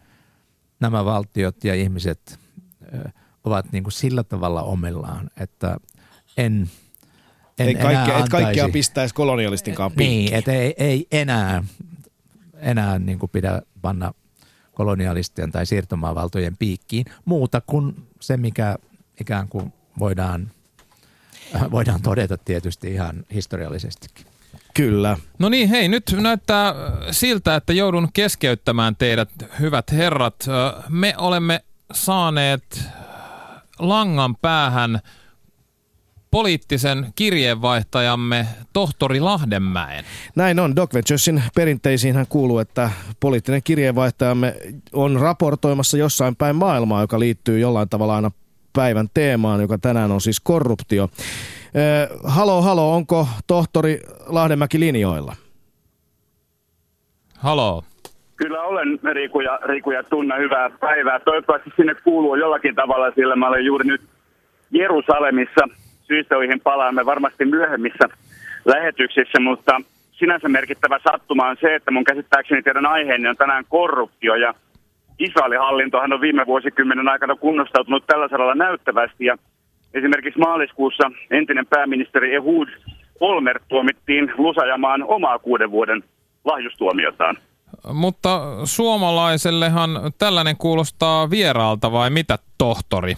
nämä 0.79 1.05
valtiot 1.05 1.63
ja 1.63 1.75
ihmiset 1.75 2.39
ovat 3.43 3.71
niin 3.71 3.83
kuin 3.83 3.91
sillä 3.91 4.23
tavalla 4.23 4.63
omillaan, 4.63 5.29
että 5.37 5.77
en, 6.37 6.69
en 7.59 7.67
ei 7.67 7.75
kaikkea, 7.75 8.19
et 8.19 8.29
kaikkea 8.29 8.69
pistäisi 8.69 9.15
kolonialistinkaan 9.15 9.91
piikkiin. 9.91 10.25
Niin, 10.25 10.33
että 10.33 10.51
ei, 10.51 10.73
ei 10.77 11.07
enää, 11.11 11.63
enää 12.55 12.99
niin 12.99 13.19
kuin 13.19 13.29
pidä 13.29 13.61
panna 13.85 14.13
kolonialistien 14.73 15.51
tai 15.51 15.65
siirtomaavaltojen 15.65 16.57
piikkiin 16.57 17.05
muuta 17.25 17.61
kuin 17.61 18.07
se, 18.19 18.37
mikä 18.37 18.75
ikään 19.21 19.47
kuin 19.47 19.73
voidaan, 19.99 20.51
voidaan 21.71 22.01
todeta 22.01 22.37
tietysti 22.37 22.93
ihan 22.93 23.25
historiallisestikin. 23.33 24.25
Kyllä. 24.73 25.17
No 25.39 25.49
niin, 25.49 25.69
hei, 25.69 25.87
nyt 25.87 26.15
näyttää 26.21 26.73
siltä, 27.11 27.55
että 27.55 27.73
joudun 27.73 28.07
keskeyttämään 28.13 28.95
teidät, 28.95 29.29
hyvät 29.59 29.91
herrat. 29.91 30.45
Me 30.89 31.13
olemme 31.17 31.63
saaneet 31.93 32.83
langan 33.79 34.35
päähän 34.35 34.99
poliittisen 36.35 37.05
kirjeenvaihtajamme 37.15 38.45
tohtori 38.73 39.19
Lahdenmäen. 39.19 40.05
Näin 40.35 40.59
on. 40.59 40.75
Doc 40.75 40.93
Venturesin 40.93 41.43
perinteisiin 41.55 42.15
hän 42.15 42.25
kuuluu, 42.29 42.59
että 42.59 42.89
poliittinen 43.19 43.63
kirjeenvaihtajamme 43.63 44.53
on 44.93 45.19
raportoimassa 45.21 45.97
jossain 45.97 46.35
päin 46.35 46.55
maailmaa, 46.55 47.01
joka 47.01 47.19
liittyy 47.19 47.59
jollain 47.59 47.89
tavalla 47.89 48.15
aina 48.15 48.31
päivän 48.75 49.07
teemaan, 49.13 49.61
joka 49.61 49.77
tänään 49.77 50.11
on 50.11 50.21
siis 50.21 50.39
korruptio. 50.39 51.03
Eh, 51.03 52.09
halo, 52.23 52.61
halo, 52.61 52.93
onko 52.95 53.27
tohtori 53.47 53.99
Lahdenmäki 54.25 54.79
linjoilla? 54.79 55.35
Halo. 57.37 57.83
Kyllä 58.35 58.61
olen 58.61 58.99
Riku 59.13 59.39
ja, 59.39 59.59
Riku 59.63 59.91
ja 59.91 60.03
Tunna, 60.03 60.35
hyvää 60.35 60.69
päivää. 60.69 61.19
Toivottavasti 61.19 61.69
sinne 61.75 61.95
kuuluu 62.03 62.35
jollakin 62.35 62.75
tavalla, 62.75 63.11
sillä 63.15 63.35
mä 63.35 63.47
olen 63.47 63.65
juuri 63.65 63.87
nyt 63.87 64.01
Jerusalemissa. 64.71 65.84
Syistä, 66.07 66.35
palaamme 66.63 67.05
varmasti 67.05 67.45
myöhemmissä 67.45 68.09
lähetyksissä, 68.65 69.39
mutta 69.39 69.81
sinänsä 70.11 70.49
merkittävä 70.49 70.99
sattuma 71.11 71.49
on 71.49 71.57
se, 71.61 71.75
että 71.75 71.91
mun 71.91 72.03
käsittääkseni 72.03 72.61
teidän 72.61 72.85
aiheenne 72.85 73.29
on 73.29 73.37
tänään 73.37 73.65
korruptio 73.69 74.35
ja 74.35 74.53
Israelin 75.19 75.59
hallintohan 75.59 76.13
on 76.13 76.21
viime 76.21 76.45
vuosikymmenen 76.45 77.09
aikana 77.09 77.35
kunnostautunut 77.35 78.03
tällä 78.07 78.27
saralla 78.29 78.55
näyttävästi 78.55 79.25
ja 79.25 79.37
esimerkiksi 79.93 80.39
maaliskuussa 80.39 81.11
entinen 81.31 81.65
pääministeri 81.67 82.35
Ehud 82.35 82.67
Olmer 83.19 83.59
tuomittiin 83.67 84.33
lusajamaan 84.37 85.03
omaa 85.03 85.39
kuuden 85.39 85.71
vuoden 85.71 86.03
lahjustuomiotaan. 86.45 87.37
Mutta 87.93 88.41
suomalaisellehan 88.63 89.89
tällainen 90.17 90.57
kuulostaa 90.57 91.29
vieraalta 91.29 91.91
vai 91.91 92.09
mitä, 92.09 92.37
tohtori? 92.57 93.17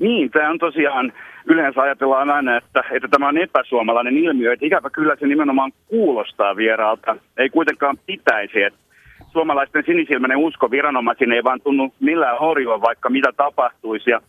Niin, 0.00 0.30
tämä 0.30 0.50
on 0.50 0.58
tosiaan, 0.58 1.12
yleensä 1.46 1.82
ajatellaan 1.82 2.30
aina, 2.30 2.56
että, 2.56 2.82
että 2.90 3.08
tämä 3.08 3.28
on 3.28 3.38
epäsuomalainen 3.38 4.16
ilmiö, 4.16 4.52
että 4.52 4.66
ikävä 4.66 4.90
kyllä 4.90 5.16
se 5.20 5.26
nimenomaan 5.26 5.72
kuulostaa 5.86 6.56
vieraalta. 6.56 7.16
Ei 7.36 7.48
kuitenkaan 7.48 7.98
pitäisi, 8.06 8.62
että 8.62 8.80
suomalaisten 9.32 9.82
sinisilmäinen 9.86 10.38
usko 10.38 10.70
viranomaisiin 10.70 11.32
ei 11.32 11.44
vaan 11.44 11.60
tunnu 11.60 11.94
millään 12.00 12.38
horjua, 12.38 12.80
vaikka 12.80 13.10
mitä 13.10 13.32
tapahtuisi. 13.36 14.10
Ja 14.10 14.20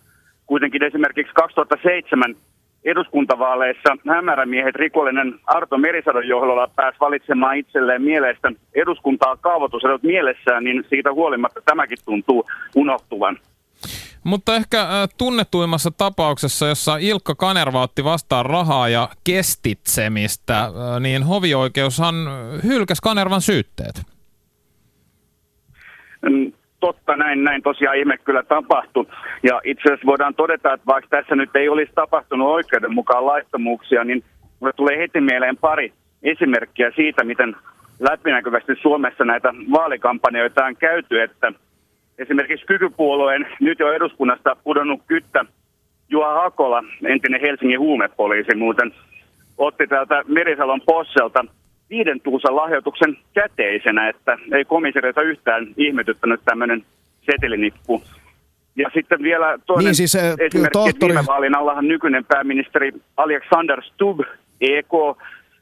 kuitenkin 0.45 0.83
esimerkiksi 0.83 1.33
2007 1.33 2.35
eduskuntavaaleissa 2.83 3.97
hämärämiehet 4.07 4.75
rikollinen 4.75 5.33
Arto 5.45 5.77
Merisadon 5.77 6.27
johdolla 6.27 6.71
pääsi 6.75 6.97
valitsemaan 6.99 7.57
itselleen 7.57 8.01
mielestä 8.01 8.51
eduskuntaa 8.75 9.37
kaavoitusedot 9.37 10.03
mielessään, 10.03 10.63
niin 10.63 10.83
siitä 10.89 11.13
huolimatta 11.13 11.61
tämäkin 11.65 11.97
tuntuu 12.05 12.45
unohtuvan. 12.75 13.37
Mutta 14.23 14.55
ehkä 14.55 14.81
äh, 14.81 14.87
tunnetuimmassa 15.17 15.91
tapauksessa, 15.91 16.67
jossa 16.67 16.97
Ilkka 16.97 17.35
Kanerva 17.35 17.81
otti 17.81 18.03
vastaan 18.03 18.45
rahaa 18.45 18.89
ja 18.89 19.09
kestitsemistä, 19.23 20.59
äh, 20.59 20.71
niin 20.99 21.23
hovioikeushan 21.23 22.15
hylkäsi 22.63 23.01
Kanervan 23.03 23.41
syytteet. 23.41 24.01
Mm, 26.21 26.51
totta, 26.79 27.15
näin, 27.15 27.43
näin 27.43 27.63
tosiaan 27.63 27.97
ihme 27.97 28.17
kyllä 28.17 28.43
tapahtui. 28.43 29.05
Ja 29.43 29.61
itse 29.63 29.81
asiassa 29.83 30.05
voidaan 30.05 30.33
todeta, 30.33 30.73
että 30.73 30.85
vaikka 30.85 31.17
tässä 31.17 31.35
nyt 31.35 31.55
ei 31.55 31.69
olisi 31.69 31.91
tapahtunut 31.95 32.47
oikeuden 32.47 32.93
mukaan 32.93 33.25
laittomuuksia, 33.25 34.03
niin 34.03 34.23
mulle 34.59 34.73
tulee 34.73 34.97
heti 34.97 35.21
mieleen 35.21 35.57
pari 35.57 35.93
esimerkkiä 36.23 36.91
siitä, 36.95 37.23
miten 37.23 37.55
läpinäkyvästi 37.99 38.73
Suomessa 38.81 39.25
näitä 39.25 39.53
vaalikampanjoita 39.71 40.65
on 40.65 40.75
käyty, 40.75 41.21
että 41.21 41.51
esimerkiksi 42.17 42.65
kykypuolueen 42.65 43.47
nyt 43.59 43.79
jo 43.79 43.93
eduskunnasta 43.93 44.55
pudonnut 44.63 45.01
kyttä 45.07 45.45
Juha 46.09 46.33
Hakola, 46.33 46.83
entinen 47.05 47.41
Helsingin 47.41 47.79
huumepoliisi 47.79 48.55
muuten, 48.55 48.93
otti 49.57 49.87
täältä 49.87 50.23
Merisalon 50.27 50.81
posselta 50.85 51.45
viiden 51.89 52.21
tuusan 52.21 52.55
lahjoituksen 52.55 53.17
käteisenä, 53.33 54.09
että 54.09 54.37
ei 54.53 54.65
komisariota 54.65 55.21
yhtään 55.21 55.67
ihmetyttänyt 55.77 56.41
tämmöinen 56.45 56.83
setelinippu. 57.31 58.03
Ja 58.75 58.89
sitten 58.93 59.23
vielä 59.23 59.57
toinen 59.65 59.85
niin 59.85 59.95
siis, 59.95 60.15
äh, 60.15 60.35
esimerkki, 60.39 60.73
tohtori... 60.73 61.13
viime 61.13 61.27
vaalin 61.27 61.57
allahan 61.57 61.87
nykyinen 61.87 62.25
pääministeri 62.25 62.91
Alexander 63.17 63.81
Stubb, 63.83 64.19
EK, 64.61 64.93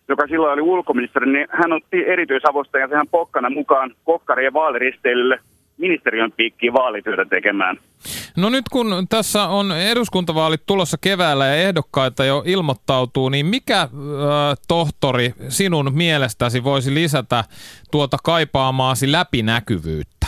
joka 0.07 0.27
silloin 0.27 0.53
oli 0.53 0.61
ulkoministeri, 0.61 1.31
niin 1.31 1.47
hän 1.49 1.73
otti 1.73 2.03
erityisavustajan 2.07 2.89
sehän 2.89 3.07
pokkana 3.11 3.49
mukaan 3.49 3.91
kokkarien 4.03 4.53
vaaliristeilylle 4.53 5.39
ministeriön 5.79 6.31
piikkiin 6.31 6.73
vaalityötä 6.73 7.25
tekemään. 7.25 7.77
No 8.37 8.49
nyt 8.49 8.65
kun 8.71 9.05
tässä 9.09 9.43
on 9.43 9.71
eduskuntavaalit 9.71 10.61
tulossa 10.65 10.97
keväällä 11.01 11.45
ja 11.45 11.55
ehdokkaita 11.55 12.25
jo 12.25 12.43
ilmoittautuu, 12.45 13.29
niin 13.29 13.45
mikä 13.45 13.81
äh, 13.81 13.89
tohtori 14.67 15.33
sinun 15.47 15.91
mielestäsi 15.93 16.63
voisi 16.63 16.93
lisätä 16.93 17.43
tuota 17.91 18.17
kaipaamaasi 18.23 19.11
läpinäkyvyyttä? 19.11 20.27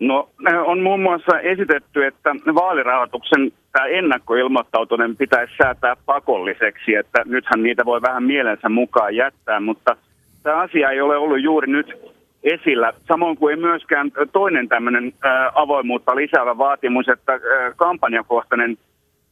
No 0.00 0.30
on 0.66 0.80
muun 0.80 1.00
muassa 1.00 1.40
esitetty, 1.40 2.06
että 2.06 2.30
vaalirahoituksen 2.54 3.52
tämä 3.72 3.86
ennakkoilmoittautuminen 3.86 5.16
pitäisi 5.16 5.52
säätää 5.62 5.96
pakolliseksi, 6.06 6.94
että 6.94 7.22
nythän 7.24 7.62
niitä 7.62 7.84
voi 7.84 8.02
vähän 8.02 8.22
mielensä 8.22 8.68
mukaan 8.68 9.16
jättää, 9.16 9.60
mutta– 9.60 9.96
tämä 10.42 10.56
asia 10.56 10.90
ei 10.90 11.00
ole 11.00 11.16
ollut 11.16 11.42
juuri 11.42 11.72
nyt 11.72 11.94
esillä. 12.42 12.92
Samoin 13.08 13.36
kuin 13.36 13.54
ei 13.54 13.60
myöskään 13.60 14.10
toinen 14.32 14.68
tämmöinen 14.68 15.12
avoimuutta 15.54 16.16
lisäävä 16.16 16.58
vaatimus, 16.58 17.08
että 17.08 17.40
kampanjakohtainen 17.76 18.78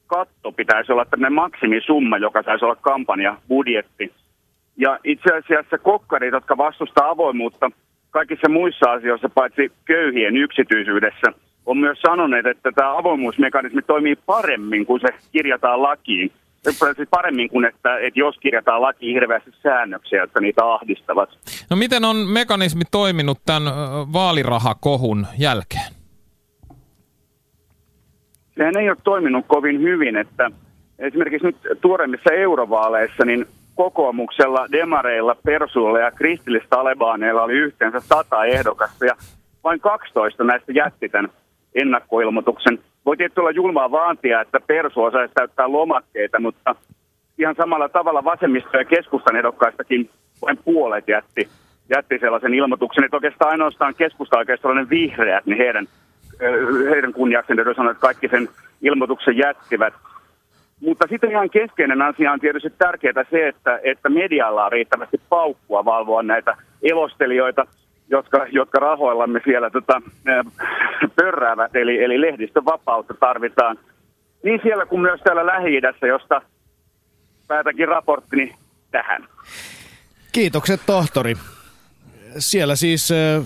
katto 0.06 0.52
pitäisi 0.52 0.92
olla 0.92 1.04
tämmöinen 1.04 1.32
maksimisumma, 1.32 2.18
joka 2.18 2.42
saisi 2.42 2.64
olla 2.64 2.76
kampanjabudjetti. 2.76 4.12
Ja 4.76 4.98
itse 5.04 5.34
asiassa 5.34 5.78
kokkarit, 5.78 6.32
jotka 6.32 6.56
vastustaa 6.56 7.10
avoimuutta 7.10 7.70
kaikissa 8.10 8.48
muissa 8.48 8.92
asioissa, 8.92 9.28
paitsi 9.28 9.72
köyhien 9.84 10.36
yksityisyydessä, 10.36 11.32
on 11.66 11.78
myös 11.78 12.00
sanoneet, 12.00 12.46
että 12.46 12.72
tämä 12.72 12.98
avoimuusmekanismi 12.98 13.82
toimii 13.82 14.16
paremmin, 14.26 14.86
kun 14.86 15.00
se 15.00 15.08
kirjataan 15.32 15.82
lakiin 15.82 16.32
siis 16.72 17.08
paremmin 17.10 17.48
kuin, 17.48 17.64
että, 17.64 17.98
että 17.98 18.20
jos 18.20 18.36
kirjataan 18.40 18.82
laki 18.82 19.14
hirveästi 19.14 19.50
säännöksiä, 19.62 20.20
jotka 20.20 20.40
niitä 20.40 20.64
ahdistavat. 20.64 21.30
No 21.70 21.76
miten 21.76 22.04
on 22.04 22.16
mekanismi 22.16 22.82
toiminut 22.90 23.38
tämän 23.46 23.64
vaalirahakohun 24.12 25.26
jälkeen? 25.38 25.96
sehän 28.56 28.76
ei 28.76 28.88
ole 28.88 28.96
toiminut 29.04 29.44
kovin 29.48 29.80
hyvin, 29.80 30.16
että 30.16 30.50
esimerkiksi 30.98 31.46
nyt 31.46 31.56
tuoreimmissa 31.80 32.32
eurovaaleissa, 32.32 33.24
niin 33.24 33.46
kokoomuksella, 33.74 34.66
demareilla, 34.72 35.36
persuilla 35.44 35.98
ja 35.98 36.10
kristillistalebaneilla 36.10 37.42
oli 37.42 37.52
yhteensä 37.52 38.00
sata 38.00 38.44
ehdokasta 38.44 39.06
ja 39.06 39.16
vain 39.64 39.80
12 39.80 40.44
näistä 40.44 40.72
jätti 40.72 41.08
tämän 41.08 41.30
ennakkoilmoituksen. 41.74 42.78
Voi 43.06 43.16
tietysti 43.16 43.40
olla 43.40 43.50
julmaa 43.50 43.90
vaantia, 43.90 44.40
että 44.40 44.60
persu 44.66 45.02
osaisi 45.02 45.34
täyttää 45.34 45.72
lomakkeita, 45.72 46.40
mutta 46.40 46.74
ihan 47.38 47.54
samalla 47.54 47.88
tavalla 47.88 48.24
vasemmisto- 48.24 48.78
ja 48.78 48.84
keskustan 48.84 49.36
ehdokkaistakin 49.36 50.10
vain 50.42 50.58
puolet 50.64 51.08
jätti, 51.08 51.48
jätti 51.88 52.18
sellaisen 52.18 52.54
ilmoituksen, 52.54 53.04
että 53.04 53.16
oikeastaan 53.16 53.50
ainoastaan 53.50 53.94
keskusta 53.94 54.38
oikeastaan 54.38 54.90
vihreät, 54.90 55.46
niin 55.46 55.58
heidän, 55.58 55.86
heidän 56.90 57.12
kunniakseen 57.12 57.58
sanoa, 57.76 57.90
että 57.90 58.00
kaikki 58.00 58.28
sen 58.28 58.48
ilmoituksen 58.82 59.36
jättivät. 59.36 59.94
Mutta 60.80 61.06
sitten 61.10 61.30
ihan 61.30 61.50
keskeinen 61.50 62.02
asia 62.02 62.32
on 62.32 62.40
tietysti 62.40 62.70
tärkeää 62.78 63.24
se, 63.30 63.48
että, 63.48 63.80
että 63.82 64.08
medialla 64.08 64.64
on 64.64 64.72
riittävästi 64.72 65.20
paukkua 65.28 65.84
valvoa 65.84 66.22
näitä 66.22 66.56
elostelijoita, 66.82 67.66
jotka, 68.10 68.46
jotka 68.50 68.78
rahoillamme 68.78 69.40
siellä 69.44 69.70
tota, 69.70 70.02
pörräävät, 71.16 71.76
eli, 71.76 72.04
eli 72.04 72.20
lehdistön 72.20 72.64
vapautta 72.64 73.14
tarvitaan 73.20 73.78
niin 74.42 74.60
siellä 74.62 74.86
kuin 74.86 75.02
myös 75.02 75.20
täällä 75.24 75.46
Lähi-idässä, 75.46 76.06
josta 76.06 76.42
päätäkin 77.48 77.88
raporttini 77.88 78.54
tähän. 78.90 79.24
Kiitokset 80.32 80.80
tohtori. 80.86 81.34
Siellä 82.38 82.76
siis 82.76 83.10
äh, 83.10 83.44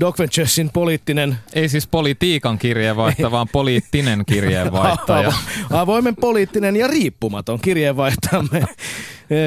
Doc 0.00 0.18
Venturesin 0.18 0.70
poliittinen... 0.72 1.36
Ei 1.54 1.68
siis 1.68 1.86
politiikan 1.86 2.58
kirjeenvaihtaja, 2.58 3.30
vaan 3.30 3.46
poliittinen 3.52 4.24
kirjeenvaihtaja. 4.26 5.32
Avoimen 5.82 6.16
poliittinen 6.16 6.76
ja 6.76 6.88
riippumaton 6.88 7.58
kirjeenvaihtajamme, 7.60 8.64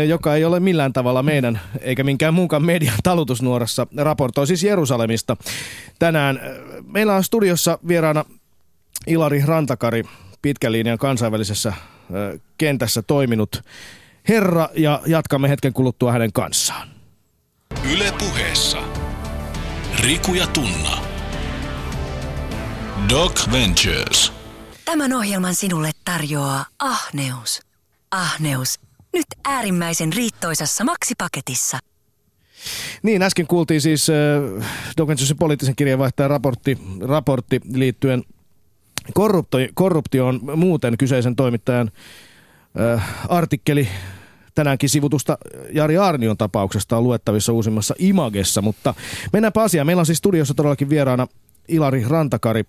joka 0.08 0.36
ei 0.36 0.46
ole 0.46 0.60
millään 0.60 0.94
tavalla 0.94 1.24
meidän 1.24 1.60
eikä 1.82 2.04
minkään 2.04 2.34
muunkaan 2.34 2.66
median 2.66 2.98
talutusnuorassa, 3.04 3.88
raportoi 3.98 4.48
siis 4.48 4.64
Jerusalemista. 4.64 5.38
Tänään 6.00 6.40
meillä 6.88 7.16
on 7.16 7.24
studiossa 7.24 7.80
vieraana 7.88 8.26
Ilari 9.08 9.42
Rantakari, 9.46 10.04
pitkän 10.42 10.72
linjan 10.72 10.98
kansainvälisessä 10.98 11.74
kentässä 12.58 13.02
toiminut 13.02 13.62
herra 14.28 14.70
ja 14.74 15.02
jatkamme 15.06 15.50
hetken 15.50 15.74
kuluttua 15.74 16.12
hänen 16.12 16.34
kanssaan. 16.34 16.88
Yle 17.94 18.14
puheessa. 18.20 18.78
Riku 20.00 20.34
ja 20.34 20.48
Tunna. 20.48 20.98
Doc 23.10 23.52
Ventures. 23.52 24.34
Tämän 24.86 25.14
ohjelman 25.14 25.56
sinulle 25.56 25.92
tarjoaa 26.06 26.66
Ahneus. 26.80 27.62
Ahneus. 28.12 28.85
Nyt 29.16 29.26
äärimmäisen 29.46 30.14
riittoisassa 30.14 30.84
maksipaketissa. 30.84 31.80
Niin, 33.04 33.22
äsken 33.22 33.48
kuultiin 33.48 33.82
siis 33.82 34.10
äh, 34.10 34.66
Doc 34.98 35.08
Venturesin 35.08 35.38
poliittisen 35.38 35.76
kirjeenvaihtajan 35.76 36.30
raportti, 36.30 36.78
raportti 37.02 37.62
liittyen 37.74 38.24
korruptioon 39.74 40.40
muuten 40.56 40.98
kyseisen 40.98 41.36
toimittajan 41.36 41.92
äh, 42.80 43.10
artikkeli 43.30 43.88
tänäänkin 44.56 44.90
sivutusta 44.90 45.38
Jari 45.72 45.98
Arnion 45.98 46.38
tapauksesta 46.38 46.98
on 46.98 47.04
luettavissa 47.04 47.54
uusimmassa 47.54 47.96
Imagessa, 47.98 48.62
mutta 48.62 48.94
mennäänpä 49.34 49.64
asiaan. 49.64 49.88
Meillä 49.88 50.00
on 50.00 50.06
siis 50.06 50.18
studiossa 50.18 50.54
todellakin 50.54 50.90
vieraana 50.90 51.28
Ilari 51.68 52.04
Rantakari, 52.08 52.64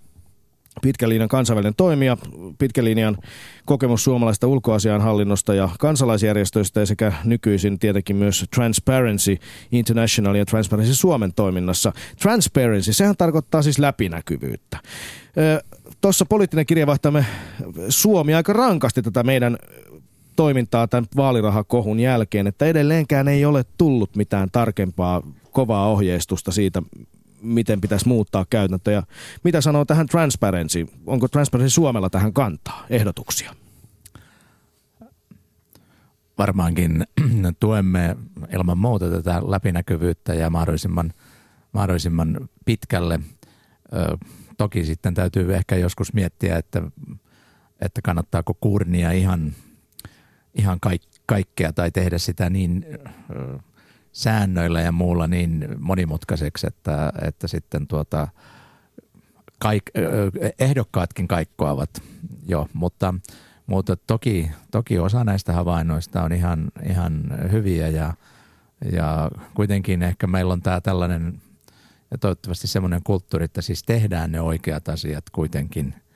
pitkän 0.82 1.08
linjan 1.08 1.28
kansainvälinen 1.28 1.74
toimija, 1.76 2.16
pitkän 2.58 2.84
linjan 2.84 3.16
kokemus 3.64 4.04
suomalaista 4.04 4.46
ulkoasianhallinnosta 4.46 5.54
ja 5.54 5.68
kansalaisjärjestöistä 5.78 6.80
ja 6.80 6.86
sekä 6.86 7.12
nykyisin 7.24 7.78
tietenkin 7.78 8.16
myös 8.16 8.44
Transparency 8.54 9.36
International 9.72 10.34
ja 10.34 10.46
Transparency 10.46 10.94
Suomen 10.94 11.32
toiminnassa. 11.34 11.92
Transparency, 12.22 12.92
sehän 12.92 13.16
tarkoittaa 13.16 13.62
siis 13.62 13.78
läpinäkyvyyttä. 13.78 14.78
Tuossa 16.00 16.26
poliittinen 16.26 16.66
kirjavaihtamme 16.66 17.26
Suomi 17.88 18.34
aika 18.34 18.52
rankasti 18.52 19.02
tätä 19.02 19.22
meidän 19.22 19.56
toimintaa 20.36 20.88
tämän 20.88 21.06
vaalirahakohun 21.16 22.00
jälkeen, 22.00 22.46
että 22.46 22.66
edelleenkään 22.66 23.28
ei 23.28 23.44
ole 23.44 23.64
tullut 23.78 24.16
mitään 24.16 24.48
tarkempaa 24.52 25.22
kovaa 25.50 25.88
ohjeistusta 25.88 26.52
siitä, 26.52 26.82
miten 27.46 27.80
pitäisi 27.80 28.08
muuttaa 28.08 28.46
käytäntöjä. 28.50 29.02
Mitä 29.44 29.60
sanoo 29.60 29.84
tähän 29.84 30.06
Transparency? 30.06 30.86
Onko 31.06 31.28
Transparency 31.28 31.74
Suomella 31.74 32.10
tähän 32.10 32.32
kantaa, 32.32 32.86
ehdotuksia? 32.90 33.54
Varmaankin 36.38 37.06
tuemme 37.60 38.16
ilman 38.52 38.78
muuta 38.78 39.10
tätä 39.10 39.42
läpinäkyvyyttä 39.46 40.34
ja 40.34 40.50
mahdollisimman, 40.50 41.12
mahdollisimman 41.72 42.48
pitkälle. 42.64 43.20
toki 44.58 44.84
sitten 44.84 45.14
täytyy 45.14 45.54
ehkä 45.54 45.76
joskus 45.76 46.12
miettiä, 46.12 46.56
että, 46.56 46.82
että 47.80 48.02
kannattaako 48.02 48.54
kurnia 48.60 49.12
ihan– 49.12 49.52
ihan 50.56 50.78
kaik- 50.80 51.20
kaikkea 51.26 51.72
tai 51.72 51.90
tehdä 51.90 52.18
sitä 52.18 52.50
niin 52.50 52.86
säännöillä 54.16 54.80
ja 54.80 54.92
muulla 54.92 55.26
niin 55.26 55.68
monimutkaiseksi, 55.78 56.66
että, 56.66 57.12
että 57.22 57.48
sitten 57.48 57.86
tuota, 57.86 58.28
kaik, 59.58 59.82
ehdokkaatkin 60.58 61.28
kaikkoavat 61.28 62.02
jo, 62.48 62.68
mutta, 62.72 63.14
mutta 63.66 63.96
toki, 63.96 64.50
toki 64.70 64.98
osa 64.98 65.24
näistä 65.24 65.52
havainnoista 65.52 66.22
on 66.22 66.32
ihan, 66.32 66.70
ihan 66.88 67.24
hyviä 67.52 67.88
ja, 67.88 68.14
ja 68.92 69.30
kuitenkin 69.54 70.02
ehkä 70.02 70.26
meillä 70.26 70.52
on 70.52 70.62
tämä 70.62 70.80
tällainen 70.80 71.42
ja 72.10 72.18
toivottavasti 72.18 72.66
semmoinen 72.66 73.00
kulttuuri, 73.04 73.44
että 73.44 73.62
siis 73.62 73.82
tehdään 73.82 74.32
ne 74.32 74.40
oikeat 74.40 74.88
asiat 74.88 75.30
kuitenkin– 75.30 75.94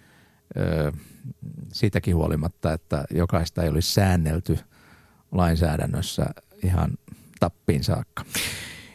siitäkin 1.73 2.17
huolimatta, 2.17 2.73
että 2.73 3.05
jokaista 3.11 3.63
ei 3.63 3.69
olisi 3.69 3.93
säännelty 3.93 4.59
lainsäädännössä 5.33 6.27
ihan 6.63 6.91
tappiin 7.41 7.85
saakka. 7.85 8.25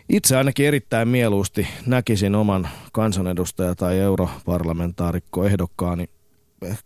Itse 0.10 0.38
ainakin 0.38 0.66
erittäin 0.66 1.08
mieluusti 1.08 1.68
näkisin 1.86 2.36
oman 2.36 2.68
kansanedustaja- 2.92 3.76
tai 3.76 4.00
europarlamentaarikko 4.00 5.46
ehdokkaani 5.46 6.10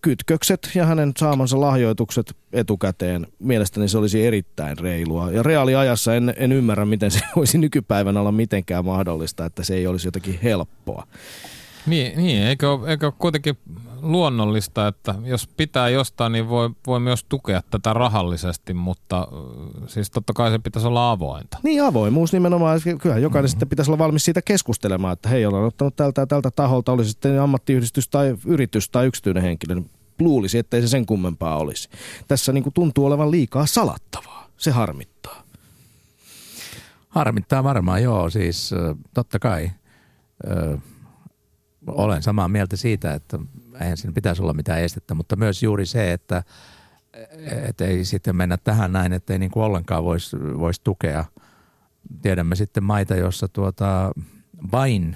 kytkökset 0.01 0.71
ja 0.75 0.85
hänen 0.85 1.11
saamansa 1.17 1.61
lahjoitukset 1.61 2.37
etukäteen. 2.53 3.27
Mielestäni 3.39 3.87
se 3.87 3.97
olisi 3.97 4.25
erittäin 4.25 4.77
reilua. 4.77 5.31
Ja 5.31 5.43
reaaliajassa 5.43 6.15
en, 6.15 6.33
en 6.37 6.51
ymmärrä, 6.51 6.85
miten 6.85 7.11
se 7.11 7.19
voisi 7.35 7.57
nykypäivänä 7.57 8.19
olla 8.19 8.31
mitenkään 8.31 8.85
mahdollista, 8.85 9.45
että 9.45 9.63
se 9.63 9.75
ei 9.75 9.87
olisi 9.87 10.07
jotenkin 10.07 10.39
helppoa. 10.43 11.07
Niin, 11.85 12.17
niin 12.17 12.43
eikö, 12.43 12.67
eikö 12.87 13.11
kuitenkin 13.11 13.57
luonnollista, 14.01 14.87
että 14.87 15.15
jos 15.23 15.47
pitää 15.47 15.89
jostain, 15.89 16.31
niin 16.31 16.49
voi, 16.49 16.69
voi 16.87 16.99
myös 16.99 17.23
tukea 17.23 17.61
tätä 17.71 17.93
rahallisesti, 17.93 18.73
mutta 18.73 19.27
siis 19.87 20.11
totta 20.11 20.33
kai 20.33 20.51
se 20.51 20.59
pitäisi 20.59 20.87
olla 20.87 21.11
avointa. 21.11 21.57
Niin 21.63 21.83
avoimuus 21.83 22.33
nimenomaan. 22.33 22.81
Kyllähän 22.83 23.21
jokainen 23.21 23.45
mm-hmm. 23.45 23.49
sitten 23.49 23.69
pitäisi 23.69 23.91
olla 23.91 23.97
valmis 23.97 24.25
siitä 24.25 24.41
keskustelemaan, 24.41 25.13
että 25.13 25.29
hei, 25.29 25.45
olen 25.45 25.63
ottanut 25.63 25.95
tältä 25.95 26.21
ja 26.21 26.27
tältä 26.27 26.51
taholta, 26.51 26.91
olisi 26.91 27.09
sitten 27.09 27.41
ammattiyhdistys 27.41 28.07
tai 28.07 28.35
yritys 28.45 28.89
tai 28.89 29.05
yksityinen 29.05 29.43
henkilö, 29.43 29.75
niin 29.75 29.89
luulisi, 30.19 30.57
ettei 30.57 30.81
se 30.81 30.87
sen 30.87 31.05
kummempaa 31.05 31.57
olisi. 31.57 31.89
Tässä 32.27 32.53
niin 32.53 32.63
kuin 32.63 32.73
tuntuu 32.73 33.05
olevan 33.05 33.31
liikaa 33.31 33.65
salattavaa. 33.65 34.49
Se 34.57 34.71
harmittaa. 34.71 35.43
Harmittaa 37.09 37.63
varmaan, 37.63 38.03
joo. 38.03 38.29
Siis 38.29 38.71
totta 39.13 39.39
kai 39.39 39.71
olen 41.87 42.23
samaa 42.23 42.47
mieltä 42.47 42.75
siitä, 42.75 43.13
että 43.13 43.39
eihän 43.81 43.97
siinä 43.97 44.13
pitäisi 44.13 44.41
olla 44.41 44.53
mitään 44.53 44.81
estettä, 44.81 45.13
mutta 45.13 45.35
myös 45.35 45.63
juuri 45.63 45.85
se, 45.85 46.13
että, 46.13 46.43
että 47.67 47.85
ei 47.85 48.05
sitten 48.05 48.35
mennä 48.35 48.57
tähän 48.57 48.91
näin, 48.91 49.13
että 49.13 49.33
ei 49.33 49.39
niin 49.39 49.51
kuin 49.51 49.63
ollenkaan 49.63 50.03
voisi 50.03 50.37
vois 50.39 50.79
tukea. 50.79 51.25
Tiedämme 52.21 52.55
sitten 52.55 52.83
maita, 52.83 53.15
joissa 53.15 53.47
tuota, 53.47 54.11
vain 54.71 55.15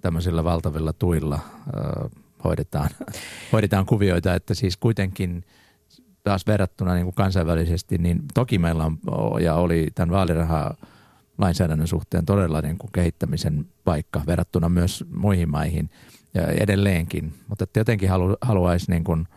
tämmöisillä 0.00 0.44
valtavilla 0.44 0.92
tuilla 0.92 1.38
ö, 1.66 2.08
hoidetaan, 2.44 2.90
hoidetaan 3.52 3.86
kuvioita, 3.86 4.34
että 4.34 4.54
siis 4.54 4.76
kuitenkin 4.76 5.44
taas 6.24 6.46
verrattuna 6.46 6.94
niin 6.94 7.04
kuin 7.04 7.14
kansainvälisesti, 7.14 7.98
niin 7.98 8.22
toki 8.34 8.58
meillä 8.58 8.84
on 8.84 8.98
ja 9.42 9.54
oli 9.54 9.88
tämän 9.94 10.10
vaalirahaa 10.10 10.76
lainsäädännön 11.38 11.88
suhteen 11.88 12.26
todella 12.26 12.60
niin 12.60 12.78
kuin 12.78 12.92
kehittämisen 12.92 13.66
paikka 13.84 14.22
verrattuna 14.26 14.68
myös 14.68 15.04
muihin 15.14 15.50
maihin 15.50 15.90
ja 16.34 16.46
edelleenkin. 16.46 17.34
Mutta 17.48 17.66
jotenkin 17.76 18.08
halu, 18.08 18.36
haluaisi 18.40 18.90
niin 18.90 19.04
kuin 19.04 19.28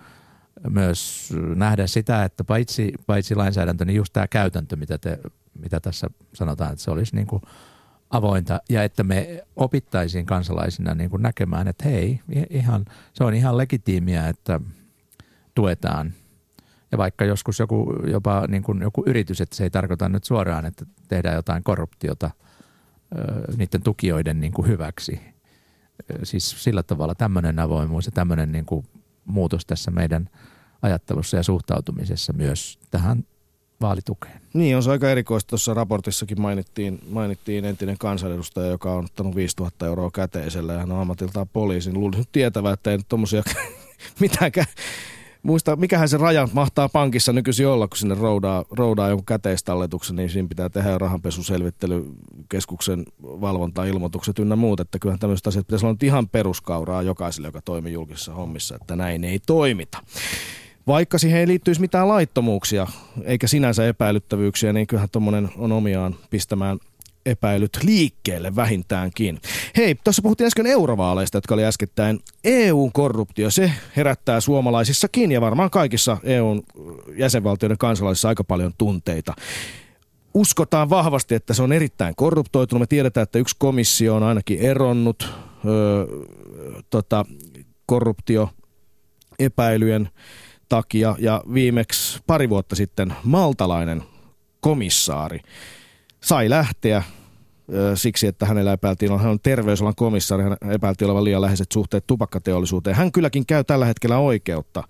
myös 0.69 1.33
nähdä 1.55 1.87
sitä, 1.87 2.23
että 2.23 2.43
paitsi, 2.43 2.93
paitsi 3.07 3.35
lainsäädäntö, 3.35 3.85
niin 3.85 3.95
just 3.95 4.13
tämä 4.13 4.27
käytäntö, 4.27 4.75
mitä, 4.75 4.97
te, 4.97 5.19
mitä 5.59 5.79
tässä 5.79 6.07
sanotaan, 6.33 6.71
että 6.71 6.83
se 6.83 6.91
olisi 6.91 7.15
niin 7.15 7.27
kuin 7.27 7.41
avointa 8.09 8.61
ja 8.69 8.83
että 8.83 9.03
me 9.03 9.43
opittaisiin 9.55 10.25
kansalaisina 10.25 10.95
niin 10.95 11.09
kuin 11.09 11.21
näkemään, 11.21 11.67
että 11.67 11.83
hei, 11.89 12.19
ihan, 12.49 12.85
se 13.13 13.23
on 13.23 13.33
ihan 13.33 13.57
legitiimiä, 13.57 14.27
että, 14.27 14.59
tuetaan. 15.55 16.13
Ja 16.91 16.97
vaikka 16.97 17.25
joskus 17.25 17.59
joku, 17.59 17.93
jopa 18.07 18.47
niin 18.47 18.63
kuin 18.63 18.81
joku 18.81 19.03
yritys, 19.05 19.41
että 19.41 19.55
se 19.55 19.63
ei 19.63 19.69
tarkoita 19.69 20.09
nyt 20.09 20.23
suoraan, 20.23 20.65
että 20.65 20.85
tehdään 21.07 21.35
jotain 21.35 21.63
korruptiota 21.63 22.31
niiden 23.57 23.83
tukijoiden 23.83 24.39
niin 24.41 24.53
kuin 24.53 24.67
hyväksi. 24.67 25.34
Siis 26.23 26.63
sillä 26.63 26.83
tavalla 26.83 27.15
tämmöinen 27.15 27.59
avoimuus 27.59 28.05
ja 28.05 28.11
tämmöinen 28.11 28.51
niin 28.51 28.65
kuin 28.65 28.85
muutos 29.25 29.65
tässä 29.65 29.91
meidän 29.91 30.29
ajattelussa 30.81 31.37
ja 31.37 31.43
suhtautumisessa 31.43 32.33
myös 32.33 32.79
tähän 32.91 33.23
vaalitukeen. 33.81 34.41
Niin, 34.53 34.75
on 34.75 34.83
se 34.83 34.91
aika 34.91 35.09
erikoista. 35.09 35.49
Tuossa 35.49 35.73
raportissakin 35.73 36.41
mainittiin, 36.41 36.99
mainittiin 37.09 37.65
entinen 37.65 37.97
kansanedustaja, 37.97 38.67
joka 38.67 38.93
on 38.93 39.05
ottanut 39.05 39.35
5000 39.35 39.85
euroa 39.85 40.11
käteisellä 40.11 40.73
ja 40.73 40.79
hän 40.79 40.91
on 40.91 41.01
ammatiltaan 41.01 41.47
poliisin. 41.47 41.93
Luulisi 41.93 42.19
nyt 42.19 42.31
tietävä, 42.31 42.71
että 42.71 42.91
ei 42.91 42.97
nyt 42.97 43.07
tommosia 43.09 43.43
mitäänkään 44.19 44.67
muista, 45.45 45.75
mikähän 45.75 46.09
se 46.09 46.17
raja 46.17 46.47
mahtaa 46.53 46.89
pankissa 46.89 47.33
nykyisin 47.33 47.67
olla, 47.67 47.87
kun 47.87 47.97
sinne 47.97 48.15
roudaa, 48.15 48.65
roudaa 48.71 49.09
jonkun 49.09 49.25
käteistalletuksen, 49.25 50.15
niin 50.15 50.29
siinä 50.29 50.47
pitää 50.47 50.69
tehdä 50.69 50.97
rahanpesuselvittelykeskuksen 50.97 53.05
valvonta-ilmoitukset 53.23 54.39
ynnä 54.39 54.55
muut, 54.55 54.79
että 54.79 54.99
kyllähän 54.99 55.19
tämmöiset 55.19 55.47
asiat 55.47 55.67
pitäisi 55.67 55.85
olla 55.85 55.97
ihan 56.03 56.29
peruskauraa 56.29 57.01
jokaiselle, 57.01 57.47
joka 57.47 57.61
toimii 57.61 57.93
julkisissa 57.93 58.33
hommissa, 58.33 58.75
että 58.75 58.95
näin 58.95 59.23
ei 59.23 59.39
toimita. 59.39 59.97
Vaikka 60.87 61.17
siihen 61.17 61.39
ei 61.39 61.47
liittyisi 61.47 61.81
mitään 61.81 62.07
laittomuuksia 62.07 62.87
eikä 63.23 63.47
sinänsä 63.47 63.87
epäilyttävyyksiä, 63.87 64.73
niin 64.73 64.87
kyllähän 64.87 65.09
tuommoinen 65.11 65.49
on 65.57 65.71
omiaan 65.71 66.15
pistämään 66.29 66.79
epäilyt 67.25 67.79
liikkeelle 67.83 68.55
vähintäänkin. 68.55 69.39
Hei, 69.77 69.95
tuossa 69.95 70.21
puhuttiin 70.21 70.47
äsken 70.47 70.65
eurovaaleista, 70.65 71.37
jotka 71.37 71.53
oli 71.53 71.65
äskettäin. 71.65 72.19
EU-korruptio, 72.43 73.49
se 73.49 73.71
herättää 73.95 74.39
suomalaisissakin 74.39 75.31
ja 75.31 75.41
varmaan 75.41 75.69
kaikissa 75.69 76.17
EUn 76.23 76.63
jäsenvaltioiden 77.17 77.77
kansalaisissa 77.77 78.29
aika 78.29 78.43
paljon 78.43 78.73
tunteita. 78.77 79.33
Uskotaan 80.33 80.89
vahvasti, 80.89 81.35
että 81.35 81.53
se 81.53 81.63
on 81.63 81.73
erittäin 81.73 82.15
korruptoitunut. 82.15 82.79
Me 82.79 82.87
tiedetään, 82.87 83.23
että 83.23 83.39
yksi 83.39 83.55
komissio 83.59 84.15
on 84.15 84.23
ainakin 84.23 84.59
eronnut 84.59 85.29
öö, 85.65 86.05
tota, 86.89 87.25
korruptio 87.85 88.49
epäilyjen 89.39 90.09
takia 90.69 91.15
ja 91.19 91.43
viimeksi 91.53 92.19
pari 92.27 92.49
vuotta 92.49 92.75
sitten 92.75 93.13
maltalainen 93.23 94.03
komissaari 94.59 95.39
sai 96.25 96.49
lähteä 96.49 97.03
siksi, 97.95 98.27
että 98.27 98.45
hänellä 98.45 98.73
epäiltiin, 98.73 99.19
hän 99.19 99.31
on 99.31 99.39
terveysalan 99.43 99.95
komissaari, 99.95 100.43
hän 100.43 100.57
epäiltiin 100.71 101.05
olevan 101.05 101.23
liian 101.23 101.41
läheiset 101.41 101.71
suhteet 101.71 102.07
tupakkateollisuuteen. 102.07 102.95
Hän 102.95 103.11
kylläkin 103.11 103.45
käy 103.45 103.63
tällä 103.63 103.85
hetkellä 103.85 104.17
oikeutta, 104.17 104.83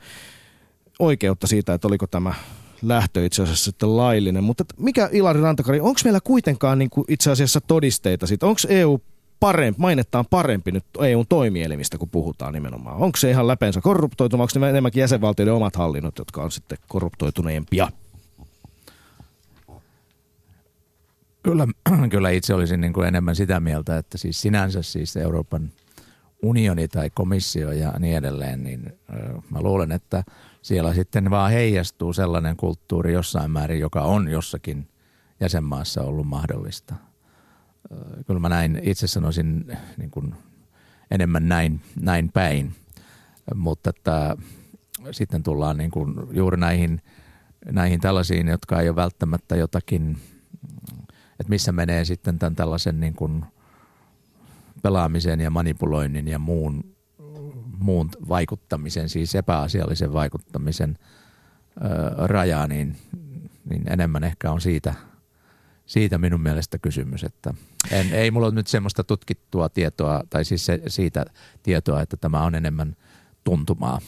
oikeutta 1.00 1.48
siitä, 1.48 1.74
että 1.74 1.88
oliko 1.88 2.08
tämä 2.08 2.34
lähtö 2.82 3.26
itse 3.26 3.44
asiassa 3.44 3.66
sitten 3.66 3.98
laillinen. 3.98 4.44
Mutta 4.44 4.64
mikä 4.78 5.10
Ilari 5.12 5.42
Rantakari, 5.42 5.80
onko 5.80 6.00
meillä 6.04 6.20
kuitenkaan 6.24 6.80
niin 6.80 6.90
kuin 6.90 7.06
itse 7.08 7.32
asiassa 7.32 7.62
todisteita 7.62 8.28
siitä? 8.28 8.46
Onko 8.46 8.60
EU 8.70 9.02
parempi, 9.40 9.82
mainettaan 9.82 10.26
parempi 10.30 10.72
nyt 10.72 10.86
EUn 11.00 11.26
toimielimistä, 11.30 11.98
kun 11.98 12.10
puhutaan 12.10 12.54
nimenomaan? 12.54 12.98
Onko 12.98 13.18
se 13.18 13.30
ihan 13.30 13.48
läpeensä 13.48 13.82
korruptoitunut, 13.82 14.42
onko 14.42 14.66
ne 14.66 14.70
enemmänkin 14.70 15.02
jäsenvaltioiden 15.02 15.54
omat 15.54 15.76
hallinnot, 15.76 16.18
jotka 16.18 16.44
on 16.44 16.52
sitten 16.52 16.78
korruptoituneempia? 16.88 17.92
Kyllä, 21.46 21.68
kyllä 22.12 22.30
itse 22.30 22.54
olisin 22.54 22.82
niin 22.82 22.94
kuin 22.94 23.08
enemmän 23.08 23.36
sitä 23.36 23.60
mieltä, 23.60 23.98
että 23.98 24.18
siis 24.18 24.42
sinänsä 24.42 24.82
siis 24.82 25.18
Euroopan 25.18 25.72
unioni 26.44 26.88
tai 26.88 27.10
komissio 27.10 27.72
ja 27.72 27.94
niin 28.00 28.18
edelleen, 28.18 28.64
niin 28.64 28.94
mä 29.50 29.62
luulen, 29.62 29.92
että 29.92 30.24
siellä 30.62 30.94
sitten 30.94 31.30
vaan 31.30 31.52
heijastuu 31.52 32.14
sellainen 32.14 32.58
kulttuuri 32.58 33.14
jossain 33.14 33.52
määrin, 33.52 33.80
joka 33.80 34.02
on 34.02 34.28
jossakin 34.28 34.88
jäsenmaassa 35.40 36.04
ollut 36.04 36.28
mahdollista. 36.28 36.96
Kyllä 38.28 38.40
mä 38.40 38.50
näin, 38.50 38.80
itse 38.84 39.08
sanoisin 39.08 39.78
niin 39.98 40.12
kuin 40.12 40.36
enemmän 41.12 41.50
näin, 41.50 41.82
näin 42.02 42.32
päin, 42.32 42.76
mutta 43.56 43.90
että 43.90 44.38
sitten 45.12 45.44
tullaan 45.44 45.78
niin 45.78 45.92
kuin 45.92 46.14
juuri 46.32 46.58
näihin, 46.58 47.02
näihin 47.72 48.00
tällaisiin, 48.00 48.48
jotka 48.48 48.82
ei 48.82 48.90
ole 48.90 48.96
välttämättä 48.96 49.56
jotakin– 49.56 50.18
että 51.40 51.50
missä 51.50 51.72
menee 51.72 52.06
sitten 52.06 52.40
tämän 52.40 52.56
tällaisen 52.56 53.00
niin 53.00 53.14
kuin 53.14 53.46
pelaamisen 54.82 55.40
ja 55.40 55.50
manipuloinnin 55.50 56.28
ja 56.28 56.40
muun, 56.40 56.96
muun 57.80 58.10
vaikuttamisen, 58.30 59.10
siis 59.10 59.36
epäasiallisen 59.36 60.14
vaikuttamisen 60.14 60.98
ö, 61.78 62.28
raja, 62.28 62.68
niin, 62.68 62.98
niin 63.70 63.84
enemmän 63.92 64.24
ehkä 64.24 64.52
on 64.52 64.62
siitä, 64.62 64.94
siitä 65.86 66.18
minun 66.18 66.42
mielestä 66.42 66.78
kysymys, 66.80 67.24
että 67.24 67.54
en, 67.92 68.14
ei 68.14 68.32
mulla 68.32 68.48
ole 68.48 68.56
nyt 68.56 68.68
semmoista 68.68 69.04
tutkittua 69.04 69.70
tietoa, 69.70 70.24
tai 70.30 70.46
siis 70.46 70.66
se, 70.66 70.82
siitä 70.88 71.26
tietoa, 71.64 72.02
että 72.02 72.18
tämä 72.18 72.44
on 72.44 72.56
enemmän– 72.56 72.96
tuntumaa. 73.46 74.00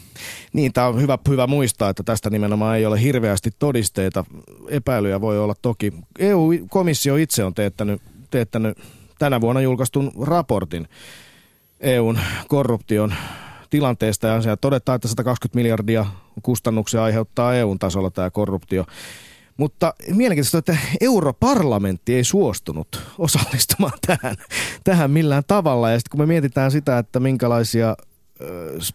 Niin, 0.54 0.74
tämä 0.74 0.88
on 0.88 1.02
hyvä, 1.02 1.18
hyvä 1.30 1.48
muistaa, 1.48 1.90
että 1.90 2.04
tästä 2.04 2.30
nimenomaan 2.30 2.78
ei 2.78 2.86
ole 2.86 3.02
hirveästi 3.02 3.52
todisteita. 3.60 4.26
Epäilyjä 4.70 5.22
voi 5.22 5.40
olla 5.40 5.56
toki. 5.62 5.94
EU-komissio 6.20 7.16
itse 7.16 7.44
on 7.44 7.54
teettänyt, 7.54 8.02
teettänyt 8.32 8.78
tänä 9.20 9.42
vuonna 9.42 9.62
julkaistun 9.62 10.12
raportin 10.22 10.88
EUn 11.80 12.20
korruption 12.48 13.14
tilanteesta 13.70 14.28
ja 14.28 14.42
siellä 14.42 14.58
todetaan, 14.58 14.96
että 14.96 15.08
120 15.08 15.56
miljardia 15.58 16.06
kustannuksia 16.44 17.04
aiheuttaa 17.04 17.56
EUn 17.56 17.80
tasolla 17.80 18.12
tämä 18.12 18.30
korruptio. 18.30 18.86
Mutta 19.58 19.94
mielenkiintoista, 20.08 20.58
että 20.58 20.78
europarlamentti 21.02 22.16
ei 22.16 22.24
suostunut 22.24 23.02
osallistumaan 23.18 23.98
tähän, 24.08 24.36
tähän 24.84 25.12
millään 25.12 25.44
tavalla. 25.48 25.90
Ja 25.90 26.00
sitten 26.00 26.12
kun 26.12 26.20
me 26.20 26.26
mietitään 26.26 26.72
sitä, 26.72 26.98
että 26.98 27.20
minkälaisia 27.20 27.96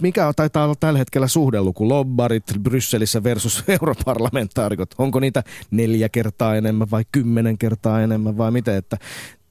mikä 0.03 0.33
taitaa 0.37 0.65
olla 0.65 0.75
tällä 0.81 0.99
hetkellä 0.99 1.29
suhdeluku, 1.29 1.89
lobbarit 1.89 2.45
Brysselissä 2.61 3.23
versus 3.23 3.65
europarlamentaarikot? 3.81 4.95
Onko 4.99 5.21
niitä 5.21 5.43
neljä 5.71 6.09
kertaa 6.09 6.57
enemmän 6.57 6.91
vai 6.91 7.05
kymmenen 7.13 7.59
kertaa 7.59 8.01
enemmän 8.01 8.39
vai 8.39 8.51
miten? 8.51 8.77
Että 8.77 8.97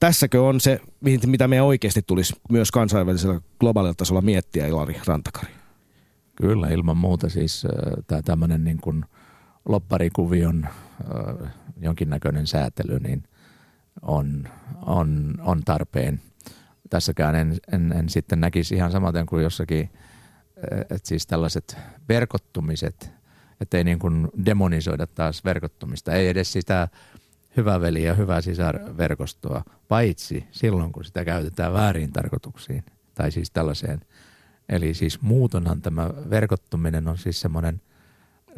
tässäkö 0.00 0.42
on 0.42 0.60
se, 0.60 0.80
mitä 1.26 1.48
me 1.48 1.62
oikeasti 1.62 2.02
tulisi 2.06 2.32
myös 2.50 2.70
kansainvälisellä 2.70 3.40
globaalilla 3.60 3.94
tasolla 3.94 4.20
miettiä, 4.20 4.66
Ilari 4.66 5.00
Rantakari? 5.06 5.52
Kyllä, 6.36 6.68
ilman 6.68 6.96
muuta 6.96 7.28
siis 7.28 7.66
tämä 8.06 8.22
tämmöinen 8.22 8.64
niin 8.64 8.78
kuin 8.78 9.04
lobbarikuvion 9.64 10.66
jonkinnäköinen 11.80 12.46
säätely 12.46 12.98
niin 12.98 13.22
on, 14.02 14.48
on, 14.86 15.34
on 15.44 15.60
tarpeen– 15.64 16.20
tässäkään 16.92 17.34
en, 17.34 17.56
en, 17.72 17.92
en 17.92 18.08
sitten 18.08 18.40
näkisi 18.40 18.74
ihan 18.74 18.92
samaten 18.92 19.26
kuin 19.26 19.42
jossakin, 19.42 19.80
eh, 19.80 20.80
että 20.80 21.08
siis 21.08 21.26
tällaiset 21.26 21.76
verkottumiset, 22.08 23.10
että 23.60 23.78
ei 23.78 23.84
niin 23.84 23.98
kuin 23.98 24.28
demonisoida 24.46 25.06
taas 25.06 25.44
verkottumista, 25.44 26.12
ei 26.12 26.28
edes 26.28 26.52
sitä 26.52 26.88
hyvä 27.56 27.80
veli 27.80 28.04
ja 28.04 28.14
hyvä 28.14 28.40
sisarverkostoa, 28.40 29.64
paitsi 29.88 30.46
silloin 30.50 30.92
kun 30.92 31.04
sitä 31.04 31.24
käytetään 31.24 31.72
väärin 31.72 32.12
tarkoituksiin 32.12 32.84
tai 33.14 33.32
siis 33.32 33.50
tällaiseen. 33.50 34.00
Eli 34.68 34.94
siis 34.94 35.22
muutonhan 35.22 35.82
tämä 35.82 36.10
verkottuminen 36.30 37.08
on 37.08 37.18
siis 37.18 37.40
semmoinen 37.40 37.80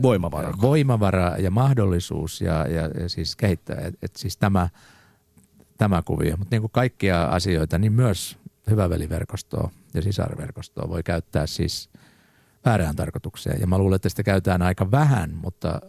voimavara. 0.02 0.54
voimavara 0.60 1.36
ja 1.38 1.50
mahdollisuus 1.50 2.40
ja, 2.40 2.66
ja, 2.68 2.88
ja 3.00 3.08
siis 3.08 3.36
kehittää, 3.36 3.80
että 3.80 3.98
et 4.02 4.16
siis 4.16 4.36
tämä– 4.36 4.68
tämä 5.78 6.02
kuvio. 6.02 6.36
Mutta 6.36 6.54
niin 6.54 6.62
kuin 6.62 6.70
kaikkia 6.70 7.24
asioita, 7.24 7.78
niin 7.78 7.92
myös 7.92 8.38
hyväveliverkostoa 8.70 9.70
ja 9.94 10.02
sisarverkostoa 10.02 10.88
voi 10.88 11.02
käyttää 11.02 11.46
siis 11.46 11.90
väärään 12.64 12.96
tarkoitukseen. 12.96 13.60
Ja 13.60 13.66
mä 13.66 13.78
luulen, 13.78 13.96
että 13.96 14.08
sitä 14.08 14.22
käytetään 14.22 14.62
aika 14.62 14.90
vähän, 14.90 15.34
mutta, 15.34 15.80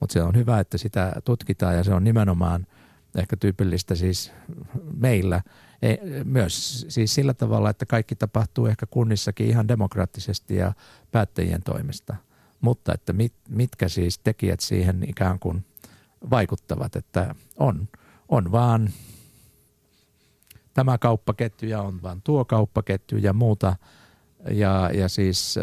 mutta 0.00 0.12
se 0.12 0.22
on 0.22 0.36
hyvä, 0.36 0.60
että 0.60 0.78
sitä 0.78 1.12
tutkitaan 1.24 1.76
ja 1.76 1.84
se 1.84 1.94
on 1.94 2.04
nimenomaan 2.04 2.66
ehkä 3.16 3.36
tyypillistä 3.36 3.94
siis 3.94 4.32
meillä. 4.96 5.42
Ei, 5.82 5.98
myös 6.24 6.86
siis 6.88 7.14
sillä 7.14 7.34
tavalla, 7.34 7.70
että 7.70 7.86
kaikki 7.86 8.16
tapahtuu 8.16 8.66
ehkä 8.66 8.86
kunnissakin 8.86 9.46
ihan 9.46 9.68
demokraattisesti 9.68 10.56
ja 10.56 10.72
päättäjien 11.12 11.62
toimesta. 11.62 12.16
Mutta 12.60 12.94
että 12.94 13.12
mit, 13.12 13.32
mitkä 13.48 13.88
siis 13.88 14.18
tekijät 14.18 14.60
siihen 14.60 15.04
ikään 15.08 15.38
kuin 15.38 15.64
vaikuttavat, 16.30 16.96
että 16.96 17.34
on, 17.58 17.88
on 18.28 18.52
vaan– 18.52 18.90
tämä 20.74 20.98
kauppaketju 20.98 21.68
ja 21.68 21.82
on 21.82 22.02
vain 22.02 22.22
tuo 22.22 22.44
kauppaketju 22.44 23.18
ja 23.18 23.32
muuta. 23.32 23.76
Ja, 24.50 24.90
ja 24.94 25.08
siis 25.08 25.58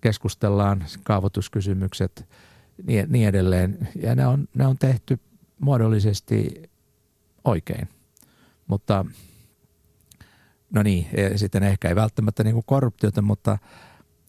keskustellaan 0.00 0.84
kaavoituskysymykset 1.02 2.28
niin, 2.86 3.06
niin 3.08 3.28
edelleen. 3.28 3.88
Ja 4.02 4.14
ne 4.14 4.26
on, 4.26 4.48
ne 4.54 4.66
on 4.66 4.78
tehty 4.78 5.18
muodollisesti 5.60 6.62
oikein. 7.44 7.88
Mutta 8.66 9.04
no 10.70 10.82
niin, 10.82 11.06
sitten 11.36 11.62
ehkä 11.62 11.88
ei 11.88 11.94
välttämättä 11.94 12.44
niin 12.44 12.54
kuin 12.54 12.64
korruptiota, 12.66 13.22
mutta 13.22 13.58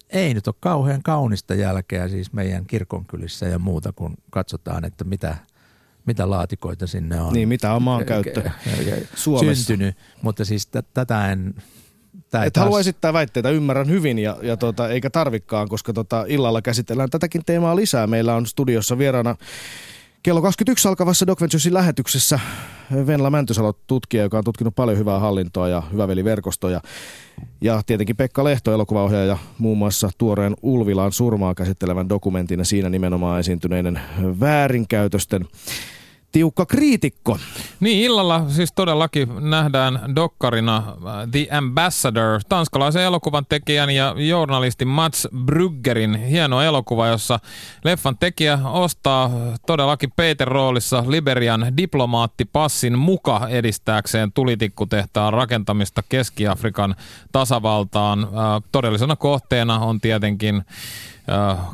ei 0.09 0.33
nyt 0.33 0.47
ole 0.47 0.55
kauhean 0.59 1.03
kaunista 1.03 1.53
jälkeä 1.53 2.07
siis 2.07 2.33
meidän 2.33 2.65
kirkonkylissä 2.65 3.45
ja 3.45 3.59
muuta, 3.59 3.91
kun 3.91 4.17
katsotaan, 4.29 4.85
että 4.85 5.03
mitä, 5.03 5.37
mitä 6.09 6.29
laatikoita 6.29 6.87
sinne 6.87 7.21
on. 7.21 7.33
Niin, 7.33 7.47
mitä 7.47 7.73
on 7.73 7.83
maankäyttö 7.83 8.49
Suomessa. 9.15 9.63
syntynyt. 9.63 9.95
Mutta 10.21 10.45
siis 10.45 10.67
t- 10.67 10.93
tätä 10.93 11.31
en... 11.31 11.53
Et 12.45 12.53
taas- 12.53 12.63
halua 12.63 12.79
esittää 12.79 13.13
väitteitä, 13.13 13.49
ymmärrän 13.49 13.89
hyvin 13.89 14.19
ja, 14.19 14.37
ja 14.41 14.57
tota, 14.57 14.89
eikä 14.89 15.09
tarvikkaan, 15.09 15.69
koska 15.69 15.93
tota, 15.93 16.25
illalla 16.27 16.61
käsitellään 16.61 17.09
tätäkin 17.09 17.41
teemaa 17.45 17.75
lisää. 17.75 18.07
Meillä 18.07 18.35
on 18.35 18.45
studiossa 18.45 18.97
vieraana 18.97 19.35
kello 20.23 20.41
21 20.41 20.87
alkavassa 20.87 21.27
Doc 21.27 21.41
Venturesin 21.41 21.73
lähetyksessä 21.73 22.39
Venla 23.07 23.29
Mäntysalo, 23.29 23.73
tutkija, 23.87 24.23
joka 24.23 24.37
on 24.37 24.43
tutkinut 24.43 24.75
paljon 24.75 24.97
hyvää 24.97 25.19
hallintoa 25.19 25.69
ja 25.69 25.83
hyväveliverkostoja. 25.91 26.81
Ja 27.61 27.81
tietenkin 27.85 28.15
Pekka 28.15 28.43
Lehto, 28.43 28.73
elokuvaohjaaja, 28.73 29.37
muun 29.57 29.77
muassa 29.77 30.09
tuoreen 30.17 30.55
Ulvilaan 30.61 31.11
surmaa 31.11 31.55
käsittelevän 31.55 32.09
dokumentin 32.09 32.59
ja 32.59 32.65
siinä 32.65 32.89
nimenomaan 32.89 33.39
esiintyneiden 33.39 34.01
väärinkäytösten 34.39 35.45
tiukka 36.31 36.65
kriitikko. 36.65 37.37
Niin, 37.79 38.03
illalla 38.03 38.45
siis 38.49 38.71
todellakin 38.71 39.29
nähdään 39.39 40.15
dokkarina 40.15 40.77
äh, 40.77 41.29
The 41.31 41.47
Ambassador, 41.57 42.41
tanskalaisen 42.49 43.03
elokuvan 43.03 43.45
tekijän 43.49 43.89
ja 43.89 44.15
journalistin 44.17 44.87
Mats 44.87 45.27
Bruggerin 45.45 46.15
hieno 46.15 46.61
elokuva, 46.61 47.07
jossa 47.07 47.39
leffan 47.83 48.17
tekijä 48.17 48.59
ostaa 48.63 49.31
todellakin 49.67 50.11
Peter 50.15 50.47
roolissa 50.47 51.03
Liberian 51.07 51.77
diplomaattipassin 51.77 52.97
muka 52.97 53.47
edistääkseen 53.49 54.31
tulitikkutehtaan 54.31 55.33
rakentamista 55.33 56.03
Keski-Afrikan 56.09 56.95
tasavaltaan. 57.31 58.23
Äh, 58.23 58.29
Todellisena 58.71 59.15
kohteena 59.15 59.79
on 59.79 60.01
tietenkin 60.01 60.63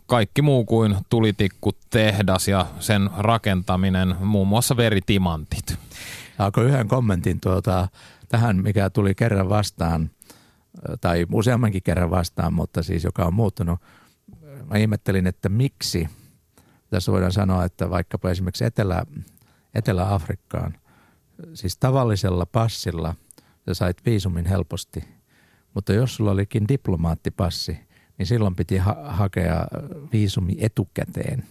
kaikki 0.06 0.42
muu 0.42 0.66
kuin 0.66 0.96
tulitikkutehdas 1.10 2.48
ja 2.48 2.66
sen 2.80 3.10
rakentaminen, 3.18 4.16
muun 4.20 4.48
muassa 4.48 4.78
veritimantit. 4.78 5.80
Alkoi 6.38 6.66
yhden 6.66 6.88
kommentin 6.88 7.40
tuota, 7.40 7.88
tähän, 8.30 8.64
mikä 8.64 8.90
tuli 8.90 9.16
kerran 9.16 9.50
vastaan, 9.50 10.10
tai 11.02 11.26
useammankin 11.32 11.84
kerran 11.84 12.10
vastaan, 12.10 12.54
mutta 12.54 12.84
siis 12.84 13.04
joka 13.04 13.26
on 13.26 13.34
muuttunut. 13.34 13.80
Mä 14.70 14.78
ihmettelin, 14.78 15.28
että 15.28 15.50
miksi, 15.50 16.10
tässä 16.90 17.12
voidaan 17.12 17.32
sanoa, 17.32 17.66
että 17.66 17.90
vaikkapa 17.90 18.30
esimerkiksi 18.30 18.66
Etelä, 18.66 19.06
Etelä-Afrikkaan, 19.76 20.78
siis 21.54 21.78
tavallisella 21.78 22.46
passilla 22.46 23.16
sä 23.68 23.74
sait 23.74 24.06
viisumin 24.06 24.46
helposti, 24.46 25.04
mutta 25.74 25.94
jos 25.94 26.16
sulla 26.16 26.32
olikin 26.32 26.68
diplomaattipassi, 26.68 27.85
niin 28.18 28.26
silloin 28.28 28.56
piti 28.56 28.78
ha- 28.78 29.04
hakea 29.06 29.68
viisumi 30.14 30.58
etukäteen. 30.60 31.44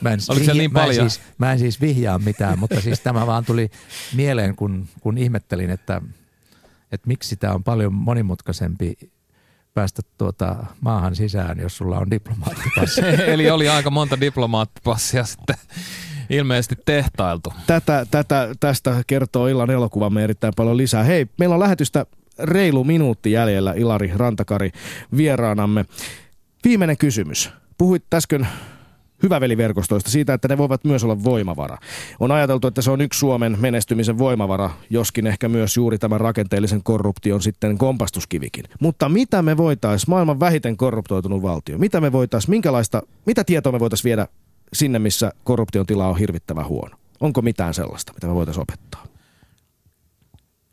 Mä 0.00 0.10
en, 0.10 0.18
Oliko 0.28 0.44
se 0.44 0.54
niin 0.54 0.72
mä 0.72 0.80
en 0.80 0.86
paljon? 0.86 1.10
Siis, 1.10 1.26
mä 1.38 1.52
en 1.52 1.58
siis 1.58 1.80
vihjaa 1.80 2.18
mitään, 2.18 2.58
mutta 2.58 2.80
siis 2.80 3.00
tämä 3.00 3.26
vaan 3.26 3.44
tuli 3.44 3.70
mieleen, 4.14 4.56
kun, 4.56 4.88
kun 5.00 5.18
ihmettelin, 5.18 5.70
että, 5.70 6.02
että 6.92 7.08
miksi 7.08 7.36
tämä 7.36 7.54
on 7.54 7.64
paljon 7.64 7.94
monimutkaisempi 7.94 8.96
päästä 9.74 10.02
tuota 10.18 10.66
maahan 10.80 11.16
sisään, 11.16 11.58
jos 11.58 11.76
sulla 11.76 11.98
on 11.98 12.10
diplomaattipassi. 12.10 13.00
Eli 13.32 13.50
oli 13.50 13.68
aika 13.68 13.90
monta 13.90 14.20
diplomaattipassia 14.20 15.24
sitten 15.24 15.56
ilmeisesti 16.30 16.76
tehtailtu. 16.84 17.52
Tätä, 17.66 18.06
tätä, 18.10 18.48
tästä 18.60 19.02
kertoo 19.06 19.46
illan 19.46 19.70
elokuvamme 19.70 20.24
erittäin 20.24 20.52
paljon 20.56 20.76
lisää. 20.76 21.04
Hei, 21.04 21.26
meillä 21.38 21.54
on 21.54 21.60
lähetystä 21.60 22.06
reilu 22.38 22.84
minuutti 22.84 23.32
jäljellä 23.32 23.72
Ilari 23.76 24.12
Rantakari 24.16 24.70
vieraanamme. 25.16 25.84
Viimeinen 26.64 26.96
kysymys. 26.96 27.50
Puhuit 27.78 28.14
äsken 28.14 28.48
hyväveliverkostoista 29.22 30.10
siitä, 30.10 30.34
että 30.34 30.48
ne 30.48 30.58
voivat 30.58 30.84
myös 30.84 31.04
olla 31.04 31.24
voimavara. 31.24 31.78
On 32.20 32.30
ajateltu, 32.30 32.68
että 32.68 32.82
se 32.82 32.90
on 32.90 33.00
yksi 33.00 33.18
Suomen 33.18 33.56
menestymisen 33.60 34.18
voimavara, 34.18 34.70
joskin 34.90 35.26
ehkä 35.26 35.48
myös 35.48 35.76
juuri 35.76 35.98
tämän 35.98 36.20
rakenteellisen 36.20 36.82
korruption 36.82 37.42
sitten 37.42 37.78
kompastuskivikin. 37.78 38.64
Mutta 38.80 39.08
mitä 39.08 39.42
me 39.42 39.56
voitaisiin, 39.56 40.10
maailman 40.10 40.40
vähiten 40.40 40.76
korruptoitunut 40.76 41.42
valtio, 41.42 41.78
mitä 41.78 42.00
me 42.00 42.12
voitaisiin, 42.12 42.50
minkälaista, 42.50 43.02
mitä 43.26 43.44
tietoa 43.44 43.72
me 43.72 43.80
voitaisiin 43.80 44.08
viedä 44.08 44.26
sinne, 44.72 44.98
missä 44.98 45.32
korruption 45.44 45.86
tila 45.86 46.08
on 46.08 46.18
hirvittävän 46.18 46.68
huono? 46.68 46.96
Onko 47.20 47.42
mitään 47.42 47.74
sellaista, 47.74 48.12
mitä 48.12 48.26
me 48.26 48.34
voitaisiin 48.34 48.62
opettaa? 48.62 49.09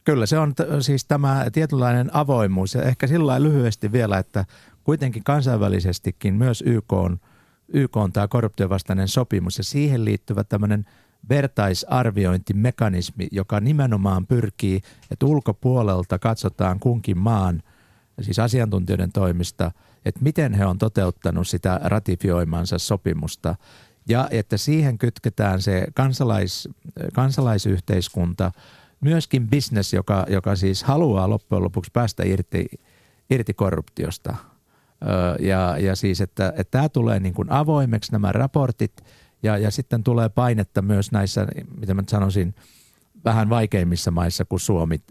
Kyllä 0.08 0.26
se 0.26 0.40
on 0.40 0.56
t- 0.56 0.62
siis 0.80 1.06
tämä 1.06 1.46
tietynlainen 1.54 2.16
avoimuus. 2.16 2.74
Ja 2.74 2.82
ehkä 2.82 3.08
sillä 3.08 3.44
lyhyesti 3.44 3.92
vielä, 3.92 4.18
että 4.18 4.46
kuitenkin 4.84 5.24
kansainvälisestikin 5.24 6.34
myös 6.34 6.64
YK 6.66 6.94
on, 6.94 7.20
YK 7.68 7.98
on 7.98 8.14
tämä 8.14 8.28
korruptiovastainen 8.28 9.08
sopimus 9.08 9.58
ja 9.58 9.64
siihen 9.64 10.06
liittyvä 10.06 10.44
tämmöinen 10.44 10.86
vertaisarviointimekanismi, 11.30 13.28
joka 13.32 13.60
nimenomaan 13.60 14.28
pyrkii, 14.28 14.82
että 15.12 15.26
ulkopuolelta 15.26 16.20
katsotaan 16.20 16.80
kunkin 16.80 17.18
maan, 17.18 17.64
siis 18.22 18.40
asiantuntijoiden 18.40 19.12
toimista, 19.12 19.72
että 20.06 20.24
miten 20.24 20.54
he 20.54 20.66
on 20.66 20.78
toteuttanut 20.78 21.48
sitä 21.48 21.80
ratifioimansa 21.84 22.80
sopimusta. 22.80 23.56
Ja 24.10 24.28
että 24.32 24.58
siihen 24.58 24.98
kytketään 24.98 25.62
se 25.62 25.88
kansalais, 25.94 26.70
kansalaisyhteiskunta, 27.14 28.52
myöskin 29.02 29.50
business, 29.50 29.94
joka, 29.94 30.26
joka 30.30 30.56
siis 30.56 30.84
haluaa 30.84 31.30
loppujen 31.30 31.64
lopuksi 31.64 31.92
päästä 31.94 32.24
irti, 32.24 32.66
irti 33.30 33.54
korruptiosta. 33.54 34.36
Ja, 35.40 35.78
ja 35.80 35.96
siis, 35.96 36.22
että, 36.22 36.54
että 36.58 36.72
tämä 36.72 36.90
tulee 36.90 37.20
niin 37.20 37.34
kuin 37.34 37.52
avoimeksi 37.52 38.12
nämä 38.12 38.32
raportit 38.32 39.04
ja, 39.44 39.58
ja 39.58 39.72
sitten 39.72 40.04
tulee 40.04 40.30
painetta 40.30 40.82
myös 40.82 41.12
näissä, 41.12 41.48
mitä 41.80 41.94
mä 41.94 42.04
sanoisin, 42.08 42.56
vähän 43.26 43.50
vaikeimmissa 43.50 44.12
maissa 44.12 44.46
kuin 44.46 44.60
Suomi 44.60 45.02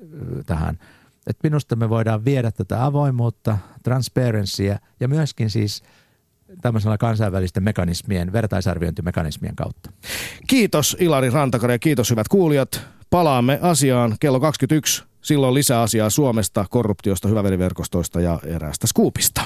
tähän. 0.46 0.78
Et 1.26 1.36
minusta 1.42 1.76
me 1.76 1.88
voidaan 1.88 2.24
viedä 2.24 2.50
tätä 2.50 2.84
avoimuutta, 2.84 3.58
transparencyä 3.82 4.78
ja 5.00 5.08
myöskin 5.08 5.50
siis 5.50 5.82
tämmöisellä 6.62 6.98
kansainvälisten 6.98 7.62
mekanismien, 7.62 8.32
vertaisarviointimekanismien 8.32 9.56
kautta. 9.56 9.90
Kiitos 10.46 10.96
Ilari 11.00 11.30
Rantakari 11.30 11.74
ja 11.74 11.78
kiitos 11.78 12.10
hyvät 12.10 12.28
kuulijat. 12.28 12.95
Palaamme 13.10 13.58
asiaan 13.62 14.16
kello 14.20 14.40
21. 14.40 15.04
Silloin 15.22 15.54
lisää 15.54 15.80
asiaa 15.80 16.10
Suomesta, 16.10 16.64
korruptiosta, 16.70 17.28
hyväveliverkostoista 17.28 18.20
ja 18.20 18.40
eräästä 18.46 18.86
skuupista. 18.86 19.42